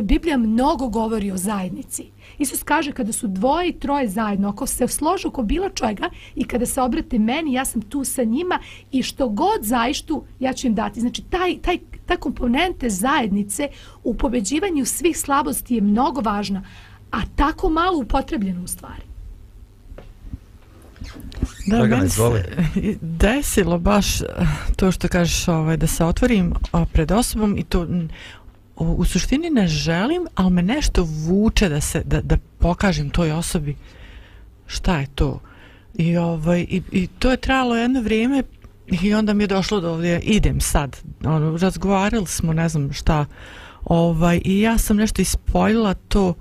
Biblija 0.03 0.37
mnogo 0.37 0.87
govori 0.87 1.31
o 1.31 1.37
zajednici. 1.37 2.05
Isus 2.37 2.63
kaže 2.63 2.91
kada 2.91 3.11
su 3.11 3.27
dvoje 3.27 3.69
i 3.69 3.79
troje 3.79 4.07
zajedno, 4.07 4.49
ako 4.49 4.67
se 4.67 4.87
složu 4.87 5.27
oko 5.27 5.43
bilo 5.43 5.69
čega 5.69 6.09
i 6.35 6.43
kada 6.43 6.65
se 6.65 6.81
obrate 6.81 7.19
meni, 7.19 7.53
ja 7.53 7.65
sam 7.65 7.81
tu 7.81 8.03
sa 8.03 8.23
njima 8.23 8.59
i 8.91 9.03
što 9.03 9.29
god 9.29 9.63
zaištu, 9.63 10.23
ja 10.39 10.53
ću 10.53 10.67
im 10.67 10.75
dati. 10.75 10.99
Znači, 10.99 11.21
taj, 11.21 11.57
taj, 11.61 11.77
ta 12.05 12.17
komponente 12.17 12.89
zajednice 12.89 13.69
u 14.03 14.13
pobeđivanju 14.13 14.85
svih 14.85 15.17
slabosti 15.17 15.75
je 15.75 15.81
mnogo 15.81 16.21
važna, 16.21 16.63
a 17.11 17.17
tako 17.35 17.69
malo 17.69 17.97
upotrebljena 17.97 18.63
u 18.63 18.67
stvari. 18.67 19.08
Da, 21.67 21.77
Dragana, 21.77 21.97
meni 21.97 22.09
se 22.09 22.13
izvoli. 22.13 22.43
desilo 23.01 23.79
baš 23.79 24.21
eh, 24.21 24.25
to 24.75 24.91
što 24.91 25.07
kažeš 25.07 25.47
ovaj, 25.47 25.77
da 25.77 25.87
se 25.87 26.05
otvorim 26.05 26.53
pred 26.93 27.11
osobom 27.11 27.57
i 27.57 27.63
to 27.63 27.87
u, 28.75 29.05
suštini 29.05 29.49
ne 29.49 29.67
želim, 29.67 30.27
ali 30.35 30.51
me 30.51 30.61
nešto 30.61 31.07
vuče 31.25 31.69
da 31.69 31.81
se 31.81 32.01
da, 32.05 32.21
da 32.21 32.37
pokažem 32.59 33.09
toj 33.09 33.31
osobi 33.31 33.75
šta 34.67 34.99
je 34.99 35.07
to. 35.15 35.39
I, 35.93 36.17
ovaj, 36.17 36.59
i, 36.59 36.81
i 36.91 37.07
to 37.07 37.31
je 37.31 37.37
trajalo 37.37 37.75
jedno 37.75 38.01
vrijeme 38.01 38.43
i 39.01 39.13
onda 39.13 39.33
mi 39.33 39.43
je 39.43 39.47
došlo 39.47 39.79
do 39.79 39.91
ovdje, 39.91 40.19
idem 40.19 40.61
sad. 40.61 40.97
Ono, 41.23 41.57
razgovarali 41.57 42.27
smo, 42.27 42.53
ne 42.53 42.69
znam 42.69 42.93
šta, 42.93 43.25
ovaj, 43.85 44.41
i 44.45 44.61
ja 44.61 44.77
sam 44.77 44.97
nešto 44.97 45.21
ispojila 45.21 45.93
to 45.93 46.33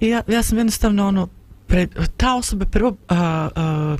i 0.00 0.08
ja, 0.08 0.22
ja 0.28 0.42
sam 0.42 0.58
jednostavno 0.58 1.08
ono, 1.08 1.28
pred, 1.66 1.90
ta 2.16 2.34
osoba 2.34 2.66
prvo 2.66 2.96
a, 3.08 3.48
a, 3.54 3.96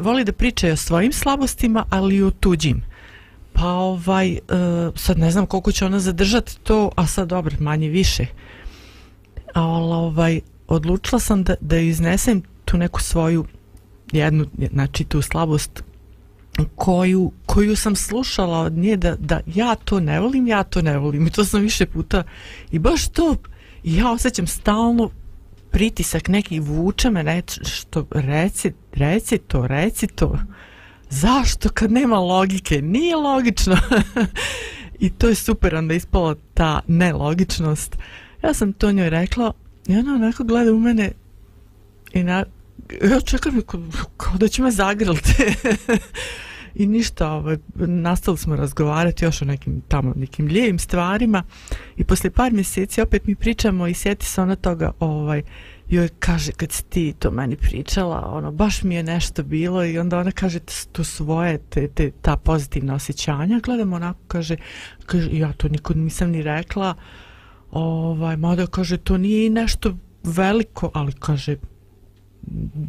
voli 0.00 0.24
da 0.24 0.32
pričaju 0.32 0.72
o 0.72 0.76
svojim 0.76 1.12
slabostima, 1.12 1.84
ali 1.90 2.16
i 2.16 2.22
o 2.22 2.30
tuđim. 2.30 2.82
Pa 3.52 3.66
ovaj, 3.66 4.32
e, 4.32 4.40
sad 4.94 5.18
ne 5.18 5.30
znam 5.30 5.46
koliko 5.46 5.72
će 5.72 5.84
ona 5.84 6.00
zadržati 6.00 6.58
to, 6.62 6.90
a 6.96 7.06
sad 7.06 7.28
dobro, 7.28 7.56
manje 7.60 7.88
više. 7.88 8.26
Ali 9.54 9.92
ovaj, 9.92 10.40
odlučila 10.68 11.20
sam 11.20 11.44
da, 11.44 11.54
da 11.60 11.78
iznesem 11.78 12.42
tu 12.64 12.76
neku 12.76 13.00
svoju 13.00 13.44
jednu, 14.12 14.46
znači 14.72 15.04
tu 15.04 15.22
slabost 15.22 15.84
koju, 16.76 17.32
koju 17.46 17.76
sam 17.76 17.96
slušala 17.96 18.58
od 18.58 18.72
nje 18.72 18.96
da, 18.96 19.16
da 19.16 19.40
ja 19.46 19.74
to 19.74 20.00
ne 20.00 20.20
volim, 20.20 20.46
ja 20.46 20.62
to 20.62 20.82
ne 20.82 20.98
volim 20.98 21.26
i 21.26 21.30
to 21.30 21.44
sam 21.44 21.60
više 21.60 21.86
puta 21.86 22.22
i 22.70 22.78
baš 22.78 23.08
to 23.08 23.36
ja 23.84 24.10
osjećam 24.10 24.46
stalno 24.46 25.10
pritisak 25.74 26.28
neki 26.28 26.60
vuče 26.60 27.10
me 27.10 27.22
reč, 27.22 27.58
što 27.64 28.06
reci, 28.10 28.72
reci 28.92 29.38
to, 29.38 29.66
reci 29.66 30.06
to. 30.06 30.38
Zašto? 31.10 31.68
Kad 31.68 31.92
nema 31.92 32.18
logike. 32.18 32.82
Nije 32.82 33.16
logično. 33.16 33.76
I 35.04 35.10
to 35.10 35.28
je 35.28 35.34
super 35.34 35.74
onda 35.74 35.94
ispala 35.94 36.34
ta 36.54 36.80
nelogičnost. 36.86 37.96
Ja 38.42 38.54
sam 38.54 38.72
to 38.72 38.92
njoj 38.92 39.10
rekla 39.10 39.52
i 39.86 39.96
ona 39.96 40.14
onako 40.14 40.44
gleda 40.44 40.72
u 40.72 40.80
mene 40.80 41.12
i 42.12 42.22
na, 42.22 42.44
ja 43.10 43.20
čekam 43.20 43.60
kao, 44.16 44.36
da 44.38 44.48
će 44.48 44.62
me 44.62 44.70
zagrliti. 44.70 45.34
i 46.74 46.86
ništa, 46.86 47.32
ovaj, 47.32 47.56
nastali 47.74 48.38
smo 48.38 48.56
razgovarati 48.56 49.24
još 49.24 49.42
o 49.42 49.44
nekim 49.44 49.82
tamo 49.88 50.12
nekim 50.16 50.46
lijevim 50.46 50.78
stvarima. 50.78 51.42
I 51.96 52.04
posle 52.04 52.30
par 52.30 52.52
mjeseci 52.52 53.00
opet 53.00 53.26
mi 53.26 53.34
pričamo 53.34 53.86
i 53.86 53.94
sjeti 53.94 54.26
se 54.26 54.42
ona 54.42 54.56
toga 54.56 54.92
ovaj, 55.00 55.42
joj 55.88 56.08
kaže 56.18 56.52
kad 56.52 56.72
si 56.72 56.84
ti 56.84 57.14
to 57.18 57.30
meni 57.30 57.56
pričala 57.56 58.30
ono 58.32 58.52
baš 58.52 58.82
mi 58.82 58.94
je 58.94 59.02
nešto 59.02 59.42
bilo 59.42 59.84
i 59.84 59.98
onda 59.98 60.18
ona 60.18 60.30
kaže 60.30 60.58
to 60.92 61.04
svoje 61.04 61.58
te, 61.58 61.88
te, 61.88 62.10
ta 62.10 62.36
pozitivna 62.36 62.94
osjećanja. 62.94 63.60
Gledam 63.64 63.92
onako 63.92 64.20
kaže, 64.28 64.56
kaže 65.06 65.30
ja 65.32 65.52
to 65.52 65.68
nikud 65.68 65.96
nisam 65.96 66.30
ni 66.30 66.42
rekla. 66.42 66.94
Ovaj, 67.70 68.36
mada 68.36 68.66
kaže 68.66 68.96
to 68.96 69.18
nije 69.18 69.50
nešto 69.50 69.96
veliko 70.24 70.90
ali 70.94 71.12
kaže 71.12 71.56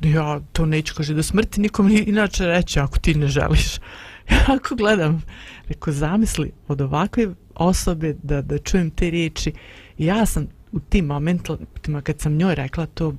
ja 0.04 0.40
to 0.52 0.66
neću 0.66 0.94
kaže 0.96 1.14
do 1.14 1.24
smrti 1.24 1.62
nikom 1.62 1.88
ni 1.88 2.00
inače 2.00 2.46
reći 2.46 2.80
ako 2.80 3.00
ti 3.00 3.16
ne 3.16 3.28
želiš 3.28 3.78
ja 4.32 4.46
ako 4.48 4.76
gledam 4.76 5.24
reko 5.68 5.92
zamisli 5.92 6.52
od 6.68 6.82
ovakve 6.82 7.28
osobe 7.56 8.16
da, 8.24 8.42
da 8.42 8.58
čujem 8.58 8.90
te 8.90 9.10
riječi 9.10 9.54
ja 9.98 10.26
sam 10.26 10.48
u 10.72 10.80
tim 10.80 11.06
momentima 11.06 12.02
kad 12.04 12.20
sam 12.20 12.38
njoj 12.38 12.56
rekla 12.56 12.86
to 12.86 13.16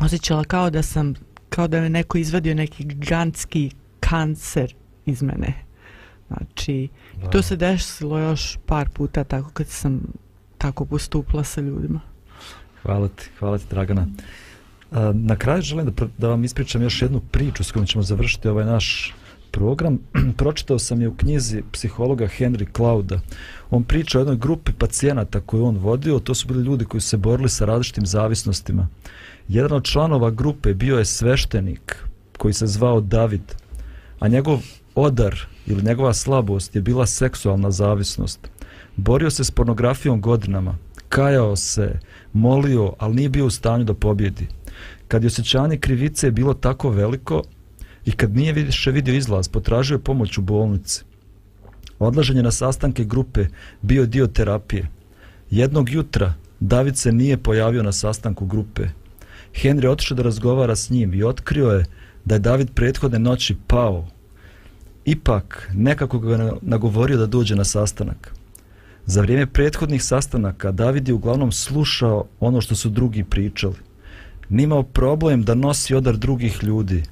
osjećala 0.00 0.44
kao 0.44 0.70
da 0.70 0.82
sam 0.82 1.14
kao 1.48 1.68
da 1.68 1.80
me 1.80 1.88
neko 1.88 2.18
izvadio 2.18 2.54
neki 2.54 2.84
gigantski 2.84 3.70
kancer 4.00 4.74
iz 5.06 5.22
mene 5.22 5.54
znači 6.28 6.88
Da. 7.20 7.30
to 7.30 7.42
se 7.42 7.56
desilo 7.56 8.18
još 8.18 8.58
par 8.66 8.88
puta 8.88 9.24
tako 9.24 9.50
kad 9.50 9.68
sam 9.68 10.00
tako 10.58 10.84
postupila 10.84 11.44
sa 11.44 11.60
ljudima 11.60 12.00
Hvala 12.82 13.08
ti, 13.08 13.30
hvala 13.38 13.58
ti 13.58 13.64
Dragana. 13.70 14.02
A, 14.02 14.06
Na 15.14 15.36
kraju 15.36 15.62
želim 15.62 15.86
da, 15.86 16.06
da 16.18 16.28
vam 16.28 16.44
ispričam 16.44 16.82
još 16.82 17.02
jednu 17.02 17.20
priču 17.20 17.64
s 17.64 17.72
kojom 17.72 17.86
ćemo 17.86 18.02
završiti 18.02 18.48
ovaj 18.48 18.64
naš 18.64 19.14
program. 19.50 19.98
Pročitao 20.38 20.78
sam 20.78 21.00
je 21.00 21.08
u 21.08 21.16
knjizi 21.16 21.62
psihologa 21.72 22.28
Henry 22.38 22.66
Clouda. 22.76 23.20
On 23.70 23.84
priča 23.84 24.18
o 24.18 24.20
jednoj 24.20 24.36
grupi 24.36 24.72
pacijenata 24.72 25.40
koju 25.40 25.64
on 25.64 25.76
vodio. 25.76 26.18
To 26.18 26.34
su 26.34 26.48
bili 26.48 26.64
ljudi 26.64 26.84
koji 26.84 27.00
su 27.00 27.08
se 27.08 27.16
borili 27.16 27.48
sa 27.48 27.64
različitim 27.64 28.06
zavisnostima. 28.06 28.88
Jedan 29.48 29.72
od 29.72 29.84
članova 29.84 30.30
grupe 30.30 30.74
bio 30.74 30.98
je 30.98 31.04
sveštenik 31.04 31.96
koji 32.38 32.54
se 32.54 32.66
zvao 32.66 33.00
David, 33.00 33.54
a 34.18 34.28
njegov 34.28 34.60
odar 34.94 35.36
ili 35.66 35.82
njegova 35.82 36.14
slabost 36.14 36.76
je 36.76 36.82
bila 36.82 37.06
seksualna 37.06 37.70
zavisnost. 37.70 38.50
Borio 38.96 39.30
se 39.30 39.44
s 39.44 39.50
pornografijom 39.50 40.20
godinama, 40.20 40.76
kajao 41.08 41.56
se, 41.56 41.98
molio, 42.32 42.92
ali 42.98 43.14
nije 43.14 43.28
bio 43.28 43.46
u 43.46 43.50
stanju 43.50 43.84
da 43.84 43.94
pobjedi. 43.94 44.46
Kad 45.12 45.22
je 45.22 45.26
osjećanje 45.26 45.76
krivice 45.76 46.30
bilo 46.30 46.54
tako 46.54 46.90
veliko 46.90 47.42
i 48.04 48.12
kad 48.12 48.36
nije 48.36 48.52
više 48.52 48.90
vidio 48.90 49.14
izlaz, 49.14 49.48
potražio 49.48 49.94
je 49.94 50.04
pomoć 50.04 50.38
u 50.38 50.42
bolnici. 50.42 51.04
Odlaženje 51.98 52.42
na 52.42 52.50
sastanke 52.50 53.04
grupe 53.04 53.46
bio 53.82 54.06
dio 54.06 54.26
terapije. 54.26 54.88
Jednog 55.50 55.90
jutra 55.90 56.34
David 56.60 56.96
se 56.96 57.12
nije 57.12 57.36
pojavio 57.36 57.82
na 57.82 57.92
sastanku 57.92 58.46
grupe. 58.46 58.82
Henry 59.54 59.88
otišao 59.88 60.16
da 60.16 60.22
razgovara 60.22 60.76
s 60.76 60.90
njim 60.90 61.14
i 61.14 61.22
otkrio 61.22 61.70
je 61.70 61.84
da 62.24 62.34
je 62.34 62.38
David 62.38 62.70
prethodne 62.74 63.18
noći 63.18 63.56
pao. 63.66 64.08
Ipak, 65.04 65.70
nekako 65.74 66.18
ga 66.18 66.36
je 66.36 66.52
nagovorio 66.62 67.16
da 67.16 67.26
dođe 67.26 67.56
na 67.56 67.64
sastanak. 67.64 68.34
Za 69.06 69.20
vrijeme 69.20 69.46
prethodnih 69.46 70.04
sastanaka 70.04 70.70
David 70.70 71.08
je 71.08 71.14
uglavnom 71.14 71.52
slušao 71.52 72.24
ono 72.40 72.60
što 72.60 72.74
su 72.74 72.88
drugi 72.88 73.24
pričali. 73.24 73.91
Nimao 74.48 74.82
problem 74.82 75.42
da 75.42 75.54
nosi 75.54 75.94
odar 75.94 76.16
drugih 76.16 76.62
ljudi, 76.62 77.02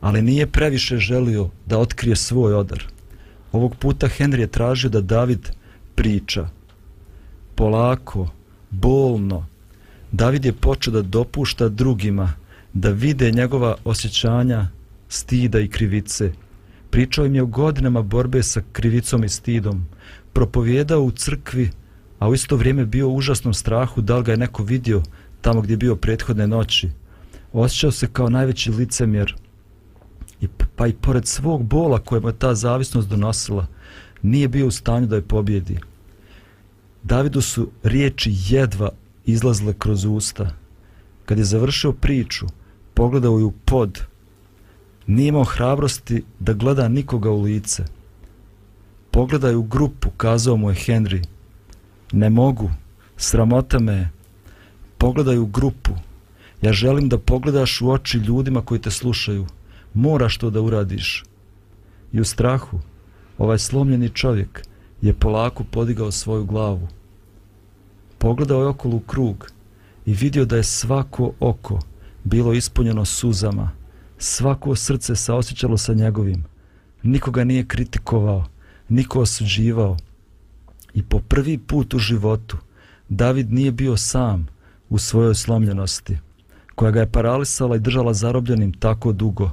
ali 0.00 0.22
nije 0.22 0.46
previše 0.46 0.96
želio 0.96 1.48
da 1.66 1.78
otkrije 1.78 2.16
svoj 2.16 2.54
odar. 2.54 2.84
Ovog 3.52 3.76
puta 3.76 4.08
Henry 4.08 4.38
je 4.38 4.46
tražio 4.46 4.90
da 4.90 5.00
David 5.00 5.50
priča. 5.94 6.48
Polako, 7.54 8.28
bolno, 8.70 9.46
David 10.12 10.44
je 10.44 10.52
počeo 10.52 10.92
da 10.92 11.02
dopušta 11.02 11.68
drugima 11.68 12.32
da 12.72 12.90
vide 12.90 13.30
njegova 13.30 13.76
osjećanja 13.84 14.66
stida 15.08 15.60
i 15.60 15.68
krivice. 15.68 16.32
Pričao 16.90 17.26
im 17.26 17.34
je 17.34 17.42
o 17.42 17.46
godinama 17.46 18.02
borbe 18.02 18.42
sa 18.42 18.62
krivicom 18.72 19.24
i 19.24 19.28
stidom. 19.28 19.86
Propovjedao 20.32 21.02
u 21.02 21.10
crkvi, 21.10 21.70
a 22.18 22.28
u 22.28 22.34
isto 22.34 22.56
vrijeme 22.56 22.86
bio 22.86 23.08
u 23.08 23.16
užasnom 23.16 23.54
strahu 23.54 24.00
da 24.00 24.16
li 24.16 24.24
ga 24.24 24.30
je 24.30 24.36
neko 24.36 24.62
vidio 24.62 25.02
tamo 25.42 25.60
gdje 25.60 25.72
je 25.72 25.76
bio 25.76 25.96
prethodne 25.96 26.46
noći. 26.46 26.90
Osjećao 27.52 27.90
se 27.90 28.08
kao 28.12 28.30
najveći 28.30 28.70
licemjer. 28.70 29.34
I, 30.40 30.48
pa 30.76 30.86
i 30.86 30.92
pored 30.92 31.26
svog 31.26 31.62
bola 31.62 31.98
kojemu 31.98 32.28
je 32.28 32.38
ta 32.38 32.54
zavisnost 32.54 33.08
donosila, 33.08 33.66
nije 34.22 34.48
bio 34.48 34.66
u 34.66 34.70
stanju 34.70 35.06
da 35.06 35.16
je 35.16 35.22
pobjedi. 35.22 35.78
Davidu 37.02 37.40
su 37.40 37.70
riječi 37.82 38.34
jedva 38.48 38.90
izlazile 39.24 39.74
kroz 39.78 40.04
usta. 40.04 40.50
Kad 41.24 41.38
je 41.38 41.44
završio 41.44 41.92
priču, 41.92 42.46
pogledao 42.94 43.38
ju 43.38 43.52
pod. 43.64 44.00
Nije 45.06 45.28
imao 45.28 45.44
hrabrosti 45.44 46.24
da 46.38 46.52
gleda 46.52 46.88
nikoga 46.88 47.30
u 47.30 47.42
lice. 47.42 47.84
Pogledaj 49.10 49.54
u 49.54 49.62
grupu, 49.62 50.10
kazao 50.16 50.56
mu 50.56 50.70
je 50.70 50.76
Henry. 50.76 51.24
Ne 52.12 52.30
mogu, 52.30 52.70
sramota 53.16 53.78
me 53.78 53.92
je. 53.92 54.10
Pogledaj 55.02 55.38
u 55.38 55.46
grupu. 55.46 55.90
Ja 56.62 56.72
želim 56.72 57.08
da 57.08 57.18
pogledaš 57.18 57.80
u 57.80 57.90
oči 57.90 58.18
ljudima 58.18 58.60
koji 58.60 58.80
te 58.80 58.90
slušaju. 58.90 59.46
Moraš 59.94 60.36
to 60.38 60.50
da 60.50 60.60
uradiš. 60.60 61.24
I 62.12 62.20
u 62.20 62.24
strahu, 62.24 62.80
ovaj 63.38 63.58
slomljeni 63.58 64.08
čovjek 64.08 64.62
je 65.00 65.12
polako 65.12 65.64
podigao 65.64 66.10
svoju 66.10 66.44
glavu. 66.44 66.88
Pogledao 68.18 68.60
je 68.60 68.68
okolo 68.68 68.96
u 68.96 69.00
krug 69.00 69.50
i 70.06 70.14
vidio 70.14 70.44
da 70.44 70.56
je 70.56 70.62
svako 70.62 71.32
oko 71.40 71.80
bilo 72.24 72.52
ispunjeno 72.52 73.04
suzama, 73.04 73.70
svako 74.18 74.76
srce 74.76 75.16
se 75.16 75.32
osjećalo 75.32 75.78
sa 75.78 75.94
njegovim. 75.94 76.44
nikoga 77.02 77.44
nije 77.44 77.66
kritikovao, 77.66 78.44
niko 78.88 79.20
osuđivao. 79.20 79.96
I 80.94 81.02
po 81.02 81.18
prvi 81.18 81.58
put 81.58 81.94
u 81.94 81.98
životu 81.98 82.56
David 83.08 83.52
nije 83.52 83.72
bio 83.72 83.96
sam 83.96 84.52
u 84.92 84.98
svojoj 84.98 85.34
slomljenosti, 85.34 86.18
koja 86.74 86.90
ga 86.90 87.00
je 87.00 87.12
paralisala 87.12 87.76
i 87.76 87.80
držala 87.80 88.14
zarobljenim 88.14 88.72
tako 88.72 89.12
dugo. 89.12 89.50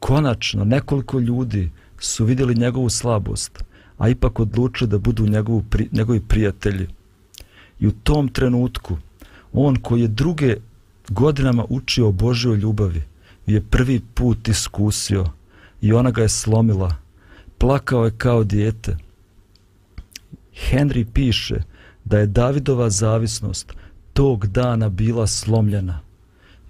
Konačno, 0.00 0.64
nekoliko 0.64 1.18
ljudi 1.18 1.70
su 1.98 2.24
vidjeli 2.24 2.54
njegovu 2.54 2.90
slabost, 2.90 3.64
a 3.98 4.08
ipak 4.08 4.40
odlučili 4.40 4.90
da 4.90 4.98
budu 4.98 5.26
njegovu, 5.26 5.64
pri, 5.70 5.88
njegovi 5.92 6.20
prijatelji. 6.20 6.88
I 7.80 7.86
u 7.86 7.92
tom 7.92 8.28
trenutku, 8.28 8.96
on 9.52 9.76
koji 9.76 10.00
je 10.00 10.08
druge 10.08 10.56
godinama 11.08 11.64
učio 11.68 12.08
o 12.08 12.12
Božjoj 12.12 12.56
ljubavi, 12.56 13.02
je 13.46 13.60
prvi 13.60 14.00
put 14.14 14.48
iskusio 14.48 15.26
i 15.80 15.92
ona 15.92 16.10
ga 16.10 16.22
je 16.22 16.28
slomila. 16.28 16.96
Plakao 17.58 18.04
je 18.04 18.14
kao 18.18 18.44
dijete. 18.44 18.96
Henry 20.70 21.06
piše 21.12 21.62
da 22.04 22.18
je 22.18 22.26
Davidova 22.26 22.90
zavisnost 22.90 23.77
tog 24.18 24.46
dana 24.46 24.88
bila 24.88 25.26
slomljena. 25.26 26.00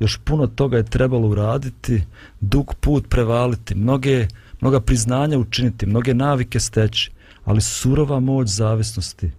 Još 0.01 0.21
puno 0.25 0.47
toga 0.47 0.77
je 0.77 0.85
trebalo 0.85 1.29
uraditi, 1.29 2.03
dug 2.41 2.75
put 2.81 3.09
prevaliti, 3.09 3.75
mnoge, 3.75 4.27
mnoga 4.61 4.81
priznanja 4.81 5.39
učiniti, 5.39 5.87
mnoge 5.87 6.15
navike 6.15 6.61
steći, 6.61 7.11
ali 7.45 7.61
surova 7.61 8.21
moć 8.21 8.49
zavisnosti 8.49 9.31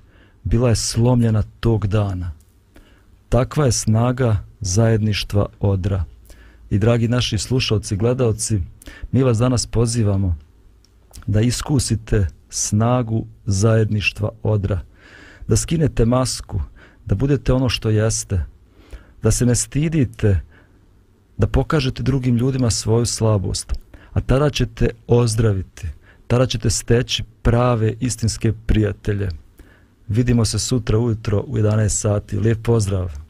bila 0.44 0.70
je 0.70 0.76
slomljena 0.76 1.44
tog 1.60 1.88
dana. 1.88 2.32
Takva 3.30 3.66
je 3.66 3.72
snaga 3.72 4.44
zajedništva 4.60 5.46
odra. 5.60 6.04
I 6.70 6.80
dragi 6.80 7.08
naši 7.08 7.38
slušalci, 7.38 7.98
gledalci, 7.98 8.60
mi 9.12 9.24
vas 9.24 9.38
danas 9.38 9.66
pozivamo 9.66 10.36
da 11.28 11.42
iskusite 11.42 12.28
snagu 12.50 13.26
zajedništva 13.46 14.30
odra, 14.44 14.82
da 15.48 15.56
skinete 15.56 16.06
masku, 16.06 16.62
da 17.06 17.16
budete 17.16 17.54
ono 17.54 17.70
što 17.70 17.90
jeste, 17.90 18.46
da 19.24 19.32
se 19.32 19.46
ne 19.46 19.56
stidite, 19.56 20.40
da 21.38 21.48
pokažete 21.48 22.04
drugim 22.04 22.38
ljudima 22.38 22.70
svoju 22.70 23.06
slabost, 23.06 23.74
a 24.14 24.22
tada 24.22 24.50
ćete 24.50 24.90
ozdraviti, 25.08 25.88
tada 26.28 26.46
ćete 26.46 26.70
steći 26.70 27.24
prave 27.42 27.94
istinske 28.00 28.54
prijatelje. 28.66 29.30
Vidimo 30.08 30.46
se 30.46 30.60
sutra 30.60 30.98
ujutro 30.98 31.44
u 31.48 31.58
11 31.58 31.90
sati. 31.90 32.40
Lijep 32.40 32.64
pozdrav! 32.64 33.29